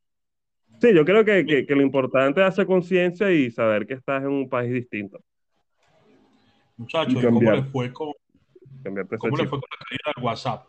Sí, 0.82 0.92
yo 0.92 1.04
creo 1.04 1.24
que, 1.24 1.46
que- 1.46 1.64
que 1.64 1.74
lo 1.76 1.82
importante 1.82 2.40
es 2.40 2.46
hacer 2.48 2.66
conciencia 2.66 3.30
y 3.30 3.52
saber 3.52 3.86
que 3.86 3.94
estás 3.94 4.20
en 4.20 4.30
un 4.30 4.48
país 4.48 4.72
distinto. 4.72 5.20
Muchachos, 6.76 7.14
Y 7.14 7.18
¿y 7.20 7.30
¿cómo 7.30 7.52
le 7.52 7.62
fue 7.62 7.92
con, 7.92 8.10
cómo 9.16 9.36
le 9.36 9.46
fue 9.46 9.60
con 9.60 9.68
la 9.70 9.86
caída 9.86 10.12
del 10.16 10.24
WhatsApp? 10.24 10.66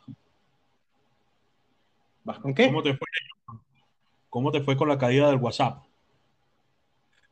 ¿Vas 2.26 2.38
con 2.38 2.54
qué? 2.54 2.67
¿Cómo 2.67 2.84
te 2.84 2.93
fue? 2.93 3.08
¿Cómo 4.30 4.52
te 4.52 4.62
fue 4.62 4.78
con 4.78 4.88
la 4.88 4.99
caída 4.99 5.32
del 5.32 5.38
WhatsApp? 5.39 5.84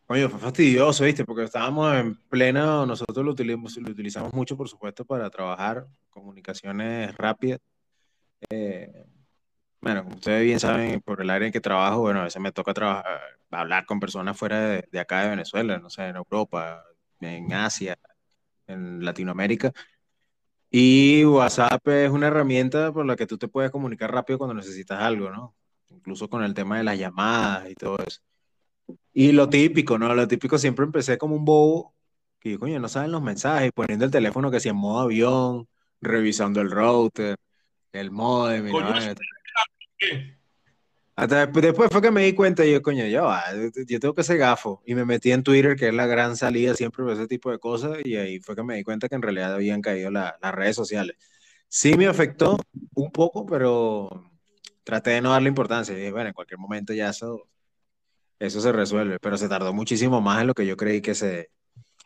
Coño, 0.08 0.28
fue 0.30 0.40
fastidioso, 0.40 1.04
¿viste? 1.04 1.24
Porque 1.24 1.44
estábamos 1.44 1.94
en 1.94 2.16
plena, 2.30 2.84
nosotros 2.88 3.24
lo 3.24 3.34
utilizamos, 3.34 3.78
lo 3.78 3.92
utilizamos 3.92 4.34
mucho, 4.34 4.58
por 4.58 4.68
supuesto, 4.68 5.06
para 5.06 5.30
trabajar, 5.30 5.86
comunicaciones 6.10 7.16
rápidas. 7.16 7.60
Eh, 8.50 9.06
bueno, 9.82 10.04
como 10.04 10.16
ustedes 10.16 10.44
bien 10.44 10.60
saben, 10.60 11.02
por 11.02 11.22
el 11.22 11.30
área 11.30 11.48
en 11.48 11.52
que 11.52 11.60
trabajo, 11.60 12.02
bueno, 12.02 12.22
a 12.22 12.26
veces 12.26 12.42
me 12.42 12.52
toca 12.52 12.74
trabajar, 12.74 13.20
hablar 13.50 13.86
con 13.86 14.00
personas 14.00 14.38
fuera 14.38 14.60
de, 14.62 14.88
de 14.92 15.00
acá 15.00 15.24
de 15.24 15.30
Venezuela, 15.30 15.80
no 15.80 15.90
sé, 15.90 16.08
en 16.08 16.16
Europa, 16.16 16.84
en 17.20 17.52
Asia, 17.54 17.98
en 18.68 19.04
Latinoamérica. 19.04 19.72
Y 20.70 21.26
WhatsApp 21.26 21.86
es 21.90 22.10
una 22.12 22.28
herramienta 22.28 22.94
por 22.94 23.06
la 23.06 23.16
que 23.16 23.28
tú 23.28 23.38
te 23.38 23.48
puedes 23.48 23.72
comunicar 23.72 24.12
rápido 24.12 24.38
cuando 24.38 24.54
necesitas 24.54 25.02
algo, 25.02 25.30
¿no? 25.30 25.56
Incluso 25.90 26.30
con 26.30 26.44
el 26.44 26.54
tema 26.54 26.78
de 26.78 26.84
las 26.84 26.98
llamadas 26.98 27.70
y 27.70 27.76
todo 27.76 27.98
eso. 28.06 28.22
Y 29.14 29.34
lo 29.34 29.50
típico, 29.50 29.98
¿no? 29.98 30.14
Lo 30.16 30.28
típico 30.28 30.58
siempre 30.58 30.86
empecé 30.86 31.18
como 31.18 31.36
un 31.36 31.44
bobo, 31.44 31.94
que 32.40 32.52
yo, 32.52 32.60
coño, 32.60 32.80
no 32.80 32.88
saben 32.88 33.12
los 33.12 33.22
mensajes, 33.22 33.72
poniendo 33.74 34.06
el 34.06 34.12
teléfono 34.12 34.50
que 34.50 34.60
si 34.60 34.70
en 34.70 34.78
modo 34.78 35.02
avión, 35.02 35.68
revisando 36.00 36.62
el 36.62 36.72
router, 36.72 37.36
el 37.92 38.12
modem, 38.12 38.68
y 38.68 38.72
Coño, 38.72 38.92
vaina. 38.92 39.16
Hasta 41.16 41.46
después, 41.46 41.90
fue 41.92 42.02
que 42.02 42.10
me 42.10 42.24
di 42.24 42.34
cuenta 42.34 42.66
y 42.66 42.72
yo, 42.72 42.82
coño, 42.82 43.04
va, 43.24 43.44
yo 43.88 44.00
tengo 44.00 44.14
que 44.16 44.24
ser 44.24 44.38
gafo. 44.38 44.82
Y 44.86 44.96
me 44.96 45.06
metí 45.06 45.32
en 45.32 45.44
Twitter, 45.44 45.76
que 45.76 45.90
es 45.90 45.94
la 45.94 46.08
gran 46.08 46.36
salida 46.36 46.74
siempre 46.74 47.04
para 47.04 47.16
ese 47.16 47.28
tipo 47.28 47.52
de 47.52 47.60
cosas, 47.60 47.98
y 48.04 48.16
ahí 48.16 48.40
fue 48.40 48.56
que 48.56 48.64
me 48.64 48.76
di 48.76 48.84
cuenta 48.84 49.08
que 49.10 49.16
en 49.16 49.22
realidad 49.22 49.54
habían 49.54 49.82
caído 49.82 50.10
la- 50.10 50.38
las 50.42 50.56
redes 50.56 50.76
sociales. 50.76 51.18
Sí 51.68 51.96
me 51.98 52.08
afectó 52.08 52.58
un 52.96 53.12
poco, 53.12 53.46
pero 53.46 54.32
traté 54.84 55.12
de 55.12 55.22
no 55.22 55.32
darle 55.32 55.50
importancia. 55.50 55.94
Y 55.94 55.98
dije, 55.98 56.12
bueno, 56.12 56.30
en 56.30 56.34
cualquier 56.34 56.58
momento 56.60 56.94
ya 56.94 57.10
eso, 57.10 57.48
eso 58.40 58.62
se 58.62 58.72
resuelve, 58.72 59.20
pero 59.20 59.38
se 59.38 59.48
tardó 59.50 59.74
muchísimo 59.74 60.22
más 60.22 60.42
en 60.42 60.48
lo 60.48 60.54
que 60.56 60.66
yo 60.66 60.76
creí 60.78 61.02
que 61.02 61.14
se, 61.16 61.52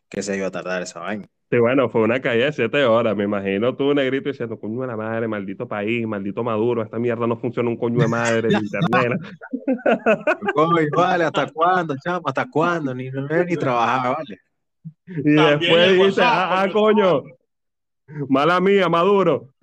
que 0.09 0.23
se 0.23 0.37
iba 0.37 0.47
a 0.47 0.51
tardar 0.51 0.81
esa 0.81 0.99
vaina. 0.99 1.27
Sí, 1.55 1.59
bueno, 1.61 1.87
fue 1.87 2.01
una 2.01 2.19
caída 2.19 2.47
de 2.47 2.51
siete 2.51 2.83
horas, 2.83 3.15
me 3.15 3.23
imagino 3.23 3.73
tú, 3.77 3.93
negrito, 3.93 4.27
diciendo, 4.27 4.59
coño 4.59 4.81
de 4.81 4.87
la 4.87 4.97
madre, 4.97 5.25
maldito 5.25 5.65
país, 5.65 6.05
maldito 6.05 6.43
Maduro, 6.43 6.83
esta 6.83 6.99
mierda 6.99 7.25
no 7.27 7.37
funciona 7.37 7.69
un 7.69 7.77
coño 7.77 7.99
de 7.99 8.09
madre, 8.09 8.49
el 8.49 8.55
internet. 8.55 9.21
¿Cómo 10.53 10.75
vale? 10.93 11.23
¿Hasta 11.23 11.49
cuándo, 11.51 11.95
chamo? 12.03 12.23
¿Hasta 12.25 12.49
cuándo? 12.49 12.93
Ni, 12.93 13.09
ni 13.09 13.55
trabajar, 13.55 14.17
vale. 14.17 14.39
Y 15.07 15.35
También 15.35 15.59
después 15.59 15.91
dice, 15.91 16.01
WhatsApp, 16.01 16.25
ah, 16.25 16.61
ah, 16.63 16.69
coño, 16.73 17.23
mala 18.27 18.59
mía, 18.59 18.89
Maduro. 18.89 19.53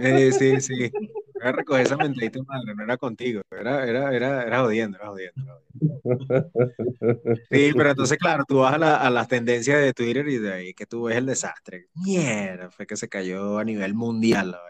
Eh, 0.00 0.32
sí, 0.32 0.62
sí. 0.62 0.90
Recoger 1.52 1.82
esa 1.82 1.96
mentadita 1.96 2.40
madre, 2.44 2.74
no 2.74 2.82
era 2.84 2.96
contigo, 2.98 3.42
era, 3.50 3.86
era, 3.88 4.14
era, 4.14 4.42
era 4.44 4.60
jodiendo, 4.62 4.96
era 4.98 5.08
jodiendo. 5.08 5.42
era 5.44 5.54
jodiendo. 5.54 5.74
Sí, 7.50 7.72
pero 7.76 7.90
entonces, 7.90 8.18
claro, 8.18 8.44
tú 8.46 8.58
vas 8.58 8.74
a, 8.74 8.78
la- 8.78 8.96
a 8.96 9.10
las 9.10 9.28
tendencias 9.28 9.80
de 9.80 9.92
Twitter 9.94 10.26
y 10.28 10.38
de 10.38 10.52
ahí 10.52 10.74
que 10.74 10.86
tú 10.86 11.04
ves 11.04 11.16
el 11.16 11.26
desastre. 11.26 11.86
Mierda, 11.94 12.70
fue 12.70 12.86
que 12.86 12.96
se 12.96 13.08
cayó 13.08 13.58
a 13.58 13.64
nivel 13.64 13.94
mundial 13.94 14.50
la. 14.52 14.60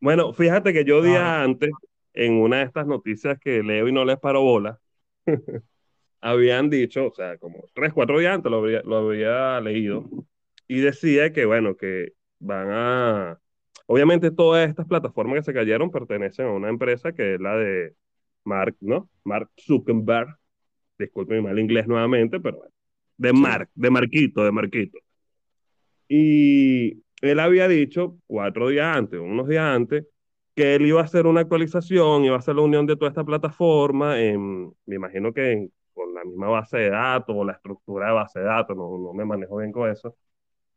Bueno, 0.00 0.32
fíjate 0.32 0.72
que 0.72 0.84
yo 0.84 1.02
días 1.02 1.22
Claro. 1.22 1.44
antes, 1.44 1.70
en 2.14 2.34
una 2.34 2.58
de 2.58 2.64
estas 2.64 2.86
noticias 2.86 3.38
que 3.38 3.62
leo 3.62 3.88
y 3.88 3.92
no 3.92 4.04
les 4.04 4.18
paro 4.18 4.42
bola, 4.42 4.80
habían 6.20 6.70
dicho, 6.70 7.08
o 7.08 7.14
sea, 7.14 7.38
como 7.38 7.64
tres, 7.74 7.92
cuatro 7.92 8.18
días 8.20 8.34
antes 8.34 8.50
lo 8.50 8.58
habría, 8.58 8.82
lo 8.84 8.98
había 8.98 9.60
leído, 9.60 10.08
y 10.68 10.80
decía 10.80 11.32
que, 11.32 11.46
bueno, 11.46 11.76
que 11.76 12.14
van 12.40 12.68
a... 12.72 13.41
Obviamente 13.92 14.30
todas 14.30 14.66
estas 14.70 14.86
plataformas 14.86 15.40
que 15.40 15.42
se 15.42 15.52
cayeron 15.52 15.90
pertenecen 15.90 16.46
a 16.46 16.52
una 16.52 16.70
empresa 16.70 17.12
que 17.12 17.34
es 17.34 17.40
la 17.42 17.54
de 17.58 17.94
Mark, 18.42 18.74
¿no? 18.80 19.10
Mark 19.22 19.50
Zuckerberg. 19.60 20.34
Disculpen 20.98 21.36
mi 21.36 21.42
mal 21.42 21.58
inglés 21.58 21.86
nuevamente, 21.86 22.40
pero 22.40 22.56
bueno. 22.56 22.72
De. 23.18 23.34
Mark, 23.34 23.68
de 23.74 23.90
Marquito, 23.90 24.44
de 24.44 24.50
Marquito. 24.50 24.98
Y 26.08 27.02
él 27.20 27.38
había 27.38 27.68
dicho 27.68 28.16
cuatro 28.26 28.70
días 28.70 28.96
antes, 28.96 29.20
unos 29.20 29.46
días 29.46 29.64
antes, 29.64 30.06
que 30.54 30.74
él 30.74 30.86
iba 30.86 31.02
a 31.02 31.04
hacer 31.04 31.26
una 31.26 31.42
actualización, 31.42 32.24
iba 32.24 32.36
a 32.36 32.38
hacer 32.38 32.54
la 32.54 32.62
unión 32.62 32.86
de 32.86 32.96
toda 32.96 33.10
esta 33.10 33.24
plataforma, 33.24 34.18
en- 34.18 34.72
me 34.86 34.94
imagino 34.96 35.34
que 35.34 35.52
en- 35.52 35.72
con 35.92 36.14
la 36.14 36.24
misma 36.24 36.48
base 36.48 36.78
de 36.78 36.88
datos 36.88 37.36
o 37.38 37.44
la 37.44 37.52
estructura 37.52 38.06
de 38.06 38.14
base 38.14 38.38
de 38.38 38.46
datos, 38.46 38.74
no, 38.74 38.96
no 38.96 39.12
me 39.12 39.26
manejo 39.26 39.58
bien 39.58 39.70
con 39.70 39.90
eso, 39.90 40.16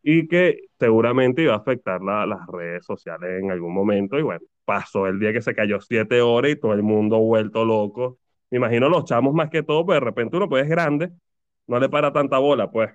y 0.08 0.28
que 0.28 0.60
seguramente 0.80 1.42
iba 1.42 1.54
a 1.54 1.58
afectar 1.58 2.00
la- 2.04 2.28
las 2.28 2.46
redes 2.48 2.86
sociales 2.86 3.42
en 3.42 3.50
algún 3.50 3.74
momento. 3.74 4.20
Y 4.20 4.22
bueno, 4.22 4.42
pasó 4.64 5.08
el 5.08 5.18
día 5.20 5.34
que 5.34 5.42
se 5.42 5.56
cayó 5.56 5.82
siete 5.82 6.22
horas 6.22 6.52
y 6.52 6.56
todo 6.58 6.74
el 6.74 6.84
mundo 6.84 7.18
vuelto 7.18 7.66
loco. 7.66 8.20
Me 8.52 8.58
imagino 8.60 8.88
los 8.88 9.06
chamos 9.06 9.34
más 9.34 9.50
que 9.50 9.64
todo, 9.64 9.84
pues 9.84 9.96
de 9.96 10.06
repente 10.06 10.38
uno 10.38 10.48
pues 10.48 10.64
es 10.64 10.70
grande, 10.70 11.12
no 11.66 11.80
le 11.80 11.90
para 11.90 12.14
tanta 12.14 12.38
bola, 12.38 12.70
pues. 12.72 12.92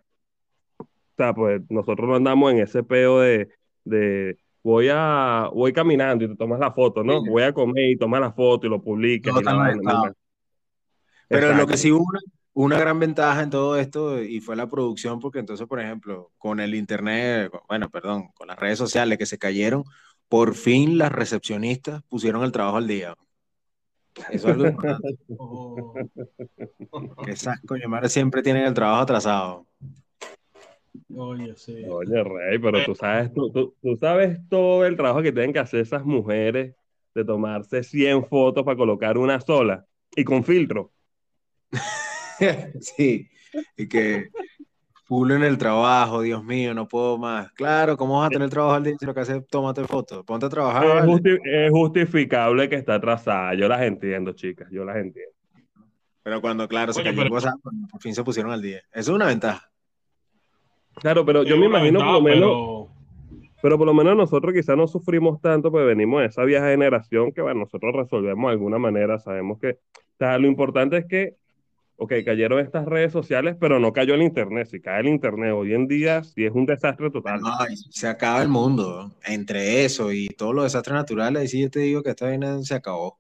O 0.79 0.87
sea, 1.17 1.35
pues 1.35 1.61
nosotros 1.69 2.09
no 2.09 2.15
andamos 2.15 2.53
en 2.53 2.61
ese 2.61 2.85
peo 2.85 3.19
de, 3.19 3.49
de 3.85 4.39
voy 4.63 4.89
a, 4.93 5.51
voy 5.53 5.73
caminando 5.73 6.25
y 6.25 6.29
te 6.29 6.37
tomas 6.37 6.61
la 6.61 6.71
foto, 6.71 7.03
¿no? 7.03 7.23
Sí. 7.23 7.29
Voy 7.29 7.43
a 7.43 7.53
comer 7.53 7.91
y 7.91 7.97
tomas 7.97 8.21
la 8.21 8.33
foto 8.33 8.69
y 8.69 8.71
lo 8.71 8.81
publicas 8.81 9.35
y 9.41 9.43
la. 9.45 10.15
Pero 11.29 11.55
lo 11.55 11.67
que 11.67 11.77
sí 11.77 11.91
hubo 11.91 12.05
una, 12.05 12.21
una 12.53 12.79
gran 12.79 12.99
ventaja 12.99 13.43
en 13.43 13.51
todo 13.51 13.79
esto 13.79 14.23
y 14.23 14.41
fue 14.41 14.57
la 14.57 14.69
producción, 14.69 15.21
porque 15.21 15.39
entonces, 15.39 15.67
por 15.67 15.81
ejemplo, 15.81 16.33
con 16.39 16.61
el 16.61 16.75
internet, 16.75 17.51
bueno, 17.69 17.89
perdón, 17.91 18.29
con 18.35 18.49
las 18.49 18.59
redes 18.59 18.79
sociales 18.79 19.19
que 19.19 19.27
se 19.27 19.39
cayeron, 19.39 19.85
por 20.29 20.55
fin 20.55 20.99
las 20.99 21.13
recepcionistas 21.13 22.03
pusieron 22.09 22.43
el 22.43 22.53
trabajo 22.53 22.77
al 22.77 22.87
día. 22.87 23.15
Eso 24.31 24.49
es 24.49 24.55
algo 24.55 24.67
importante, 24.67 25.17
Oh. 25.39 25.95
que 27.25 27.31
esas 27.31 27.61
coño 27.61 27.89
madre 27.89 28.09
siempre 28.09 28.43
tienen 28.43 28.65
el 28.65 28.75
trabajo 28.75 29.03
atrasado. 29.03 29.67
Oye, 31.17 31.55
sí. 31.57 31.85
Oye, 31.89 32.23
Rey, 32.25 32.59
pero 32.59 32.85
tú 32.85 32.95
sabes, 32.95 33.33
tú, 33.33 33.51
tú, 33.53 33.75
tú 33.81 33.97
sabes 33.97 34.39
todo 34.49 34.85
el 34.85 34.97
trabajo 34.97 35.23
que 35.23 35.33
tienen 35.33 35.53
que 35.53 35.61
hacer 35.61 35.81
esas 35.81 36.05
mujeres 36.05 36.75
de 37.15 37.25
tomarse 37.25 37.83
100 37.83 38.27
fotos 38.27 38.65
para 38.65 38.77
colocar 38.77 39.19
una 39.19 39.41
sola 39.41 39.87
y 40.15 40.25
con 40.25 40.45
filtro. 40.45 40.93
Sí, 42.81 43.29
y 43.77 43.89
que 43.89 44.31
full 45.05 45.33
en 45.33 45.43
el 45.43 45.59
trabajo, 45.59 46.21
Dios 46.23 46.45
mío, 46.45 46.73
no 46.75 46.87
puedo 46.89 47.19
más. 47.19 47.51
Claro, 47.53 47.97
¿cómo 47.97 48.21
vas 48.21 48.29
a 48.29 48.31
tener 48.31 48.49
trabajo 48.49 48.75
al 48.77 48.85
día 48.85 48.95
si 48.99 49.07
lo 49.07 49.13
que 49.15 49.21
haces 49.21 49.37
es 49.39 49.47
tómate 49.49 49.85
fotos? 49.85 50.25
Ponte 50.25 50.47
a 50.47 50.49
trabajar, 50.49 50.85
Es, 50.85 50.95
vale. 50.95 51.07
justi- 51.13 51.41
es 51.45 51.71
justificable 51.71 52.69
que 52.69 52.77
está 52.77 52.95
atrasada. 52.95 53.55
Yo 53.55 53.67
las 53.69 53.83
entiendo, 53.83 54.33
chicas, 54.33 54.69
yo 54.71 54.85
las 54.85 54.97
entiendo. 54.97 55.33
Pero 56.23 56.41
cuando, 56.41 56.69
claro, 56.69 56.93
se 56.93 57.01
Oye, 57.01 57.11
cayó 57.11 57.23
pero- 57.23 57.31
cuando 57.63 57.89
por 57.91 58.01
fin 58.01 58.15
se 58.15 58.23
pusieron 58.23 58.53
al 58.53 58.63
día. 58.63 58.79
Eso 58.93 59.11
es 59.13 59.17
una 59.17 59.27
ventaja. 59.27 59.69
Claro, 60.95 61.25
pero 61.25 61.43
yo 61.45 61.55
Es 61.55 61.61
me 61.61 61.67
imagino 61.67 61.99
por 62.01 62.09
lo 62.09 62.23
ventaja, 62.23 62.37
menos, 62.37 62.51
pero- 62.51 63.51
pero 63.63 63.79
por 63.79 63.87
lo 63.87 63.95
menos 63.95 64.17
nosotros 64.17 64.53
quizás 64.55 64.77
no 64.77 64.87
sufrimos 64.87 65.41
tanto, 65.41 65.71
pues 65.71 65.85
venimos 65.87 66.21
de 66.21 66.27
esa 66.27 66.45
vieja 66.45 66.69
generación 66.69 67.33
que, 67.33 67.43
bueno, 67.43 67.61
nosotros 67.61 67.95
resolvemos 67.95 68.49
de 68.49 68.53
alguna 68.53 68.79
manera, 68.79 69.19
sabemos 69.19 69.59
que, 69.59 69.71
o 69.71 70.17
sea, 70.19 70.39
lo 70.39 70.47
importante 70.47 70.99
es 70.99 71.07
que, 71.07 71.37
ok, 72.03 72.13
cayeron 72.25 72.61
estas 72.61 72.87
redes 72.87 73.13
sociales, 73.13 73.57
pero 73.61 73.79
no 73.79 73.93
cayó 73.93 74.15
el 74.15 74.23
internet. 74.23 74.69
Si 74.71 74.81
cae 74.81 75.01
el 75.01 75.09
internet 75.09 75.53
hoy 75.55 75.75
en 75.75 75.87
día, 75.87 76.25
sí 76.25 76.47
es 76.47 76.53
un 76.53 76.65
desastre 76.65 77.11
total. 77.11 77.41
Ay, 77.59 77.77
se 77.77 78.09
acaba 78.09 78.41
el 78.41 78.49
mundo. 78.49 79.13
Entre 79.27 79.85
eso 79.85 80.11
y 80.11 80.29
todos 80.29 80.55
los 80.55 80.65
desastres 80.65 80.95
naturales, 80.95 81.51
sí, 81.51 81.61
yo 81.61 81.71
te 81.71 81.81
digo 81.81 82.03
que 82.03 82.11
esta 82.11 82.25
vaina 82.27 82.61
se 82.63 82.75
acabó. 82.75 83.19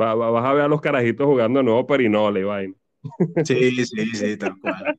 Va- 0.00 0.14
va- 0.14 0.30
vas 0.30 0.44
a 0.46 0.52
ver 0.54 0.62
a 0.64 0.68
los 0.68 0.80
carajitos 0.80 1.26
jugando 1.26 1.58
de 1.60 1.64
nuevo 1.64 1.86
perinola 1.86 2.40
y 2.40 2.42
vaina. 2.44 2.74
Sí, 3.44 3.84
sí, 3.84 4.06
sí, 4.14 4.36
tal 4.38 4.58
cual. 4.58 4.98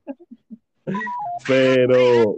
Pero, 1.47 2.37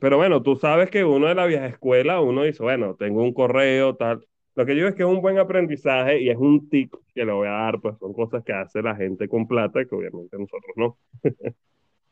pero 0.00 0.16
bueno, 0.16 0.42
tú 0.42 0.56
sabes 0.56 0.88
que 0.90 1.04
uno 1.04 1.26
de 1.26 1.34
la 1.34 1.44
vieja 1.46 1.66
escuela, 1.66 2.20
uno 2.20 2.44
dice, 2.44 2.62
bueno, 2.62 2.94
tengo 2.94 3.22
un 3.22 3.34
correo, 3.34 3.94
tal. 3.94 4.26
Lo 4.54 4.66
que 4.66 4.72
yo 4.72 4.76
digo 4.76 4.88
es 4.88 4.94
que 4.94 5.02
es 5.02 5.08
un 5.08 5.22
buen 5.22 5.38
aprendizaje 5.38 6.20
y 6.20 6.28
es 6.30 6.36
un 6.36 6.68
tip 6.68 6.92
que 7.14 7.24
le 7.24 7.32
voy 7.32 7.48
a 7.48 7.52
dar, 7.52 7.80
pues 7.80 7.96
son 7.98 8.12
cosas 8.12 8.44
que 8.44 8.52
hace 8.52 8.82
la 8.82 8.94
gente 8.94 9.28
con 9.28 9.46
plata, 9.48 9.84
que 9.84 9.94
obviamente 9.94 10.36
nosotros 10.38 10.72
no. 10.76 10.98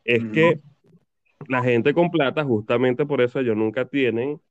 Es 0.03 0.23
Ujú. 0.23 0.31
que 0.33 0.59
la 1.47 1.63
gente 1.63 1.93
con 1.93 2.11
plata, 2.11 2.43
justamente 2.43 3.05
por 3.05 3.21
eso 3.21 3.39
ellos 3.39 3.57
nunca 3.57 3.85
tienen 3.85 4.41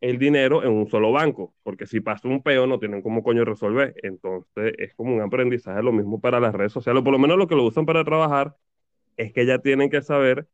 el 0.00 0.18
dinero 0.18 0.64
en 0.64 0.70
un 0.72 0.88
solo 0.88 1.12
banco, 1.12 1.54
porque 1.64 1.86
si 1.86 2.00
pasa 2.00 2.28
un 2.28 2.42
peo 2.42 2.66
no 2.66 2.78
tienen 2.78 3.02
cómo 3.02 3.22
coño 3.22 3.44
resolver. 3.44 3.94
Entonces 4.02 4.74
es 4.78 4.94
como 4.94 5.14
un 5.14 5.22
aprendizaje 5.22 5.82
lo 5.82 5.92
mismo 5.92 6.20
para 6.20 6.40
las 6.40 6.54
redes 6.54 6.72
sociales, 6.72 7.00
o 7.02 7.04
por 7.04 7.12
lo 7.12 7.18
menos 7.20 7.38
lo 7.38 7.48
que 7.48 7.56
lo 7.56 7.64
usan 7.64 7.86
para 7.86 8.04
trabajar 8.04 8.56
es 9.16 9.32
que 9.32 9.46
ya 9.46 9.58
tienen 9.60 9.90
que 9.90 10.02
saber 10.02 10.48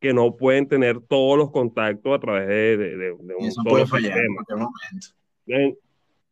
que 0.00 0.14
no 0.14 0.36
pueden 0.36 0.68
tener 0.68 1.00
todos 1.00 1.38
los 1.38 1.50
contactos 1.52 2.14
a 2.16 2.20
través 2.20 2.48
de, 2.48 2.76
de- 2.78 2.96
de- 2.98 3.16
de 3.18 3.34
un 3.36 3.52
solo 3.52 3.70
puede 3.70 3.86
fallar 3.86 4.18
en 5.46 5.76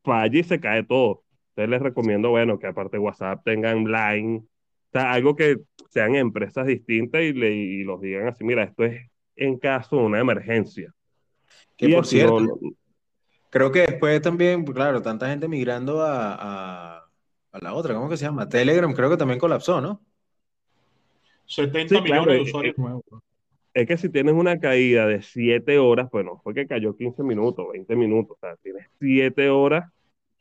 Falla 0.06 0.38
y 0.38 0.44
se 0.44 0.60
cae 0.60 0.84
todo. 0.84 1.24
Entonces 1.50 1.70
les 1.70 1.82
recomiendo, 1.82 2.30
bueno, 2.30 2.58
que 2.58 2.68
aparte 2.68 2.96
de 2.98 3.02
WhatsApp 3.02 3.42
tengan 3.44 3.84
Line, 3.84 4.38
o 4.38 4.88
sea, 4.92 5.12
algo 5.12 5.36
que 5.36 5.58
sean 5.90 6.14
empresas 6.14 6.66
distintas 6.66 7.22
y, 7.22 7.32
le, 7.34 7.50
y 7.54 7.84
los 7.84 8.00
digan 8.00 8.28
así, 8.28 8.44
mira, 8.44 8.62
esto 8.64 8.84
es 8.84 9.02
en 9.36 9.58
caso 9.58 9.96
de 9.96 10.02
una 10.04 10.20
emergencia. 10.20 10.92
Que 11.76 11.86
Y 11.86 11.94
por 11.94 12.06
cierto, 12.06 12.40
no- 12.40 12.58
creo 13.50 13.72
que 13.72 13.80
después 13.80 14.20
también, 14.22 14.64
claro, 14.64 15.02
tanta 15.02 15.28
gente 15.28 15.48
migrando 15.48 16.02
a, 16.02 16.34
a, 16.98 17.04
a 17.52 17.58
la 17.60 17.74
otra, 17.74 17.94
¿cómo 17.94 18.08
que 18.08 18.16
se 18.16 18.24
llama? 18.26 18.48
Telegram, 18.48 18.92
creo 18.94 19.10
que 19.10 19.16
también 19.18 19.40
colapsó, 19.40 19.80
¿no? 19.80 20.00
70 21.46 21.96
Sí, 21.96 22.02
claro, 22.04 22.22
millones 22.22 22.36
de 22.36 22.42
usuarios 22.50 22.78
nuevos. 22.78 23.04
es 23.74 23.86
que 23.86 23.96
si 23.96 24.08
tienes 24.08 24.34
una 24.34 24.58
caída 24.58 25.06
de 25.06 25.22
7 25.22 25.78
horas, 25.78 26.08
pues 26.10 26.24
no 26.24 26.38
fue 26.42 26.54
que 26.54 26.66
cayó 26.66 26.96
15 26.96 27.22
minutos, 27.22 27.66
20 27.72 27.94
minutos, 27.94 28.36
o 28.36 28.40
sea, 28.40 28.56
tienes 28.56 28.86
7 28.98 29.48
horas, 29.50 29.90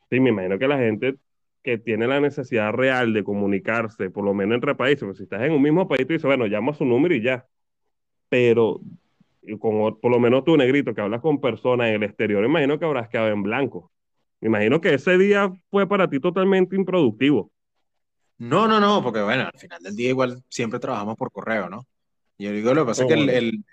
sí, 0.10 0.20
me 0.20 0.30
imagino 0.30 0.60
que 0.60 0.68
la 0.68 0.78
gente 0.78 1.16
que 1.64 1.78
tiene 1.78 2.08
la 2.08 2.20
necesidad 2.20 2.72
real 2.74 3.14
de 3.14 3.24
comunicarse, 3.24 4.10
por 4.12 4.24
lo 4.24 4.34
menos 4.34 4.56
entre 4.56 4.76
países, 4.76 5.04
pues 5.04 5.18
si 5.18 5.24
estás 5.24 5.42
en 5.44 5.52
un 5.54 5.62
mismo 5.62 5.88
país, 5.88 6.06
tú 6.08 6.14
dices, 6.14 6.26
bueno, 6.26 6.46
llama 6.48 6.72
a 6.72 6.76
su 6.76 6.86
número 6.86 7.16
y 7.16 7.22
ya, 7.24 7.46
pero 8.30 8.82
con, 9.60 10.00
por 10.00 10.12
lo 10.12 10.20
menos 10.20 10.44
tú, 10.46 10.58
negrito, 10.58 10.94
que 10.96 11.02
hablas 11.02 11.22
con 11.22 11.42
personas 11.42 11.90
en 11.90 11.96
el 11.96 12.04
exterior, 12.04 12.44
imagino 12.46 12.80
que 12.80 12.86
habrás 12.86 13.10
quedado 13.10 13.30
en 13.30 13.44
blanco. 13.44 13.92
Me 14.42 14.50
imagino 14.50 14.82
que 14.82 14.94
ese 14.96 15.18
día 15.18 15.52
fue 15.72 15.88
para 15.88 16.10
ti 16.10 16.20
totalmente 16.20 16.76
improductivo. 16.76 17.52
No, 18.38 18.68
no, 18.68 18.80
no, 18.80 19.02
porque 19.02 19.22
bueno, 19.22 19.44
al 19.52 19.60
final 19.60 19.82
del 19.82 19.96
día 19.96 20.10
igual 20.10 20.44
siempre 20.50 20.80
trabajamos 20.80 21.16
por 21.16 21.32
correo, 21.32 21.70
¿no? 21.70 21.88
Yo 22.38 22.52
digo, 22.52 22.74
lo 22.74 22.84
que 22.86 22.90
pasa 22.90 23.04
Oh, 23.04 23.06
es 23.06 23.08
que 23.08 23.14
el, 23.16 23.30
bueno. 23.30 23.32
el- 23.32 23.66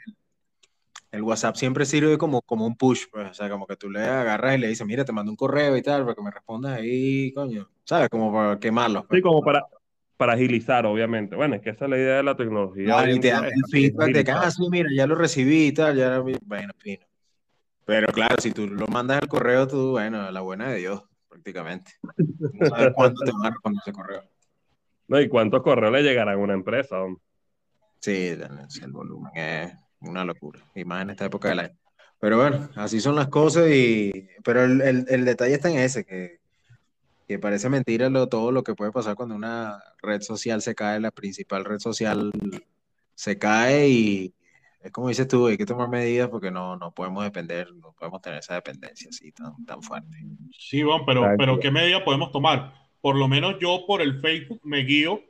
el 1.13 1.23
WhatsApp 1.23 1.57
siempre 1.57 1.85
sirve 1.85 2.17
como, 2.17 2.41
como 2.41 2.67
un 2.67 2.75
push, 2.75 3.05
pues, 3.13 3.31
o 3.31 3.35
sea, 3.35 3.51
como 3.51 3.67
que 3.67 3.77
tú 3.77 3.91
le 3.91 4.01
agarras 4.01 4.57
y 4.57 4.59
le 4.59 4.69
dices, 4.69 4.87
mira, 4.87 5.05
te 5.05 5.13
mando 5.13 5.31
un 5.31 5.37
correo 5.37 5.77
y 5.77 5.83
tal, 5.83 6.05
para 6.05 6.15
que 6.15 6.23
me 6.23 6.31
respondas 6.31 6.79
ahí, 6.79 7.33
coño, 7.35 7.69
¿sabes? 7.85 8.09
Como 8.09 8.33
para 8.33 8.59
quemarlos. 8.59 9.05
pues. 9.07 9.19
Sí, 9.19 9.23
como 9.23 9.43
para, 9.43 9.63
para 10.17 10.33
agilizar, 10.33 10.87
obviamente. 10.87 11.37
Bueno, 11.37 11.57
es 11.57 11.61
que 11.61 11.71
esa 11.71 11.85
es 11.85 11.91
la 11.91 11.99
idea 11.99 12.17
de 12.17 12.23
la 12.23 12.35
tecnología. 12.35 12.87
Claro, 12.87 13.13
y 13.13 13.21
te 13.21 13.31
dan 13.31 13.45
el 13.45 13.53
feedback 13.71 14.13
de 14.13 14.33
ah, 14.33 14.51
mira, 14.71 14.89
ya 14.95 15.07
lo 15.07 15.15
recibí 15.15 15.67
y 15.67 15.73
tal, 15.73 15.97
ya, 15.97 16.17
lo 16.17 16.25
vi". 16.25 16.35
bueno, 16.47 16.73
fino. 16.79 17.05
Pero 17.85 18.07
claro, 18.09 18.37
si 18.39 18.51
tú 18.53 18.67
lo 18.67 18.87
mandas 18.87 19.21
al 19.21 19.29
correo, 19.29 19.69
tú, 19.69 19.91
bueno, 19.91 20.31
la 20.31 20.41
buena 20.41 20.71
de 20.71 20.79
Dios, 20.79 21.03
prácticamente. 21.29 21.93
No 22.55 22.69
sabes 22.71 22.95
cuándo 22.95 23.21
te 23.23 23.33
van 23.33 23.47
a 23.47 23.51
responder 23.51 23.83
ese 23.85 23.93
correo. 23.93 24.23
No, 25.09 25.21
¿y 25.21 25.29
cuántos 25.29 25.63
correos 25.63 25.93
le 25.93 26.03
llegarán 26.03 26.37
a 26.37 26.39
una 26.39 26.55
empresa? 26.55 27.03
hombre? 27.03 27.23
Sí, 28.01 28.29
el 28.83 28.93
volumen 28.93 29.31
es 29.35 29.75
una 30.03 30.25
locura, 30.25 30.61
y 30.75 30.85
más 30.85 31.03
en 31.03 31.11
esta 31.11 31.25
época 31.27 31.49
del 31.49 31.61
año. 31.61 31.77
Pero 32.21 32.37
bueno, 32.39 32.69
así 32.77 33.01
son 33.01 33.17
las 33.17 33.29
cosas, 33.29 33.69
y 33.71 34.13
pero 34.45 34.65
el, 34.65 34.81
el- 34.81 35.07
el 35.09 35.25
detalle 35.25 35.55
está 35.55 35.71
en 35.71 35.79
ese, 35.79 36.05
que, 36.05 36.39
que 37.27 37.39
parece 37.39 37.69
mentira 37.69 38.09
lo, 38.11 38.29
todo 38.29 38.53
lo 38.53 38.63
que 38.63 38.75
puede 38.75 38.93
pasar 38.93 39.15
cuando 39.17 39.35
una 39.35 39.83
red 40.03 40.21
social 40.21 40.63
se 40.63 40.75
cae, 40.75 41.01
la 41.01 41.11
principal 41.11 41.65
red 41.65 41.79
social 41.79 42.31
se 43.15 43.39
cae 43.39 43.89
y 43.89 44.35
es 44.83 44.91
como 44.91 45.09
dices 45.09 45.29
tú, 45.29 45.47
hay 45.47 45.57
que 45.57 45.65
tomar 45.67 45.89
medidas 45.89 46.29
porque 46.29 46.51
no, 46.51 46.77
no 46.77 46.91
podemos 46.93 47.23
depender, 47.23 47.73
no 47.75 47.93
podemos 47.93 48.21
tener 48.21 48.41
esa 48.41 48.55
dependencia 48.55 49.11
así 49.11 49.31
tan, 49.31 49.65
tan 49.65 49.81
fuerte. 49.83 50.17
Sí, 50.59 50.83
bueno, 50.83 51.05
pero, 51.07 51.21
Exacto. 51.21 51.39
pero 51.39 51.61
¿qué 51.61 51.71
medida 51.71 52.05
podemos 52.05 52.33
tomar? 52.33 52.75
Por 53.01 53.17
lo 53.17 53.29
menos 53.29 53.57
yo 53.61 53.85
por 53.87 54.03
el 54.03 54.21
Facebook 54.21 54.61
me 54.65 54.79
guío 54.85 55.21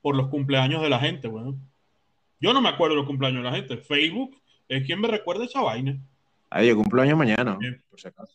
por 0.00 0.14
los 0.14 0.28
cumpleaños 0.28 0.80
de 0.82 0.88
la 0.90 1.00
gente, 1.00 1.26
bueno. 1.28 1.56
Yo 2.40 2.52
no 2.52 2.60
me 2.60 2.68
acuerdo 2.70 2.94
de 2.94 3.00
los 3.00 3.06
cumpleaños 3.06 3.42
de 3.42 3.50
la 3.50 3.56
gente. 3.56 3.76
Facebook 3.76 4.36
es 4.68 4.84
quien 4.86 5.00
me 5.00 5.08
recuerda 5.08 5.44
esa 5.44 5.60
vaina. 5.60 5.96
Ay, 6.48 6.68
yo 6.68 6.76
cumplo 6.76 7.02
años 7.02 7.18
mañana. 7.18 7.56
Bien. 7.56 7.82
por 7.90 8.00
si 8.00 8.08
acaso. 8.08 8.34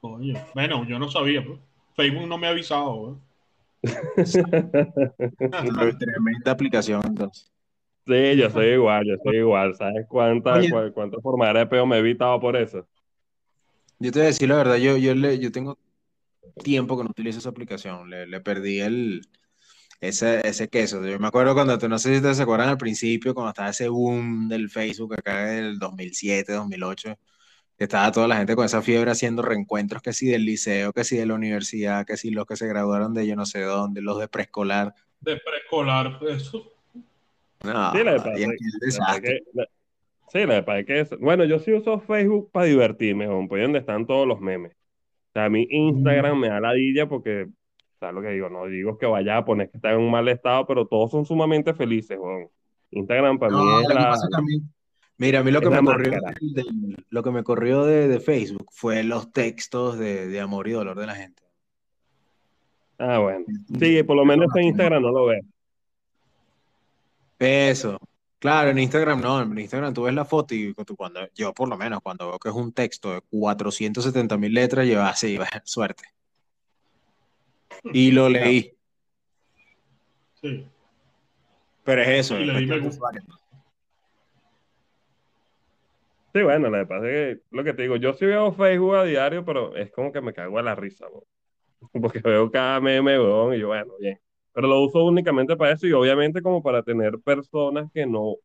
Coño. 0.00 0.34
Bueno, 0.54 0.84
yo 0.86 0.98
no 0.98 1.08
sabía, 1.10 1.44
pues. 1.44 1.60
Facebook 1.94 2.26
no 2.26 2.38
me 2.38 2.46
ha 2.46 2.50
avisado, 2.50 2.94
weón. 2.94 3.20
Tremenda 5.98 6.50
aplicación, 6.50 7.02
entonces. 7.04 7.50
Sí, 8.06 8.36
yo 8.36 8.50
soy 8.50 8.66
igual, 8.70 9.06
yo 9.06 9.14
soy 9.22 9.36
igual. 9.36 9.74
¿Sabes 9.76 10.06
cuánta, 10.08 10.54
Oye. 10.54 10.70
cua- 10.70 10.92
cuántas 10.92 11.22
formas 11.22 11.54
de 11.54 11.66
peo 11.66 11.86
me 11.86 11.96
he 11.96 11.98
evitado 12.00 12.40
por 12.40 12.56
eso? 12.56 12.86
Yo 14.00 14.10
te 14.10 14.18
voy 14.18 14.24
a 14.24 14.28
decir 14.30 14.48
la 14.48 14.56
verdad, 14.56 14.76
yo, 14.76 14.96
yo, 14.96 15.14
le, 15.14 15.38
yo 15.38 15.52
tengo 15.52 15.78
tiempo 16.64 16.96
que 16.96 17.04
no 17.04 17.10
utilizo 17.10 17.38
esa 17.38 17.50
aplicación, 17.50 18.10
le, 18.10 18.26
le 18.26 18.40
perdí 18.40 18.80
el, 18.80 19.22
ese, 20.02 20.46
ese 20.46 20.68
queso. 20.68 21.06
Yo 21.06 21.18
me 21.18 21.28
acuerdo 21.28 21.54
cuando, 21.54 21.76
no 21.88 21.98
sé 21.98 22.10
si 22.10 22.16
ustedes 22.16 22.36
se 22.36 22.42
acuerdan 22.42 22.68
al 22.68 22.76
principio, 22.76 23.34
cuando 23.34 23.50
estaba 23.50 23.70
ese 23.70 23.88
boom 23.88 24.48
del 24.48 24.68
Facebook 24.68 25.14
acá 25.14 25.46
del 25.46 25.78
2007, 25.78 26.52
2008, 26.52 27.16
que 27.78 27.84
estaba 27.84 28.10
toda 28.12 28.26
la 28.28 28.36
gente 28.36 28.54
con 28.56 28.64
esa 28.64 28.82
fiebre 28.82 29.12
haciendo 29.12 29.42
reencuentros, 29.42 30.02
que 30.02 30.12
si 30.12 30.26
del 30.26 30.44
liceo, 30.44 30.92
que 30.92 31.04
si 31.04 31.16
de 31.16 31.24
la 31.26 31.34
universidad, 31.34 32.04
que 32.04 32.16
si 32.16 32.30
los 32.30 32.46
que 32.46 32.56
se 32.56 32.66
graduaron 32.66 33.14
de 33.14 33.26
yo 33.26 33.36
no 33.36 33.46
sé 33.46 33.60
dónde, 33.62 34.02
los 34.02 34.18
de 34.18 34.26
preescolar. 34.28 34.92
De 35.20 35.36
preescolar, 35.36 36.18
eso. 36.28 36.68
No, 37.62 37.92
Sí, 37.92 38.02
la 38.02 38.12
de 38.18 38.56
desastre. 38.80 39.44
la- 39.54 39.66
Sí, 40.32 40.38
la 40.40 40.46
verdad 40.62 40.78
es 40.80 40.86
que 40.86 41.00
es- 41.00 41.18
Bueno, 41.20 41.44
yo 41.44 41.58
sí 41.60 41.72
uso 41.74 42.00
Facebook 42.00 42.50
para 42.50 42.66
divertirme, 42.66 43.28
pues 43.48 43.62
donde 43.62 43.78
están 43.78 44.06
todos 44.06 44.26
los 44.26 44.40
memes. 44.40 44.72
O 44.72 45.32
sea, 45.34 45.44
a 45.44 45.48
mí 45.50 45.66
Instagram 45.70 46.38
me 46.40 46.48
da 46.48 46.58
ladilla 46.58 47.06
porque, 47.08 47.46
¿sabes 48.02 48.14
lo 48.16 48.20
que 48.22 48.30
digo? 48.30 48.48
No 48.50 48.66
digo 48.66 48.98
que 48.98 49.06
vaya 49.06 49.36
a 49.36 49.44
poner 49.44 49.70
que 49.70 49.76
está 49.78 49.92
en 49.92 49.98
un 50.00 50.10
mal 50.10 50.28
estado, 50.28 50.66
pero 50.66 50.86
todos 50.86 51.10
son 51.12 51.24
sumamente 51.24 51.72
felices, 51.72 52.18
weón. 52.20 52.48
Instagram 52.90 53.38
para 53.38 53.56
mí 53.56 53.62
es 53.82 53.94
la... 53.94 54.16
Mira, 55.18 55.38
a 55.38 55.42
mí 55.44 55.52
lo 55.52 55.60
que 55.60 55.70
me 55.70 55.78
corrió, 55.84 56.10
del- 56.40 56.96
lo 57.08 57.22
que 57.22 57.30
me 57.30 57.44
corrió 57.44 57.84
de, 57.84 58.08
de 58.08 58.18
Facebook 58.18 58.66
fue 58.72 59.04
los 59.04 59.30
textos 59.32 59.96
de, 59.98 60.26
de 60.26 60.40
amor 60.40 60.66
y 60.66 60.72
dolor 60.72 60.98
de 60.98 61.06
la 61.06 61.14
gente. 61.14 61.42
Ah, 62.98 63.18
bueno. 63.18 63.44
Sí, 63.78 64.02
por 64.02 64.16
lo 64.16 64.24
menos 64.24 64.48
en 64.56 64.64
Instagram 64.64 65.00
no 65.02 65.12
lo 65.12 65.26
veo. 65.26 65.40
Eso. 67.38 67.98
Claro, 68.38 68.70
en 68.70 68.78
Instagram 68.80 69.20
no, 69.20 69.40
en 69.42 69.56
Instagram 69.56 69.94
tú 69.94 70.02
ves 70.02 70.14
la 70.14 70.24
foto 70.24 70.54
y 70.54 70.74
tú 70.74 70.96
cuando, 70.96 71.20
yo 71.34 71.52
por 71.54 71.68
lo 71.68 71.76
menos 71.76 72.00
cuando 72.02 72.28
veo 72.28 72.38
que 72.40 72.48
es 72.48 72.54
un 72.54 72.72
texto 72.72 73.12
de 73.14 73.20
470 73.30 74.36
mil 74.36 74.52
letras, 74.52 74.86
yo 74.88 75.02
así, 75.02 75.38
suerte. 75.64 76.02
Y 77.92 78.12
lo 78.12 78.28
leí, 78.28 78.72
Sí. 80.34 80.66
pero 81.84 82.02
es 82.02 82.08
eso. 82.08 82.38
Y 82.38 82.42
es 82.42 82.46
le 82.48 82.60
di 82.60 82.66
me 82.66 82.66
cuestión 82.66 82.80
de 82.80 82.86
gusta. 82.86 82.96
usuario. 82.96 83.22
Sí, 86.34 86.42
bueno, 86.42 86.70
lo 86.70 86.78
que 86.78 86.86
pasa 86.86 87.10
es 87.10 87.36
que, 87.36 87.42
lo 87.50 87.62
que 87.64 87.74
te 87.74 87.82
digo, 87.82 87.96
yo 87.96 88.14
sí 88.14 88.24
veo 88.24 88.52
Facebook 88.52 88.94
a 88.96 89.04
diario, 89.04 89.44
pero 89.44 89.76
es 89.76 89.90
como 89.92 90.10
que 90.12 90.20
me 90.22 90.32
cago 90.32 90.58
a 90.58 90.62
la 90.62 90.74
risa, 90.74 91.06
weón. 91.08 91.24
Porque 92.02 92.20
veo 92.20 92.50
cada 92.50 92.80
meme, 92.80 93.18
weón, 93.18 93.54
y 93.54 93.58
yo, 93.60 93.68
bueno, 93.68 93.92
bien. 94.00 94.18
Pero 94.52 94.68
lo 94.68 94.80
uso 94.80 95.04
únicamente 95.04 95.56
para 95.56 95.72
eso 95.72 95.86
y 95.86 95.92
obviamente 95.92 96.40
como 96.42 96.62
para 96.62 96.82
tener 96.82 97.18
personas 97.20 97.90
que 97.92 98.06
no, 98.06 98.36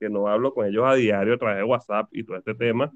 que 0.00 0.08
no 0.08 0.28
hablo 0.28 0.52
con 0.54 0.66
ellos 0.66 0.84
a 0.86 0.94
diario 0.94 1.34
a 1.34 1.38
través 1.38 1.58
de 1.58 1.64
WhatsApp 1.64 2.08
y 2.12 2.24
todo 2.24 2.36
este 2.38 2.54
tema. 2.54 2.90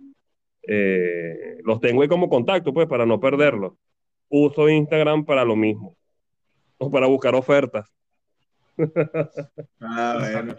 eh, 0.62 1.58
los 1.64 1.80
tengo 1.80 2.02
ahí 2.02 2.08
como 2.08 2.28
contacto, 2.28 2.72
pues, 2.72 2.86
para 2.86 3.06
no 3.06 3.18
perderlos. 3.20 3.74
Uso 4.30 4.68
Instagram 4.68 5.24
para 5.24 5.44
lo 5.44 5.56
mismo. 5.56 5.96
O 6.78 6.90
para 6.90 7.06
buscar 7.06 7.34
ofertas. 7.34 7.92
Ah, 9.80 10.16
bueno. 10.32 10.54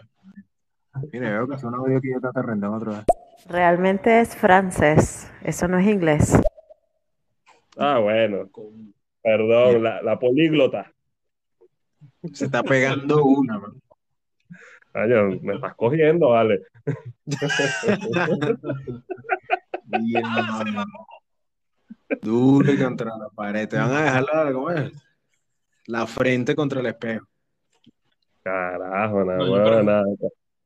Mira, 1.10 1.30
veo 1.30 1.48
que 1.48 1.58
suena 1.58 1.78
audio 1.78 2.00
que 2.00 2.12
yo 2.12 2.20
te 2.20 2.42
rendón 2.42 2.74
otra 2.74 2.92
vez. 2.92 3.04
Realmente 3.48 4.20
es 4.20 4.36
francés, 4.36 5.32
eso 5.42 5.66
no 5.66 5.78
es 5.78 5.86
inglés. 5.86 6.38
Ah, 7.76 7.98
bueno. 7.98 8.48
Perdón, 9.22 9.82
la, 9.82 10.02
la 10.02 10.18
políglota. 10.18 10.92
Se 12.32 12.44
está 12.44 12.62
pegando 12.62 13.24
una, 13.24 13.58
man. 13.58 13.82
Coño, 14.92 15.40
me 15.40 15.54
estás 15.54 15.74
cogiendo, 15.74 16.28
vale. 16.30 16.60
Bien, 19.84 20.22
man. 20.22 20.84
Duro 22.20 22.72
y 22.72 22.78
contra 22.78 23.06
la 23.16 23.28
pared. 23.34 23.68
Te 23.68 23.76
van 23.76 23.90
a 23.92 24.02
dejar 24.04 24.22
la, 24.24 24.52
¿cómo 24.52 24.70
es? 24.70 24.92
La 25.86 26.06
frente 26.06 26.54
contra 26.54 26.80
el 26.80 26.86
espejo. 26.86 27.26
Carajo, 28.42 29.24
nada, 29.24 29.38
No, 29.38 29.46
yo 29.46 29.50
bueno, 29.50 29.82
nada. 29.82 30.04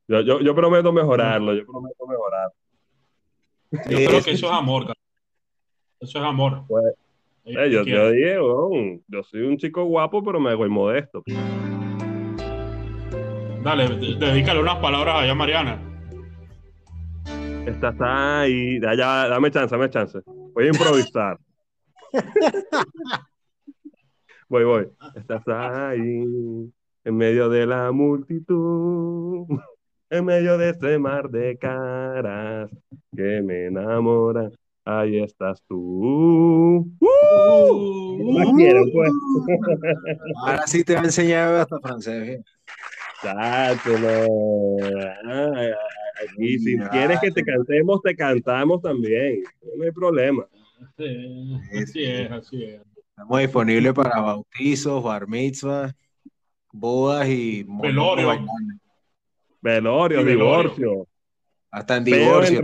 Yo, 0.07 0.21
yo, 0.21 0.39
yo 0.41 0.55
prometo 0.55 0.91
mejorarlo, 0.91 1.53
yo 1.53 1.65
prometo 1.65 2.07
mejorar. 2.07 2.51
Yo 3.71 3.97
creo 4.07 4.23
que 4.23 4.31
eso 4.31 4.45
es 4.47 4.51
amor, 4.53 4.83
cara. 4.83 4.99
Eso 5.99 6.17
es 6.19 6.23
amor. 6.23 6.63
Pues, 6.67 6.85
Eh, 7.45 7.69
yo, 7.71 7.83
te 7.85 7.91
yo 7.91 8.11
dije, 8.11 8.35
yo 9.07 9.23
soy 9.23 9.41
un 9.41 9.57
chico 9.57 9.85
guapo, 9.85 10.21
pero 10.23 10.39
me 10.39 10.53
voy 10.53 10.69
modesto. 10.69 11.23
Dale, 13.63 13.87
de- 13.87 14.15
dedícale 14.15 14.59
unas 14.59 14.77
palabras 14.77 15.15
allá 15.17 15.31
a 15.31 15.35
Mariana. 15.35 15.81
Estás 17.65 17.95
ahí, 17.99 18.79
ya, 18.81 19.27
dame 19.27 19.51
chance, 19.51 19.75
dame 19.75 19.89
chance. 19.89 20.19
Voy 20.57 20.65
a 20.65 20.69
improvisar. 20.69 21.37
voy, 24.49 24.63
voy. 24.63 24.87
Estás 25.13 25.47
ahí, 25.49 26.23
en 27.03 27.15
medio 27.15 27.47
de 27.47 27.67
la 27.67 27.91
multitud, 27.91 29.45
en 30.09 30.25
medio 30.25 30.57
de 30.57 30.71
ese 30.71 30.97
mar 30.97 31.29
de 31.29 31.59
caras 31.59 32.71
que 33.15 33.43
me 33.43 33.67
enamoran. 33.67 34.51
Ahí 34.83 35.19
estás 35.19 35.61
tú. 35.67 36.89
¡Uh! 37.01 38.17
¿Qué 38.17 38.23
más 38.33 38.55
quieren, 38.55 38.91
pues? 38.91 39.11
Ahora 40.43 40.65
sí 40.65 40.83
te 40.83 40.95
va 40.95 41.01
a 41.01 41.05
enseñar 41.05 41.53
hasta 41.53 41.79
francés. 41.81 42.29
¿eh? 42.29 42.43
Chacho, 43.21 43.99
no. 43.99 45.37
Aquí, 46.23 46.59
si 46.59 46.77
Ya. 46.77 46.89
quieres 46.89 47.19
que 47.19 47.31
te 47.31 47.43
cantemos, 47.43 48.01
te 48.01 48.15
cantamos 48.15 48.81
también. 48.81 49.43
No 49.75 49.83
hay 49.83 49.91
problema. 49.91 50.47
Sí, 50.97 51.59
así 51.81 52.03
es, 52.03 52.31
así 52.31 52.63
es. 52.63 52.81
Estamos 53.09 53.39
disponibles 53.39 53.93
para 53.93 54.19
bautizos, 54.19 55.03
bar 55.03 55.27
mitzvahs, 55.27 55.93
bodas 56.71 57.27
y 57.27 57.65
Velorio. 57.67 58.45
Velorio, 59.61 60.23
divorcio. 60.23 61.07
Hasta 61.71 61.97
en 61.97 62.03
divorcio. 62.03 62.61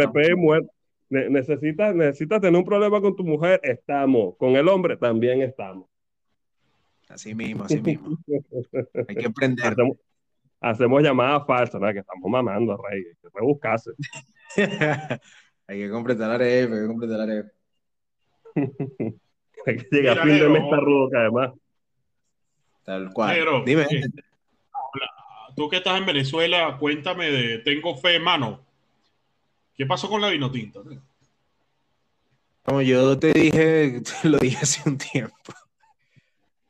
Ne- 1.10 1.30
necesitas, 1.30 1.94
necesitas 1.94 2.42
tener 2.42 2.58
un 2.58 2.66
problema 2.66 3.00
con 3.02 3.16
tu 3.16 3.24
mujer, 3.24 3.60
estamos. 3.64 4.36
Con 4.38 4.56
el 4.56 4.68
hombre 4.68 4.98
también 4.98 5.42
estamos. 5.42 5.88
Así 7.08 7.36
mismo, 7.36 7.66
así 7.66 7.80
mismo. 7.80 8.18
Hay 9.08 9.16
que 9.16 9.26
emprender. 9.26 9.74
Hacemos, 9.74 9.98
hacemos 10.64 11.04
llamadas 11.04 11.46
falsas, 11.46 11.80
¿verdad? 11.80 11.94
Que 11.94 12.00
estamos 12.00 12.30
mamando, 12.30 12.78
rey. 12.78 13.04
Que 13.22 13.28
rebuscarse. 13.34 13.92
hay 15.68 15.80
que 15.80 15.90
completar 15.90 16.30
la 16.30 16.36
arepa, 16.36 16.76
hay 16.76 16.82
que 16.82 16.88
completar 16.88 17.18
la 17.18 17.24
arepa. 17.24 17.50
Hay 19.66 19.78
que 19.78 19.88
llegar 19.92 20.20
a 20.20 20.24
fin 20.24 20.38
de 20.40 20.50
mes 20.50 20.62
rudo, 20.82 21.10
que 21.10 21.18
además. 21.18 21.54
Tal 22.84 23.14
cual. 23.14 23.34
Negro, 23.34 23.64
Dime. 23.66 23.84
eh, 23.84 24.02
tú 25.56 25.70
que 25.70 25.78
estás 25.78 25.98
en 25.98 26.06
Venezuela, 26.06 26.76
cuéntame 26.78 27.32
de 27.32 27.60
Tengo 27.60 27.96
Fe, 27.96 28.20
mano. 28.20 28.60
¿Qué 29.74 29.86
pasó 29.86 30.10
con 30.10 30.20
la 30.20 30.28
vino 30.28 30.52
tinta? 30.52 30.82
Como 32.64 32.82
yo 32.82 33.18
te 33.18 33.32
dije, 33.32 34.02
te 34.02 34.28
lo 34.30 34.38
dije 34.38 34.58
hace 34.58 34.88
un 34.88 34.98
tiempo. 34.98 35.54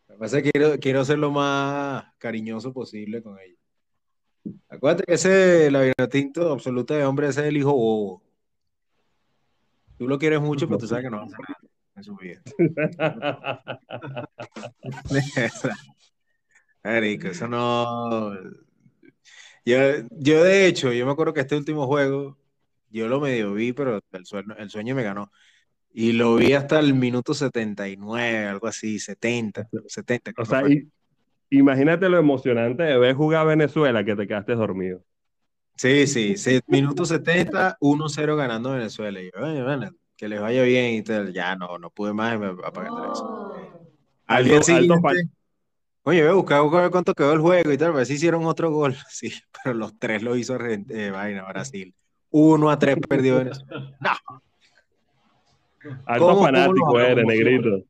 Lo 0.07 0.13
que 0.13 0.19
pasa 0.19 0.37
es 0.37 0.43
que 0.43 0.51
quiero, 0.51 0.79
quiero 0.79 1.03
ser 1.03 1.17
lo 1.17 1.31
más 1.31 2.05
cariñoso 2.19 2.71
posible 2.71 3.23
con 3.23 3.39
ella. 3.39 3.57
Acuérdate 4.69 5.03
que 5.05 5.13
ese, 5.13 5.71
la 5.71 5.93
tinto 6.09 6.51
absoluta 6.51 6.95
de 6.95 7.05
hombre, 7.05 7.27
ese 7.27 7.41
es 7.41 7.47
el 7.47 7.57
hijo 7.57 7.73
bobo. 7.73 8.23
Tú 9.97 10.07
lo 10.07 10.17
quieres 10.17 10.41
mucho, 10.41 10.67
pero 10.67 10.79
tú 10.79 10.87
sabes 10.87 11.05
que 11.05 11.09
no 11.09 11.17
va 11.17 11.23
a 11.23 11.25
hacer 11.27 11.39
nada 11.39 11.59
en 11.95 12.03
su 12.03 12.15
vida. 12.15 12.41
Marico, 16.83 17.27
eso 17.27 17.47
no. 17.47 18.33
Yo, 19.65 19.77
yo, 20.11 20.43
de 20.43 20.67
hecho, 20.67 20.91
yo 20.91 21.05
me 21.05 21.13
acuerdo 21.13 21.33
que 21.33 21.39
este 21.41 21.55
último 21.55 21.87
juego, 21.87 22.37
yo 22.89 23.07
lo 23.07 23.21
medio 23.21 23.53
vi, 23.53 23.71
pero 23.71 24.01
el 24.11 24.25
sueño, 24.25 24.55
el 24.57 24.69
sueño 24.69 24.95
me 24.95 25.03
ganó. 25.03 25.31
Y 25.93 26.11
lo 26.13 26.35
vi 26.35 26.53
hasta 26.53 26.79
el 26.79 26.95
minuto 26.95 27.33
79, 27.33 28.47
algo 28.47 28.67
así, 28.67 28.99
70, 28.99 29.69
70. 29.87 30.33
O 30.37 30.45
sea, 30.45 30.67
y, 30.67 30.89
imagínate 31.57 32.09
lo 32.09 32.17
emocionante 32.17 32.83
de 32.83 32.97
ver 32.97 33.15
jugar 33.15 33.41
a 33.41 33.45
Venezuela 33.45 34.03
que 34.03 34.15
te 34.15 34.27
quedaste 34.27 34.55
dormido. 34.55 35.03
Sí, 35.75 36.07
sí, 36.07 36.35
minuto 36.67 37.05
70, 37.05 37.77
1-0 37.79 38.35
ganando 38.35 38.71
Venezuela. 38.71 39.21
Y 39.21 39.31
yo, 39.33 39.63
bueno, 39.63 39.89
que 40.15 40.27
les 40.27 40.39
vaya 40.39 40.63
bien 40.63 40.93
y 40.93 41.01
tal. 41.01 41.33
Ya 41.33 41.55
no, 41.55 41.77
no 41.79 41.89
pude 41.89 42.13
más 42.13 42.35
y 42.35 42.37
me 42.37 42.47
apagué 42.63 42.89
eso. 43.11 43.53
Al 44.27 44.45
día 44.45 44.61
siguiente, 44.61 44.95
Oye, 46.05 46.21
voy 46.21 46.31
a 46.31 46.59
buscar, 46.61 46.91
cuánto 46.91 47.13
quedó 47.13 47.31
el 47.31 47.39
juego 47.39 47.71
y 47.71 47.77
tal, 47.77 47.91
a 47.91 47.95
ver 47.95 48.05
si 48.05 48.15
hicieron 48.15 48.45
otro 48.45 48.71
gol. 48.71 48.95
Sí, 49.09 49.33
pero 49.63 49.75
los 49.75 49.97
tres 49.97 50.21
lo 50.21 50.35
hizo 50.35 50.57
eh, 50.59 51.11
vaina, 51.11 51.45
Brasil. 51.47 51.93
Uno 52.29 52.69
a 52.69 52.77
tres 52.77 52.97
perdió 53.07 53.37
Venezuela. 53.37 53.95
No. 53.99 54.11
Alto 56.05 56.41
fanático 56.41 56.97
eres, 56.97 57.25
negrito. 57.25 57.83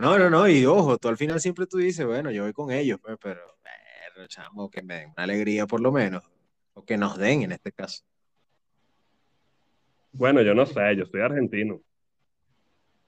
No, 0.00 0.18
no, 0.18 0.30
no, 0.30 0.48
y 0.48 0.64
ojo, 0.64 0.96
tú 0.96 1.08
al 1.08 1.18
final 1.18 1.40
siempre 1.40 1.66
tú 1.66 1.76
dices, 1.76 2.06
bueno, 2.06 2.30
yo 2.30 2.44
voy 2.44 2.54
con 2.54 2.72
ellos, 2.72 2.98
pues, 3.02 3.18
pero, 3.22 3.40
pero 4.14 4.26
chamo, 4.28 4.70
que 4.70 4.82
me 4.82 4.94
den 4.94 5.10
una 5.10 5.24
alegría 5.24 5.66
por 5.66 5.82
lo 5.82 5.92
menos, 5.92 6.24
o 6.72 6.82
que 6.82 6.96
nos 6.96 7.18
den 7.18 7.42
en 7.42 7.52
este 7.52 7.70
caso. 7.70 8.02
Bueno, 10.12 10.40
yo 10.40 10.54
no 10.54 10.64
sé, 10.64 10.96
yo 10.96 11.04
soy 11.04 11.20
argentino. 11.20 11.82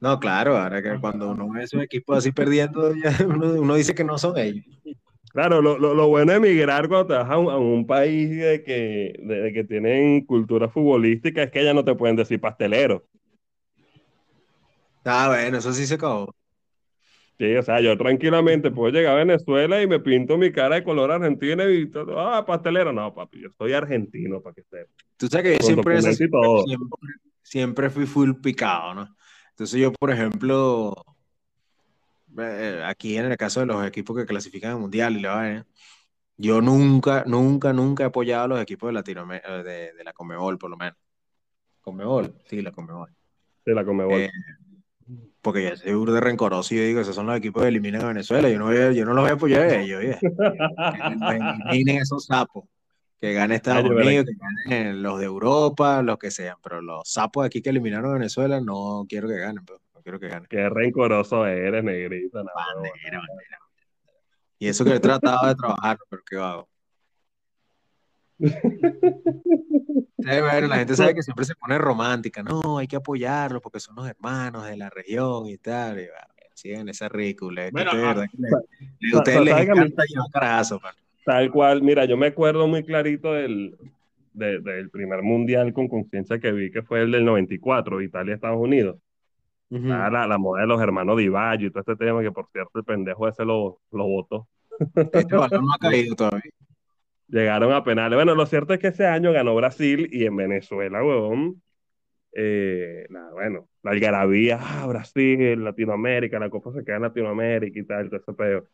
No, 0.00 0.20
claro, 0.20 0.58
ahora 0.58 0.82
que 0.82 1.00
cuando 1.00 1.30
uno 1.30 1.48
ve 1.48 1.62
esos 1.62 1.82
equipos 1.82 2.18
así 2.18 2.30
perdiendo, 2.30 2.92
uno, 3.26 3.74
dice 3.74 3.94
que 3.94 4.04
no 4.04 4.18
son 4.18 4.36
ellos. 4.36 4.66
Claro, 5.30 5.62
lo, 5.62 5.78
lo, 5.78 6.08
bueno 6.08 6.32
de 6.32 6.36
emigrar 6.36 6.88
cuando 6.88 7.06
te 7.06 7.14
vas 7.14 7.30
a 7.30 7.38
un, 7.38 7.86
país 7.86 8.28
de 8.28 8.62
que, 8.62 9.14
de, 9.18 9.50
que 9.54 9.64
tienen 9.64 10.26
cultura 10.26 10.68
futbolística 10.68 11.44
es 11.44 11.50
que 11.50 11.64
ya 11.64 11.72
no 11.72 11.82
te 11.82 11.94
pueden 11.94 12.16
decir 12.16 12.38
pastelero. 12.38 13.02
Ah, 15.06 15.28
bueno, 15.28 15.56
eso 15.56 15.72
sí 15.72 15.86
se 15.86 15.94
acabó. 15.94 16.34
Sí, 17.42 17.56
o 17.56 17.62
sea, 17.64 17.80
yo 17.80 17.98
tranquilamente 17.98 18.70
puedo 18.70 18.92
llegar 18.92 19.14
a 19.14 19.24
Venezuela 19.24 19.82
y 19.82 19.88
me 19.88 19.98
pinto 19.98 20.38
mi 20.38 20.52
cara 20.52 20.76
de 20.76 20.84
color 20.84 21.10
argentino 21.10 21.68
y 21.68 21.90
todo, 21.90 22.20
ah, 22.20 22.46
pastelero. 22.46 22.92
No, 22.92 23.12
papi, 23.12 23.40
yo 23.40 23.50
soy 23.50 23.72
argentino, 23.72 24.40
para 24.40 24.54
que 24.54 24.60
esté. 24.60 24.86
Tú 25.16 25.26
sabes 25.26 25.46
que 25.46 25.58
yo 25.58 25.66
siempre, 25.66 26.02
siempre, 26.02 26.38
siempre, 27.42 27.90
fui 27.90 28.06
full 28.06 28.34
picado, 28.34 28.94
¿no? 28.94 29.16
Entonces 29.50 29.80
yo, 29.80 29.92
por 29.92 30.12
ejemplo, 30.12 30.94
eh, 32.38 32.80
aquí 32.86 33.16
en 33.16 33.24
el 33.24 33.36
caso 33.36 33.58
de 33.58 33.66
los 33.66 33.84
equipos 33.84 34.16
que 34.16 34.24
clasifican 34.24 34.74
al 34.74 34.78
Mundial 34.78 35.16
y 35.16 35.22
la 35.22 35.66
yo 36.36 36.60
nunca, 36.60 37.24
nunca, 37.26 37.72
nunca 37.72 38.04
he 38.04 38.06
apoyado 38.06 38.44
a 38.44 38.48
los 38.48 38.60
equipos 38.60 38.88
de 38.88 38.92
Latinoamérica, 38.92 39.62
eh, 39.62 39.92
de, 39.96 40.04
la 40.04 40.12
Comebol, 40.12 40.58
por 40.58 40.70
lo 40.70 40.76
menos. 40.76 40.96
Comebol, 41.80 42.36
sí, 42.48 42.62
la 42.62 42.70
Comebol. 42.70 43.10
Sí, 43.64 43.72
la 43.72 43.84
Comebol. 43.84 44.20
Eh, 44.20 44.30
porque 45.40 45.62
yo 45.64 45.76
soy 45.76 46.12
de 46.14 46.20
rencoroso 46.20 46.74
y 46.74 46.78
yo 46.78 46.84
digo, 46.84 47.00
esos 47.00 47.14
son 47.14 47.26
los 47.26 47.36
equipos 47.36 47.62
que 47.62 47.68
eliminan 47.68 48.02
a 48.02 48.08
Venezuela, 48.08 48.48
yo 48.48 48.58
no, 48.58 48.66
voy 48.66 48.94
yo 48.94 49.04
no 49.04 49.14
los 49.14 49.22
voy 49.22 49.30
a 49.30 49.34
apoyar 49.34 49.62
a 49.62 49.80
ellos, 49.80 50.00
que 50.00 50.18
eliminen 51.70 52.02
esos 52.02 52.26
sapos 52.26 52.64
que 53.22 53.32
gane 53.34 53.54
Estados 53.54 53.88
Unidos, 53.88 54.26
que 54.26 54.34
ganen 54.68 55.00
los 55.00 55.20
de 55.20 55.26
Europa, 55.26 56.02
los 56.02 56.18
que 56.18 56.32
sean, 56.32 56.56
pero 56.60 56.82
los 56.82 57.02
sapos 57.04 57.46
aquí 57.46 57.62
que 57.62 57.70
eliminaron 57.70 58.10
a 58.10 58.14
Venezuela 58.14 58.60
no 58.60 59.06
quiero 59.08 59.28
que 59.28 59.36
ganen, 59.36 59.64
pero 59.64 59.78
pues, 59.78 59.94
no 59.94 60.02
quiero 60.02 60.18
que 60.18 60.26
ganen. 60.26 60.48
Qué 60.50 60.68
rencoroso 60.68 61.46
eres, 61.46 61.84
negrito. 61.84 62.42
Y 64.58 64.66
eso 64.66 64.84
que 64.84 64.96
he 64.96 65.00
tratado 65.00 65.46
de 65.46 65.54
trabajar, 65.54 65.98
pero 66.10 66.22
qué 66.28 66.36
hago. 66.36 66.68
la 70.22 70.76
gente 70.76 70.96
sabe 70.96 71.14
que 71.14 71.22
siempre 71.22 71.44
se 71.44 71.54
pone 71.54 71.78
romántica, 71.78 72.42
no, 72.42 72.78
hay 72.78 72.86
que 72.86 72.96
apoyarlos 72.96 73.62
porque 73.62 73.80
son 73.80 73.96
los 73.96 74.08
hermanos 74.08 74.66
de 74.66 74.76
la 74.76 74.90
región 74.90 75.46
y 75.46 75.58
tal, 75.58 76.00
y 76.00 76.06
bueno, 76.06 76.26
siguen 76.54 76.88
esa 76.88 77.08
ridícula. 77.08 77.68
Bueno, 77.72 77.90
ah, 77.94 78.26
ustedes 79.14 79.40
les 79.40 79.56
encanta 79.56 80.04
llevar 80.06 80.30
carazo, 80.32 80.80
man. 80.80 80.94
Tal 81.24 81.50
cual, 81.50 81.82
mira, 81.82 82.04
yo 82.04 82.16
me 82.16 82.28
acuerdo 82.28 82.66
muy 82.66 82.82
clarito 82.82 83.32
del, 83.32 83.76
del 84.32 84.90
primer 84.90 85.22
mundial 85.22 85.72
con 85.72 85.88
conciencia 85.88 86.38
que 86.38 86.52
vi, 86.52 86.70
que 86.70 86.82
fue 86.82 87.02
el 87.02 87.12
del 87.12 87.24
94, 87.24 88.00
Italia-Estados 88.02 88.58
Unidos. 88.58 88.96
la, 89.70 90.10
la, 90.26 90.38
moda 90.38 90.62
de 90.62 90.66
los 90.66 90.80
hermanos 90.80 91.16
Di 91.16 91.26
y 91.26 91.70
todo 91.70 91.80
este 91.80 91.96
tema, 91.96 92.22
que 92.22 92.32
por 92.32 92.48
cierto 92.52 92.78
el 92.78 92.84
pendejo 92.84 93.28
ese 93.28 93.44
lo, 93.44 93.78
lo 93.92 94.04
votó. 94.04 94.48
Este 94.94 95.36
balón 95.36 95.64
no 95.64 95.74
ha 95.74 95.78
caído 95.78 96.14
todavía. 96.14 96.52
Llegaron 97.32 97.72
a 97.72 97.82
penales. 97.82 98.14
Bueno, 98.14 98.34
lo 98.34 98.44
cierto 98.44 98.74
es 98.74 98.78
que 98.78 98.88
ese 98.88 99.06
año 99.06 99.32
ganó 99.32 99.56
Brasil 99.56 100.06
y 100.12 100.26
en 100.26 100.36
Venezuela, 100.36 101.02
huevón. 101.02 101.62
Eh, 102.34 103.06
bueno, 103.32 103.68
la 103.82 103.90
algarabía, 103.92 104.58
ah, 104.60 104.86
Brasil, 104.86 105.64
Latinoamérica, 105.64 106.38
la 106.38 106.50
Copa 106.50 106.72
se 106.72 106.84
queda 106.84 106.96
en 106.96 107.02
Latinoamérica 107.02 107.80
y 107.80 107.84
tal, 107.84 108.10
todo 108.10 108.20
ese 108.20 108.34
pedo. 108.34 108.66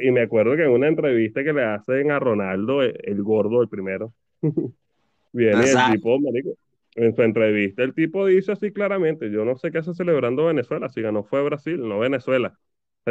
Y 0.00 0.12
me 0.12 0.20
acuerdo 0.20 0.54
que 0.54 0.62
en 0.62 0.70
una 0.70 0.86
entrevista 0.86 1.42
que 1.42 1.52
le 1.52 1.64
hacen 1.64 2.12
a 2.12 2.20
Ronaldo, 2.20 2.84
eh, 2.84 2.94
el, 3.02 3.20
gordo, 3.24 3.62
el 3.62 3.68
primero, 3.68 4.14
viene 5.32 5.64
el 5.68 5.92
tipo, 5.92 6.20
marico, 6.20 6.50
en 6.94 7.16
su 7.16 7.22
entrevista 7.22 7.82
el 7.82 7.94
tipo 7.94 8.26
dice 8.26 8.52
así 8.52 8.72
claramente, 8.72 9.28
yo 9.28 9.44
no 9.44 9.56
sé 9.56 9.72
qué 9.72 9.78
hace 9.78 9.92
celebrando 9.92 10.46
Venezuela, 10.46 10.88
si 10.88 11.02
ganó 11.02 11.24
fue 11.24 11.42
Brasil, 11.42 11.80
no 11.80 11.98
Venezuela. 11.98 12.56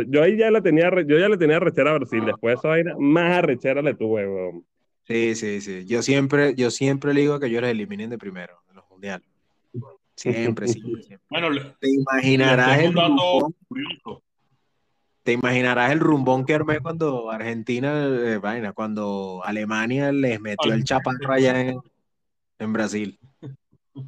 Yo 0.07 0.23
ahí 0.23 0.37
ya 0.37 0.49
le 0.49 0.61
tenía, 0.61 0.89
yo 1.05 1.17
ya 1.19 1.27
le 1.27 1.37
tenía 1.37 1.57
arrechera 1.57 1.91
a 1.91 1.97
Brasil, 1.97 2.23
después 2.25 2.53
de 2.53 2.59
esa 2.59 2.69
vaina, 2.69 2.95
más 2.97 3.37
arrechera 3.39 3.81
le 3.81 3.93
tuve, 3.93 4.25
weón. 4.25 4.65
Sí, 5.07 5.35
sí, 5.35 5.61
sí. 5.61 5.85
Yo 5.85 6.01
siempre, 6.01 6.53
yo 6.55 6.69
siempre 6.69 7.13
le 7.13 7.21
digo 7.21 7.39
que 7.39 7.49
yo 7.49 7.61
les 7.61 7.71
eliminen 7.71 8.09
de 8.09 8.17
primero, 8.17 8.59
en 8.69 8.75
los 8.75 8.89
mundiales. 8.89 9.27
Siempre, 10.15 10.67
siempre, 10.67 11.19
Bueno, 11.29 11.49
te 11.79 11.89
imaginarás 11.89 12.79
el 12.79 12.93
te 15.23 15.33
imaginarás 15.33 15.91
el 15.91 15.99
rumbón 15.99 16.45
que 16.45 16.53
armé 16.53 16.79
cuando 16.79 17.29
Argentina, 17.29 18.05
eh, 18.05 18.37
vaina, 18.37 18.71
cuando 18.71 19.41
Alemania 19.43 20.11
les 20.13 20.39
metió 20.39 20.71
el 20.71 20.85
chaparro 20.85 21.33
allá 21.33 21.59
en, 21.59 21.79
en 22.59 22.73
Brasil. 22.73 23.19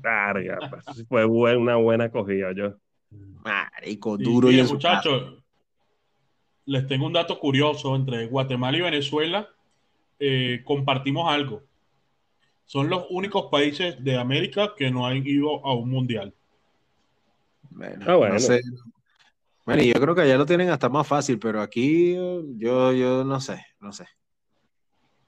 Carga, 0.01 0.59
pues, 0.69 1.05
fue 1.09 1.25
una 1.25 1.75
buena 1.75 2.05
acogida 2.05 2.53
yo. 2.53 2.73
Marico, 3.11 4.17
duro 4.17 4.49
y, 4.49 4.59
y 4.59 4.63
muchachos, 4.63 5.43
les 6.65 6.87
tengo 6.87 7.05
un 7.07 7.13
dato 7.13 7.37
curioso 7.37 7.95
entre 7.95 8.27
Guatemala 8.27 8.77
y 8.77 8.81
Venezuela. 8.81 9.49
Eh, 10.19 10.61
compartimos 10.65 11.31
algo. 11.31 11.63
Son 12.65 12.89
los 12.89 13.05
únicos 13.09 13.47
países 13.49 14.03
de 14.03 14.17
América 14.17 14.73
que 14.77 14.91
no 14.91 15.07
han 15.07 15.25
ido 15.25 15.65
a 15.65 15.73
un 15.73 15.89
mundial. 15.89 16.33
Bueno, 17.71 18.05
ah, 18.07 18.15
bueno. 18.15 18.33
No 18.35 18.39
sé, 18.39 18.61
bueno, 19.69 19.83
yo 19.83 19.93
creo 20.01 20.15
que 20.15 20.21
allá 20.21 20.35
lo 20.35 20.47
tienen 20.47 20.71
hasta 20.71 20.89
más 20.89 21.07
fácil, 21.07 21.37
pero 21.37 21.61
aquí 21.61 22.15
yo, 22.57 22.91
yo 22.91 23.23
no 23.23 23.39
sé, 23.39 23.63
no 23.79 23.91
sé. 23.91 24.07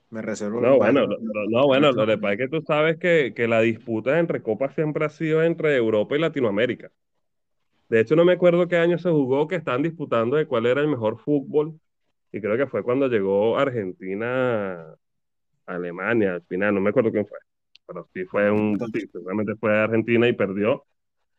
Me 0.09 0.23
reservo. 0.23 0.59
No, 0.59 0.77
bueno, 0.77 1.05
no, 1.05 1.67
bueno, 1.67 1.91
lo 1.91 2.07
que 2.07 2.17
pasa 2.17 2.33
es 2.33 2.39
que 2.39 2.47
tú 2.47 2.63
sabes 2.65 2.97
que, 2.97 3.33
que 3.35 3.47
la 3.47 3.61
disputa 3.61 4.17
entre 4.17 4.41
copas 4.41 4.73
siempre 4.73 5.05
ha 5.05 5.09
sido 5.09 5.43
entre 5.43 5.75
Europa 5.77 6.15
y 6.15 6.19
Latinoamérica. 6.19 6.91
De 7.87 7.99
hecho, 7.99 8.15
no 8.15 8.25
me 8.25 8.33
acuerdo 8.33 8.67
qué 8.67 8.77
año 8.77 8.97
se 8.97 9.11
jugó 9.11 9.47
que 9.47 9.57
estaban 9.57 9.83
disputando 9.83 10.37
de 10.37 10.47
cuál 10.47 10.65
era 10.65 10.81
el 10.81 10.87
mejor 10.87 11.19
fútbol. 11.19 11.79
Y 12.31 12.39
creo 12.39 12.57
que 12.57 12.67
fue 12.67 12.83
cuando 12.83 13.07
llegó 13.07 13.57
Argentina 13.57 14.95
Alemania 15.65 16.35
al 16.35 16.43
final, 16.43 16.75
no 16.75 16.81
me 16.81 16.89
acuerdo 16.89 17.11
quién 17.11 17.25
fue. 17.25 17.39
Pero 17.85 18.07
sí 18.13 18.25
fue 18.25 18.49
un. 18.51 18.79
Sí, 18.93 19.07
seguramente 19.11 19.55
fue 19.55 19.77
Argentina 19.77 20.27
y 20.27 20.33
perdió 20.33 20.85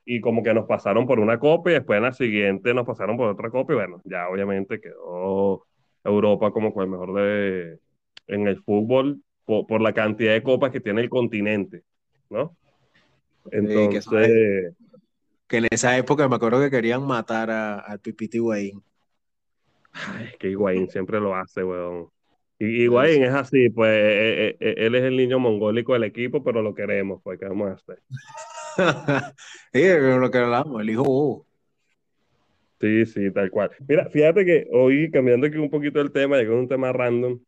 y 0.04 0.20
como 0.20 0.42
que 0.42 0.54
nos 0.54 0.66
pasaron 0.66 1.06
por 1.06 1.20
una 1.20 1.38
copa 1.38 1.70
y 1.70 1.74
después 1.74 1.96
en 1.96 2.02
la 2.04 2.12
siguiente 2.12 2.74
nos 2.74 2.86
pasaron 2.86 3.16
por 3.16 3.28
otra 3.28 3.50
copa 3.50 3.72
y 3.72 3.76
bueno, 3.76 4.00
ya 4.04 4.28
obviamente 4.28 4.80
quedó 4.80 5.64
Europa 6.02 6.50
como 6.50 6.72
el 6.82 6.88
mejor 6.88 7.14
de 7.14 7.78
en 8.26 8.48
el 8.48 8.60
fútbol 8.62 9.22
por, 9.44 9.80
la 9.80 9.92
cantidad 9.92 10.32
de 10.32 10.42
copas 10.42 10.70
que 10.70 10.80
tiene 10.80 11.02
el 11.02 11.10
continente, 11.10 11.82
¿no? 12.30 12.56
Entonces... 13.50 14.74
que, 15.48 15.56
en 15.58 15.66
esa 15.70 15.98
época 15.98 16.28
me 16.28 16.36
acuerdo 16.36 16.60
que 16.60 16.70
querían 16.70 17.06
matar 17.06 17.50
al 17.50 18.00
Pipiti 18.00 18.38
Higuaín. 18.38 18.82
Es 20.24 20.36
que 20.38 20.50
Higuaín 20.50 20.88
siempre 20.88 21.20
lo 21.20 21.34
hace, 21.34 21.64
weón. 21.64 22.08
Y 22.58 22.84
Higuaín 22.84 23.24
es 23.24 23.34
así, 23.34 23.70
pues 23.70 23.90
e, 23.90 24.48
e, 24.48 24.56
e, 24.60 24.86
él 24.86 24.94
es 24.94 25.02
el 25.02 25.16
niño 25.16 25.38
mongólico 25.38 25.94
del 25.94 26.04
equipo, 26.04 26.44
pero 26.44 26.62
lo 26.62 26.74
queremos, 26.74 27.20
pues, 27.22 27.38
¿qué 27.38 27.46
vamos 27.46 27.70
a 27.70 27.72
hacer? 27.74 27.98
sí, 29.72 29.82
lo 30.18 30.30
que 30.30 30.38
hablamos, 30.38 30.80
el 30.80 30.90
hijo 30.90 31.46
Sí, 32.80 33.06
sí, 33.06 33.30
tal 33.30 33.50
cual. 33.50 33.70
Mira, 33.86 34.08
fíjate 34.10 34.44
que 34.44 34.66
hoy, 34.72 35.10
cambiando 35.10 35.46
aquí 35.46 35.56
un 35.56 35.70
poquito 35.70 36.00
el 36.00 36.10
tema, 36.10 36.40
es 36.40 36.48
un 36.48 36.66
tema 36.66 36.92
random, 36.92 37.38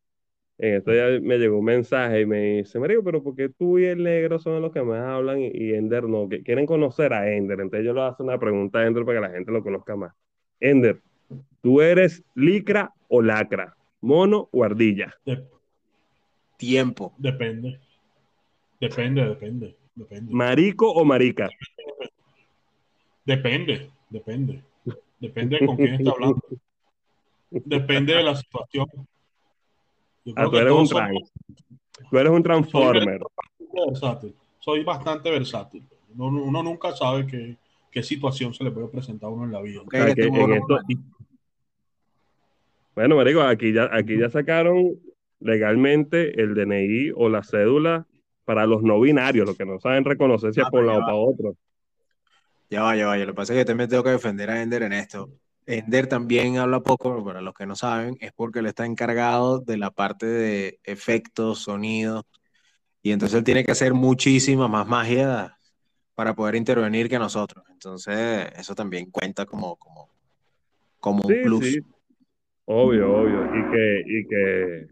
en 0.58 0.74
esto 0.76 0.94
ya 0.94 1.20
me 1.20 1.38
llegó 1.38 1.58
un 1.58 1.64
mensaje 1.64 2.20
y 2.20 2.26
me 2.26 2.58
dice, 2.58 2.78
Marico, 2.78 3.02
pero 3.02 3.22
¿por 3.22 3.34
qué 3.34 3.48
tú 3.48 3.78
y 3.78 3.86
el 3.86 4.02
negro 4.04 4.38
son 4.38 4.62
los 4.62 4.72
que 4.72 4.82
más 4.82 5.00
hablan 5.00 5.40
y, 5.40 5.48
y 5.52 5.74
Ender 5.74 6.04
no? 6.04 6.28
Que 6.28 6.42
quieren 6.42 6.66
conocer 6.66 7.12
a 7.12 7.32
Ender. 7.32 7.60
Entonces 7.60 7.84
yo 7.84 7.92
le 7.92 8.02
hago 8.02 8.16
una 8.20 8.38
pregunta 8.38 8.78
a 8.78 8.86
Ender 8.86 9.04
para 9.04 9.20
que 9.20 9.26
la 9.28 9.32
gente 9.34 9.50
lo 9.50 9.62
conozca 9.62 9.96
más. 9.96 10.14
Ender, 10.60 11.02
¿tú 11.62 11.80
eres 11.80 12.22
licra 12.34 12.92
o 13.08 13.22
lacra? 13.22 13.76
¿Mono 14.00 14.48
o 14.52 14.64
ardilla? 14.64 15.14
De- 15.24 15.44
Tiempo. 16.56 17.14
depende. 17.18 17.80
Depende, 18.80 19.24
depende. 19.24 19.76
Depende. 19.94 20.32
¿Marico 20.32 20.90
o 20.90 21.04
marica? 21.04 21.48
Depende, 23.24 23.90
depende. 24.10 24.62
Depende 25.18 25.64
con 25.66 25.76
quién 25.76 25.94
está 25.94 26.10
hablando. 26.10 26.40
Depende 27.50 28.14
de 28.14 28.22
la 28.22 28.36
situación. 28.36 28.86
Yo 30.24 30.32
Ah, 30.36 30.48
tú 30.50 30.56
eres 30.56 30.72
un 30.72 30.86
somos. 30.86 31.32
Tú 32.10 32.18
eres 32.18 32.32
un 32.32 32.42
transformer. 32.42 33.20
bastante 33.20 33.90
versátil. 33.90 34.34
Soy 34.60 34.84
bastante 34.84 35.30
versátil. 35.30 35.88
Uno, 36.16 36.42
uno 36.42 36.62
nunca 36.62 36.92
sabe 36.92 37.26
qué, 37.26 37.56
qué 37.94 38.02
situación 38.02 38.52
se 38.52 38.64
le 38.64 38.72
puede 38.72 38.88
presentar 38.88 39.28
a 39.28 39.32
uno 39.32 39.44
en 39.44 39.52
la 39.52 39.62
vida. 39.62 39.82
En 39.92 40.08
esto- 40.08 40.80
Bueno, 42.96 43.16
marico, 43.16 43.40
aquí 43.40 43.72
ya, 43.72 43.88
aquí 43.92 44.18
ya 44.18 44.28
sacaron 44.28 44.98
legalmente 45.40 46.40
el 46.42 46.54
DNI 46.54 47.12
o 47.14 47.28
la 47.28 47.42
cédula 47.44 48.06
para 48.44 48.66
los 48.66 48.82
no 48.82 49.00
binarios, 49.00 49.46
los 49.46 49.56
que 49.56 49.64
no 49.64 49.78
saben 49.78 50.04
reconocer 50.04 50.52
si 50.52 50.60
es 50.60 50.66
Ah, 50.66 50.70
por 50.70 50.80
un 50.80 50.86
pero 50.86 50.98
lado 51.00 51.02
o 51.02 51.06
para 51.06 51.16
otro. 51.16 51.56
Ya 52.68 52.82
va, 52.82 52.96
ya 52.96 53.06
va. 53.06 53.16
Lo 53.16 53.26
que 53.26 53.34
pasa 53.34 53.52
es 53.52 53.60
que 53.60 53.64
también 53.64 53.88
tengo 53.88 54.02
que 54.02 54.10
defender 54.10 54.50
a 54.50 54.60
Ender 54.60 54.82
en 54.82 54.92
esto. 54.92 55.30
Ender 55.66 56.08
también 56.08 56.58
habla 56.58 56.80
poco, 56.80 57.10
pero 57.10 57.24
para 57.24 57.40
los 57.40 57.54
que 57.54 57.64
no 57.66 57.76
saben, 57.76 58.16
es 58.20 58.32
porque 58.32 58.58
él 58.58 58.66
está 58.66 58.86
encargado 58.86 59.60
de 59.60 59.76
la 59.76 59.90
parte 59.92 60.26
de 60.26 60.78
efectos, 60.82 61.60
sonidos, 61.60 62.24
y 63.02 63.12
entonces 63.12 63.38
él 63.38 63.44
tiene 63.44 63.64
que 63.64 63.72
hacer 63.72 63.94
muchísima 63.94 64.66
más 64.66 64.86
magia 64.88 65.56
para 66.14 66.34
poder 66.34 66.54
intervenir 66.54 67.08
que 67.08 67.18
nosotros. 67.18 67.64
Entonces, 67.70 68.46
eso 68.56 68.74
también 68.74 69.10
cuenta 69.10 69.46
como, 69.46 69.76
como, 69.76 70.08
como 71.00 71.22
un 71.24 71.32
Sí, 71.34 71.40
plus. 71.42 71.64
sí. 71.64 71.80
Obvio, 72.66 73.12
obvio. 73.20 73.44
Y 73.44 73.70
que, 73.70 74.02
y 74.06 74.26
que, 74.26 74.86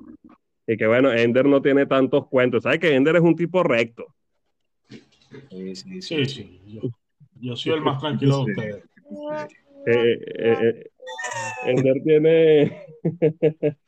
y 0.66 0.76
que 0.76 0.86
bueno, 0.86 1.12
Ender 1.12 1.46
no 1.46 1.62
tiene 1.62 1.86
tantos 1.86 2.28
cuentos. 2.28 2.64
¿Sabes 2.64 2.80
que 2.80 2.94
Ender 2.94 3.16
es 3.16 3.22
un 3.22 3.34
tipo 3.36 3.62
recto? 3.62 4.06
Sí, 5.50 5.74
sí, 5.74 6.02
sí, 6.02 6.26
Sí. 6.26 6.60
Yo, 6.66 6.80
yo 7.40 7.56
soy 7.56 7.72
el 7.72 7.80
más 7.82 8.00
tranquilo 8.00 8.44
de 8.44 8.52
ustedes. 8.52 8.84
Eh, 9.86 10.18
eh, 10.20 10.20
eh, 10.38 10.90
Ender 11.64 12.02
tiene, 12.04 12.86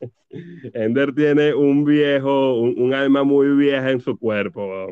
Ender 0.74 1.14
tiene 1.14 1.54
un 1.54 1.84
viejo, 1.84 2.58
un, 2.60 2.80
un 2.80 2.94
alma 2.94 3.22
muy 3.22 3.54
vieja 3.56 3.90
en 3.90 4.00
su 4.00 4.18
cuerpo. 4.18 4.88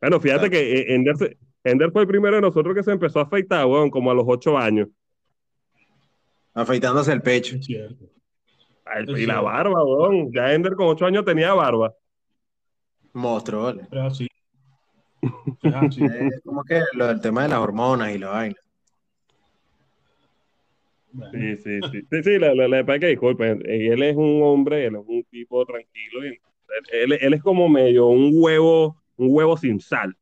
Bueno, 0.00 0.20
fíjate 0.20 0.48
Claro. 0.48 0.50
que 0.50 0.94
Ender, 0.94 1.16
se- 1.16 1.36
Ender 1.64 1.92
fue 1.92 2.02
el 2.02 2.08
primero 2.08 2.36
de 2.36 2.42
nosotros 2.42 2.74
que 2.74 2.82
se 2.82 2.90
empezó 2.90 3.20
a 3.20 3.22
afeitar, 3.22 3.66
weón, 3.66 3.90
como 3.90 4.10
a 4.10 4.14
los 4.14 4.24
ocho 4.26 4.58
años. 4.58 4.88
Afeitándose 6.54 7.12
el 7.12 7.22
pecho. 7.22 7.56
Ay, 8.84 9.04
Y 9.16 9.26
la 9.26 9.40
barba, 9.40 9.84
weón. 9.84 10.32
Ya 10.32 10.52
Ender 10.52 10.74
con 10.74 10.88
ocho 10.88 11.06
años 11.06 11.24
tenía 11.24 11.54
barba. 11.54 11.94
Monstruo, 13.12 13.62
¿vale? 13.64 13.82
Es 13.90 13.98
así. 13.98 14.28
Es 15.62 15.74
así. 15.74 16.04
Es 16.04 16.40
como 16.44 16.64
que 16.64 16.82
lo 16.94 17.06
del 17.06 17.20
tema 17.20 17.42
de 17.44 17.48
las 17.50 17.58
hormonas 17.58 18.12
y 18.12 18.18
la 18.18 18.28
vaina. 18.28 18.56
Sí, 21.30 21.56
sí, 21.58 21.78
sí. 21.92 22.02
Sí, 22.10 22.22
sí, 22.22 22.38
le, 22.38 22.54
le, 22.54 22.68
le 22.68 22.84
pasa 22.84 22.98
que 22.98 23.06
disculpen. 23.08 23.62
Él 23.66 24.02
es 24.02 24.16
un 24.16 24.42
hombre, 24.42 24.86
él 24.86 24.96
es 24.96 25.02
un 25.06 25.22
tipo 25.24 25.64
tranquilo. 25.64 26.24
Y 26.24 26.28
él, 26.28 26.40
él, 26.92 27.18
él 27.20 27.34
es 27.34 27.42
como 27.42 27.68
medio 27.68 28.06
un 28.06 28.30
huevo, 28.34 28.96
un 29.16 29.28
huevo 29.30 29.56
sin 29.56 29.78
sal. 29.78 30.16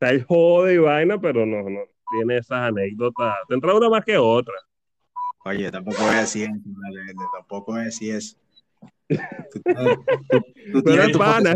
Sea, 0.00 0.10
él 0.10 0.24
jode 0.24 0.74
y 0.74 0.78
vaina, 0.78 1.20
pero 1.20 1.46
no, 1.46 1.62
no 1.70 1.80
tiene 2.10 2.38
esas 2.38 2.68
anécdotas. 2.68 3.34
Tendrá 3.48 3.74
una 3.74 3.88
más 3.88 4.04
que 4.04 4.16
otra. 4.16 4.54
Oye, 5.44 5.70
tampoco 5.70 6.02
voy 6.02 6.14
a 6.14 6.20
decir 6.22 6.44
eso, 6.50 6.60
vale, 6.64 7.00
Ender, 7.02 7.26
tampoco 7.32 7.72
voy 7.72 7.82
a 7.82 7.84
decir 7.84 8.14
eso. 8.16 8.36
Tú 9.08 9.62
tienes, 9.62 9.96
tú- 10.30 10.42
tú 10.72 10.82
Pero 10.84 11.02
es 11.02 11.12
tu 11.12 11.18
pana, 11.18 11.52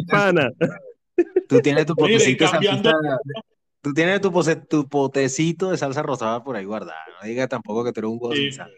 es. 1.17 1.27
Tú 1.49 1.61
tienes 1.61 1.87
tu 1.87 1.95
potecito 1.95 2.45
cambiando- 2.51 2.93
Tú 3.83 3.93
tienes 3.93 4.21
tu, 4.23 4.33
pose- 4.33 4.57
tu 4.57 4.89
potecito 4.89 5.71
de 5.71 5.77
salsa 5.77 6.03
rosada 6.03 6.43
por 6.43 6.57
ahí 6.57 6.65
guardada. 6.65 6.99
No 7.21 7.29
digas 7.29 7.49
tampoco 7.51 7.85
que 7.85 7.93
tú 7.93 8.01
eres 8.01 8.11
un 8.11 8.19
huevo 8.21 8.35
Sí. 8.35 8.43
sin 8.45 8.53
sal. 8.55 8.73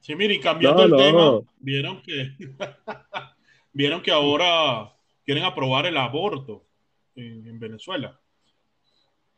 Sí, 0.00 0.14
mire, 0.16 0.34
y 0.34 0.40
cambiando 0.40 0.78
No, 0.78 0.84
el 0.84 0.90
no. 0.90 0.96
tema, 1.40 1.52
vieron 1.60 2.02
que 2.02 2.32
vieron 3.72 4.02
que 4.02 4.10
ahora 4.10 4.92
quieren 5.24 5.44
aprobar 5.44 5.86
el 5.86 5.96
aborto 5.96 6.64
en, 7.14 7.46
en 7.46 7.58
Venezuela. 7.60 8.20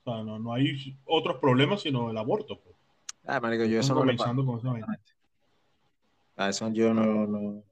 O 0.08 0.14
sea, 0.14 0.24
no, 0.24 0.38
no 0.38 0.54
hay 0.54 0.96
otros 1.04 1.36
problemas 1.36 1.82
sino 1.82 2.10
el 2.10 2.16
aborto. 2.16 2.58
pues. 2.60 2.74
Ah, 3.26 3.40
marico, 3.40 3.64
yo 3.64 3.80
eso 3.80 3.94
no 3.94 4.00
comenzando 4.00 4.44
con 4.44 4.58
esa 4.58 4.70
vaina. 4.70 4.86
A 6.36 6.48
eso 6.48 6.70
yo 6.72 6.94
no, 6.94 7.26
no. 7.26 7.62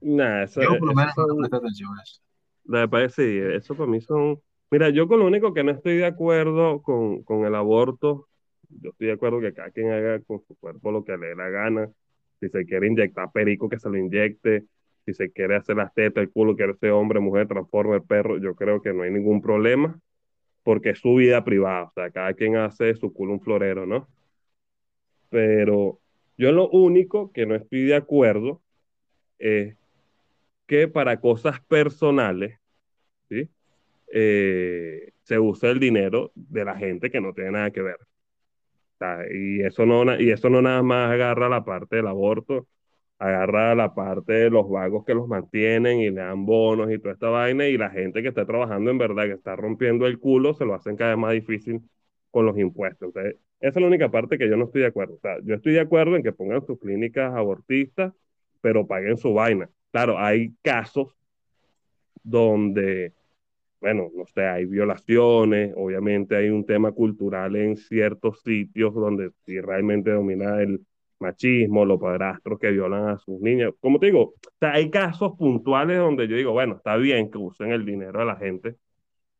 Nah, 0.00 0.42
eso, 0.42 0.62
Yo 0.62 0.78
por 0.78 0.86
lo 0.86 0.92
eso 0.92 0.94
menos 0.94 1.14
no 1.16 1.36
presto 1.36 1.56
atención 1.56 1.90
a 1.98 2.02
eso. 2.02 2.20
Me 2.64 2.88
parece, 2.88 3.24
sí, 3.24 3.56
eso 3.56 3.74
para 3.74 3.90
mí 3.90 4.00
son... 4.00 4.40
Mira, 4.70 4.90
yo 4.90 5.08
con 5.08 5.18
lo 5.18 5.26
único 5.26 5.52
que 5.52 5.64
no 5.64 5.72
estoy 5.72 5.96
de 5.96 6.06
acuerdo 6.06 6.82
con, 6.82 7.22
con 7.22 7.44
el 7.44 7.54
aborto, 7.54 8.28
yo 8.68 8.90
estoy 8.90 9.08
de 9.08 9.12
acuerdo 9.14 9.40
que 9.40 9.52
cada 9.52 9.70
quien 9.70 9.90
haga 9.90 10.20
con 10.20 10.40
su 10.46 10.54
cuerpo 10.56 10.92
lo 10.92 11.04
que 11.04 11.16
le 11.16 11.28
dé 11.28 11.34
la 11.36 11.48
gana. 11.48 11.90
Si 12.40 12.48
se 12.48 12.64
quiere 12.66 12.86
inyectar 12.86 13.32
perico, 13.32 13.68
que 13.68 13.78
se 13.78 13.88
lo 13.88 13.96
inyecte. 13.96 14.66
Si 15.06 15.12
se 15.12 15.30
quiere 15.32 15.56
hacer 15.56 15.76
las 15.76 15.92
tetas, 15.92 16.22
el 16.22 16.30
culo, 16.30 16.56
quiere 16.56 16.74
ser 16.74 16.92
hombre, 16.92 17.20
mujer, 17.20 17.46
transforma 17.46 17.96
el 17.96 18.02
perro, 18.02 18.38
yo 18.38 18.54
creo 18.54 18.80
que 18.80 18.92
no 18.92 19.02
hay 19.02 19.10
ningún 19.10 19.42
problema, 19.42 20.00
porque 20.64 20.90
es 20.90 20.98
su 21.00 21.14
vida 21.14 21.44
privada. 21.44 21.84
O 21.84 21.92
sea, 21.94 22.10
cada 22.10 22.34
quien 22.34 22.56
hace 22.56 22.94
su 22.96 23.12
culo 23.12 23.34
un 23.34 23.40
florero, 23.40 23.86
¿no? 23.86 24.08
Pero 25.30 26.00
yo 26.36 26.52
lo 26.52 26.68
único 26.70 27.32
que 27.32 27.46
no 27.46 27.54
estoy 27.54 27.84
de 27.84 27.96
acuerdo 27.96 28.62
es 29.38 29.76
que 30.66 30.88
para 30.88 31.20
cosas 31.20 31.60
personales, 31.62 32.58
¿sí? 33.28 33.48
Eh, 34.12 35.12
se 35.24 35.38
usa 35.38 35.70
el 35.70 35.80
dinero 35.80 36.32
de 36.34 36.64
la 36.64 36.76
gente 36.76 37.10
que 37.10 37.20
no 37.20 37.34
tiene 37.34 37.52
nada 37.52 37.70
que 37.70 37.82
ver. 37.82 37.96
O 37.96 38.98
sea, 38.98 39.18
y 39.32 39.60
eso 39.62 39.86
no, 39.86 40.20
y 40.20 40.30
eso 40.30 40.50
no 40.50 40.62
nada 40.62 40.82
más 40.82 41.10
agarra 41.12 41.48
la 41.48 41.64
parte 41.64 41.96
del 41.96 42.06
aborto, 42.06 42.68
agarra 43.18 43.74
la 43.74 43.94
parte 43.94 44.32
de 44.32 44.50
los 44.50 44.68
vagos 44.68 45.04
que 45.04 45.14
los 45.14 45.28
mantienen 45.28 46.00
y 46.00 46.10
le 46.10 46.20
dan 46.20 46.44
bonos 46.46 46.90
y 46.92 46.98
toda 46.98 47.14
esta 47.14 47.28
vaina, 47.28 47.66
y 47.66 47.78
la 47.78 47.90
gente 47.90 48.22
que 48.22 48.28
está 48.28 48.44
trabajando 48.46 48.90
en 48.90 48.98
verdad, 48.98 49.24
que 49.24 49.32
está 49.32 49.56
rompiendo 49.56 50.06
el 50.06 50.18
culo, 50.18 50.54
se 50.54 50.64
lo 50.64 50.74
hacen 50.74 50.96
cada 50.96 51.10
vez 51.10 51.18
más 51.18 51.32
difícil 51.32 51.82
con 52.30 52.46
los 52.46 52.58
impuestos. 52.58 53.08
Entonces, 53.08 53.36
esa 53.60 53.78
es 53.78 53.82
la 53.82 53.88
única 53.88 54.10
parte 54.10 54.36
que 54.38 54.48
yo 54.48 54.56
no 54.56 54.64
estoy 54.64 54.82
de 54.82 54.88
acuerdo. 54.88 55.14
O 55.14 55.20
sea, 55.20 55.38
yo 55.42 55.54
estoy 55.54 55.72
de 55.74 55.80
acuerdo 55.80 56.16
en 56.16 56.22
que 56.22 56.32
pongan 56.32 56.66
sus 56.66 56.78
clínicas 56.78 57.34
abortistas, 57.34 58.12
pero 58.60 58.86
paguen 58.86 59.16
su 59.16 59.32
vaina. 59.32 59.70
Claro, 59.92 60.18
hay 60.18 60.54
casos 60.62 61.16
donde, 62.22 63.14
bueno, 63.80 64.10
no 64.14 64.26
sé, 64.26 64.46
hay 64.46 64.64
violaciones, 64.66 65.72
obviamente 65.76 66.36
hay 66.36 66.48
un 66.50 66.66
tema 66.66 66.92
cultural 66.92 67.56
en 67.56 67.76
ciertos 67.76 68.42
sitios 68.42 68.94
donde 68.94 69.30
sí 69.46 69.60
realmente 69.60 70.10
domina 70.10 70.60
el 70.62 70.84
machismo, 71.18 71.84
los 71.84 72.00
padrastros 72.00 72.58
que 72.58 72.70
violan 72.70 73.08
a 73.08 73.18
sus 73.18 73.40
niñas. 73.40 73.72
Como 73.80 73.98
te 73.98 74.06
digo, 74.06 74.22
o 74.22 74.34
sea, 74.60 74.72
hay 74.72 74.90
casos 74.90 75.32
puntuales 75.38 75.98
donde 75.98 76.28
yo 76.28 76.36
digo, 76.36 76.52
bueno, 76.52 76.76
está 76.76 76.96
bien 76.96 77.30
que 77.30 77.38
usen 77.38 77.72
el 77.72 77.84
dinero 77.84 78.18
de 78.20 78.26
la 78.26 78.36
gente, 78.36 78.76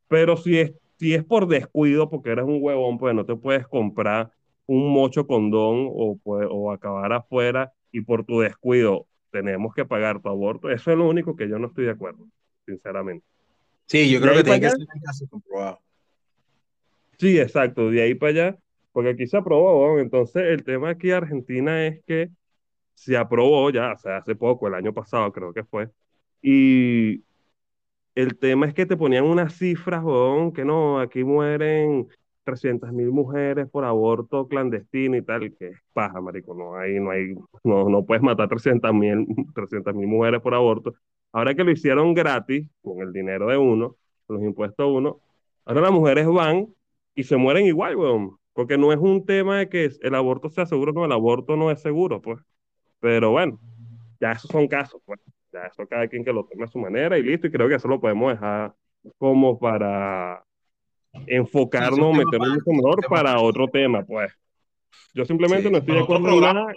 pero 0.07 0.37
si 0.37 0.59
es, 0.59 0.73
si 0.97 1.13
es 1.13 1.23
por 1.23 1.47
descuido, 1.47 2.09
porque 2.09 2.31
eres 2.31 2.45
un 2.45 2.59
huevón, 2.61 2.97
pues 2.97 3.13
no 3.13 3.25
te 3.25 3.35
puedes 3.35 3.67
comprar 3.67 4.31
un 4.67 4.91
mocho 4.91 5.27
condón 5.27 5.89
o, 5.91 6.17
pues, 6.23 6.47
o 6.49 6.71
acabar 6.71 7.13
afuera 7.13 7.73
y 7.91 8.01
por 8.01 8.25
tu 8.25 8.39
descuido 8.39 9.07
tenemos 9.31 9.73
que 9.73 9.85
pagar 9.85 10.21
tu 10.21 10.29
aborto. 10.29 10.69
Eso 10.69 10.91
es 10.91 10.97
lo 10.97 11.07
único 11.07 11.35
que 11.35 11.47
yo 11.49 11.59
no 11.59 11.67
estoy 11.67 11.85
de 11.85 11.91
acuerdo, 11.91 12.25
sinceramente. 12.65 13.25
Sí, 13.85 14.09
yo 14.09 14.19
creo 14.19 14.33
que 14.35 14.43
tiene 14.43 14.61
que 14.61 14.69
ser 14.69 14.79
un 14.79 15.01
caso 15.01 15.27
comprobado. 15.29 15.79
Sí, 17.17 17.39
exacto, 17.39 17.89
de 17.89 18.01
ahí 18.01 18.15
para 18.15 18.29
allá, 18.31 18.57
porque 18.95 19.09
aquí 19.09 19.27
se 19.27 19.35
aprobó, 19.35 19.99
entonces 19.99 20.43
el 20.45 20.63
tema 20.63 20.91
aquí 20.91 21.09
en 21.09 21.15
Argentina 21.17 21.85
es 21.85 22.01
que 22.05 22.29
se 22.93 23.17
aprobó 23.17 23.69
ya, 23.69 23.91
o 23.91 23.97
sea, 23.97 24.17
hace 24.19 24.35
poco, 24.35 24.69
el 24.69 24.73
año 24.73 24.93
pasado 24.93 25.33
creo 25.33 25.53
que 25.53 25.65
fue, 25.65 25.89
y 26.41 27.21
el 28.15 28.37
tema 28.39 28.67
es 28.67 28.73
que 28.73 28.85
te 28.85 28.95
ponían 28.95 29.25
unas 29.25 29.57
cifras, 29.57 30.01
que 30.55 30.63
no, 30.63 31.01
aquí 31.01 31.25
mueren 31.25 32.07
300 32.45 32.93
mil 32.93 33.11
mujeres 33.11 33.69
por 33.69 33.83
aborto 33.83 34.47
clandestino 34.47 35.17
y 35.17 35.21
tal, 35.23 35.53
que 35.57 35.67
es 35.69 35.77
paja, 35.91 36.21
marico, 36.21 36.55
no 36.55 36.77
hay, 36.77 36.97
no 37.01 37.11
hay, 37.11 37.35
no, 37.65 37.89
no 37.89 38.05
puedes 38.05 38.23
matar 38.23 38.47
300 38.47 38.93
mil 38.93 39.27
300 39.53 39.93
mil 39.93 40.07
mujeres 40.07 40.39
por 40.39 40.53
aborto. 40.55 40.93
Ahora 41.33 41.53
que 41.53 41.65
lo 41.65 41.71
hicieron 41.71 42.13
gratis, 42.13 42.69
con 42.81 43.01
el 43.01 43.11
dinero 43.11 43.47
de 43.49 43.57
uno, 43.57 43.97
los 44.29 44.41
impuestos 44.41 44.87
de 44.87 44.93
uno, 44.93 45.19
ahora 45.65 45.81
las 45.81 45.91
mujeres 45.91 46.27
van 46.27 46.73
y 47.13 47.23
se 47.23 47.35
mueren 47.35 47.65
igual, 47.65 47.97
weón. 47.97 48.37
Porque 48.55 48.77
no 48.77 48.93
es 48.93 48.99
un 48.99 49.25
tema 49.25 49.59
de 49.59 49.69
que 49.69 49.91
el 50.01 50.15
aborto 50.15 50.49
sea 50.49 50.65
seguro, 50.65 50.93
no, 50.93 51.03
el 51.03 51.11
aborto 51.11 51.57
no 51.57 51.69
es 51.71 51.81
seguro, 51.81 52.21
pues. 52.21 52.39
Pero 53.01 53.31
bueno, 53.31 53.59
ya 54.21 54.31
esos 54.31 54.49
son 54.49 54.67
casos, 54.67 55.01
pues. 55.05 55.19
Ya 55.51 55.65
eso 55.65 55.85
cada 55.85 56.07
quien 56.07 56.23
que 56.23 56.31
lo 56.31 56.45
tome 56.45 56.63
a 56.63 56.67
su 56.67 56.79
manera 56.79 57.17
y 57.17 57.23
listo, 57.23 57.47
y 57.47 57.51
creo 57.51 57.67
que 57.67 57.75
eso 57.75 57.89
lo 57.89 57.99
podemos 57.99 58.31
dejar 58.31 58.73
como 59.17 59.59
para 59.59 60.41
enfocarnos, 61.27 61.99
tema 61.99 62.23
meternos 62.23 62.49
mucho 62.49 62.71
mejor 62.71 62.95
tema 63.01 63.09
para 63.09 63.41
otro 63.41 63.67
tema, 63.67 64.05
pues. 64.05 64.31
Yo 65.13 65.25
simplemente 65.25 65.67
Sí, 65.67 65.71
no 65.71 65.77
estoy 65.79 65.95
de 65.95 66.01
acuerdo 66.01 66.29
en 66.29 66.39
nada. 66.39 66.73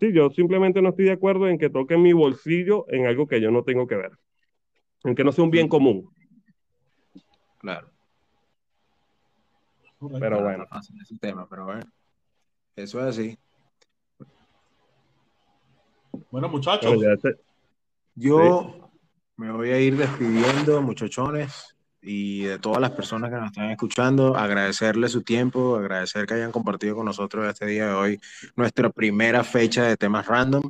Sí, 0.00 0.12
yo 0.12 0.30
simplemente 0.30 0.80
no 0.80 0.88
estoy 0.88 1.04
de 1.04 1.12
acuerdo 1.12 1.48
en 1.48 1.58
que 1.58 1.68
toque 1.68 1.98
mi 1.98 2.14
bolsillo 2.14 2.86
en 2.88 3.06
algo 3.06 3.26
que 3.26 3.42
yo 3.42 3.50
no 3.50 3.62
tengo 3.62 3.86
que 3.86 3.96
ver. 3.96 4.12
En 5.04 5.14
que 5.14 5.22
no 5.22 5.32
sea 5.32 5.44
un 5.44 5.50
bien 5.50 5.68
común. 5.68 6.10
Claro. 7.58 7.91
Pero 10.18 10.36
No, 10.38 10.42
bueno. 10.42 10.66
fácil 10.68 11.00
ese 11.00 11.16
tema, 11.18 11.46
pero 11.48 11.64
bueno. 11.66 11.82
Eso 12.76 13.00
es 13.00 13.06
así. 13.06 13.38
Bueno, 16.30 16.48
muchachos, 16.48 17.02
ese- 17.02 17.38
Yo 18.14 18.90
me 19.36 19.50
voy 19.52 19.70
a 19.70 19.80
ir 19.80 19.96
despidiendo, 19.96 20.82
muchachones, 20.82 21.74
y 22.00 22.42
de 22.42 22.58
todas 22.58 22.80
las 22.80 22.90
personas 22.90 23.30
que 23.30 23.36
nos 23.36 23.46
están 23.46 23.70
escuchando, 23.70 24.36
agradecerles 24.36 25.12
su 25.12 25.22
tiempo, 25.22 25.76
agradecer 25.76 26.26
que 26.26 26.34
hayan 26.34 26.52
compartido 26.52 26.96
con 26.96 27.06
nosotros 27.06 27.46
este 27.48 27.66
día 27.66 27.86
de 27.88 27.94
hoy 27.94 28.20
nuestra 28.56 28.90
primera 28.90 29.44
fecha 29.44 29.84
de 29.84 29.96
temas 29.96 30.26
random. 30.26 30.62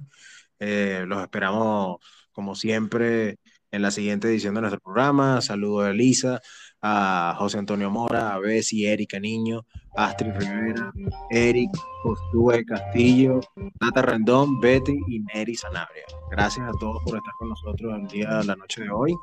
Eh, 0.59 1.05
los 1.07 1.23
esperamos, 1.23 1.97
como 2.33 2.55
siempre, 2.55 3.39
en 3.71 3.83
la 3.83 3.91
siguiente 3.91 4.29
edición 4.29 4.55
de 4.55 4.61
nuestro 4.61 4.81
programa. 4.81 5.41
Saludo 5.41 5.81
a 5.81 5.91
Elisa, 5.91 6.41
a 6.85 7.37
José 7.39 7.59
Antonio 7.59 7.91
Mora, 7.91 8.35
a 8.35 8.39
Bessie, 8.41 8.89
Erika 8.93 9.21
Niño, 9.21 9.65
Astrid 9.95 10.33
Rivera, 10.37 10.93
Eric, 11.31 11.71
Josué 12.03 12.65
Castillo, 12.65 13.41
Nata 13.81 14.03
Rendón, 14.03 14.59
Betty 14.61 14.99
y 15.09 15.21
Neri 15.21 15.55
Sanabria. 15.55 16.05
Gracias 16.31 16.69
a 16.69 16.73
todos 16.81 17.01
por 17.05 17.17
estar 17.17 17.33
con 17.39 17.51
nosotros 17.51 17.95
el 18.01 18.09
día, 18.09 18.43
la 18.45 18.57
noche 18.57 18.83
de 18.83 18.91
hoy. 18.91 19.15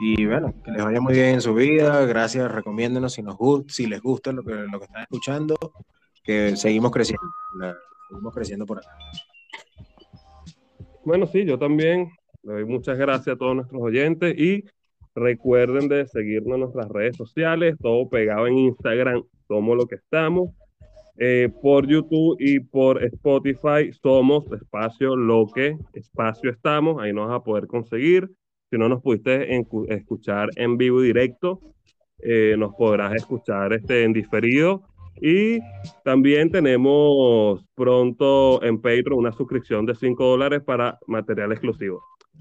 Y 0.00 0.24
bueno, 0.24 0.54
que 0.64 0.70
les 0.70 0.82
vaya 0.84 1.00
muy 1.00 1.12
bien 1.12 1.26
en 1.34 1.40
su 1.42 1.52
vida. 1.54 2.04
Gracias, 2.06 2.50
recomiéndenos 2.50 3.12
si, 3.12 3.22
nos, 3.22 3.36
si 3.68 3.86
les 3.86 4.00
gusta 4.00 4.32
lo 4.32 4.42
que, 4.42 4.54
lo 4.54 4.78
que 4.78 4.84
están 4.86 5.02
escuchando, 5.02 5.56
que 6.24 6.56
seguimos 6.56 6.90
creciendo. 6.90 7.22
la- 7.58 7.76
seguimos 8.08 8.32
creciendo 8.34 8.64
por 8.64 8.78
acá. 8.78 8.88
Bueno, 11.04 11.26
sí, 11.26 11.44
yo 11.44 11.58
también 11.58 12.10
le 12.42 12.52
doy 12.54 12.64
muchas 12.64 12.96
gracias 12.96 13.34
a 13.34 13.38
todos 13.38 13.56
nuestros 13.56 13.82
oyentes 13.82 14.38
y 14.38 14.64
recuerden 15.18 15.88
de 15.88 16.06
seguirnos 16.06 16.54
en 16.54 16.60
nuestras 16.60 16.88
redes 16.88 17.16
sociales, 17.16 17.76
todo 17.80 18.08
pegado 18.08 18.46
en 18.46 18.58
Instagram, 18.58 19.22
somos 19.46 19.76
lo 19.76 19.86
que 19.86 19.96
estamos. 19.96 20.50
Eh, 21.20 21.48
por 21.62 21.86
YouTube 21.86 22.36
y 22.38 22.60
por 22.60 23.02
Spotify 23.02 23.92
somos 24.00 24.44
espacio 24.52 25.16
lo 25.16 25.46
que 25.52 25.76
espacio 25.92 26.48
estamos, 26.48 27.02
ahí 27.02 27.12
nos 27.12 27.28
vas 27.28 27.40
a 27.40 27.42
poder 27.42 27.66
conseguir. 27.66 28.30
Si 28.70 28.78
no 28.78 28.88
nos 28.88 29.02
pudiste 29.02 29.64
escuchar 29.88 30.50
en 30.56 30.76
vivo 30.76 31.02
y 31.02 31.06
directo, 31.06 31.60
eh, 32.20 32.54
nos 32.58 32.74
podrás 32.74 33.14
escuchar 33.14 33.72
este, 33.72 34.04
en 34.04 34.12
diferido. 34.12 34.82
Y 35.20 35.58
también 36.04 36.50
tenemos 36.50 37.64
pronto 37.74 38.62
en 38.62 38.80
Patreon 38.80 39.18
una 39.18 39.32
suscripción 39.32 39.86
de 39.86 39.94
5 39.94 40.24
dólares 40.24 40.62
para 40.62 40.98
material 41.06 41.50
exclusivo. 41.50 42.00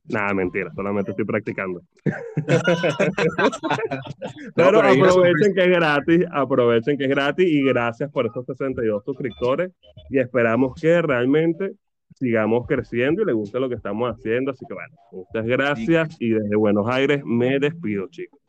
Nada, 0.09 0.33
mentira, 0.33 0.71
solamente 0.73 1.11
estoy 1.11 1.25
practicando. 1.25 1.81
Pero 4.55 4.79
aprovechen 4.79 5.53
que 5.53 5.63
es 5.63 5.69
gratis, 5.69 6.25
aprovechen 6.31 6.97
que 6.97 7.03
es 7.03 7.09
gratis 7.09 7.47
y 7.47 7.61
gracias 7.63 8.09
por 8.11 8.25
esos 8.25 8.45
62 8.45 9.03
suscriptores 9.03 9.73
y 10.09 10.19
esperamos 10.19 10.79
que 10.79 11.01
realmente 11.01 11.73
sigamos 12.15 12.65
creciendo 12.67 13.21
y 13.21 13.25
les 13.25 13.35
guste 13.35 13.59
lo 13.59 13.67
que 13.67 13.75
estamos 13.75 14.09
haciendo. 14.09 14.51
Así 14.51 14.65
que 14.67 14.73
bueno, 14.73 14.95
muchas 15.11 15.45
gracias 15.45 16.15
y 16.19 16.29
desde 16.29 16.55
Buenos 16.55 16.87
Aires 16.87 17.21
me 17.25 17.59
despido, 17.59 18.07
chicos. 18.07 18.39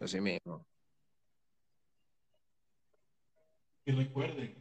Así 0.00 0.20
mismo. 0.20 0.64
y 3.88 3.92
recuerden, 3.92 4.54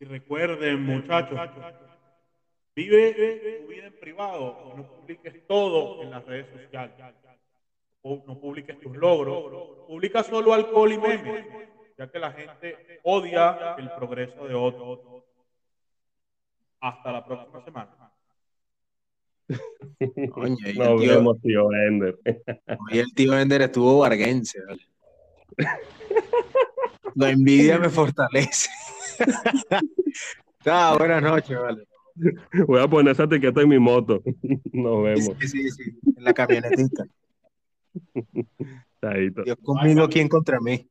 y 0.00 0.04
recuerden, 0.04 0.82
muchachos, 0.84 1.38
vive 2.74 3.60
tu 3.62 3.68
vida 3.68 3.86
en 3.86 3.98
privado, 3.98 4.74
no 4.76 4.86
publiques 4.86 5.46
todo 5.46 6.02
en 6.02 6.10
las 6.10 6.24
redes 6.26 6.46
sociales. 6.52 6.94
O 8.02 8.22
no 8.26 8.38
publiques 8.40 8.78
tus 8.80 8.96
logros, 8.96 9.86
publica 9.88 10.22
solo 10.22 10.54
alcohol 10.54 10.92
y 10.92 10.98
memes, 10.98 11.44
ya 11.98 12.08
que 12.10 12.18
la 12.20 12.30
gente 12.32 13.00
odia 13.02 13.74
el 13.76 13.90
progreso 13.90 14.46
de 14.46 14.54
otros. 14.54 15.00
Hasta 16.80 17.10
la 17.10 17.24
próxima 17.26 17.64
semana. 17.64 18.12
Coño, 20.32 20.56
y 20.64 20.68
el 20.70 20.78
Nos 20.78 21.00
tío- 21.00 21.10
vemos, 21.10 21.40
tío 21.40 21.72
Ender. 21.72 22.16
Hoy 22.92 22.98
el 23.00 23.12
tío 23.14 23.36
Ender 23.36 23.62
estuvo 23.62 23.98
varguense, 23.98 24.60
¿vale? 24.64 24.82
La 27.18 27.30
envidia 27.30 27.80
me 27.80 27.90
fortalece. 27.90 28.70
Chao, 30.62 30.98
buenas 30.98 31.20
noches, 31.20 31.58
vale. 31.58 31.84
Voy 32.64 32.80
a 32.80 32.86
poner 32.86 33.12
esa 33.12 33.24
etiqueta 33.24 33.60
en 33.60 33.68
mi 33.68 33.78
moto. 33.80 34.22
Nos 34.72 35.02
vemos. 35.02 35.36
Sí, 35.40 35.48
sí, 35.48 35.70
sí, 35.70 35.98
en 36.16 36.22
la 36.22 36.32
camionetita. 36.32 37.06
Dios 39.44 39.58
conmigo, 39.64 40.08
¿quién 40.08 40.28
contra 40.28 40.60
mí? 40.60 40.88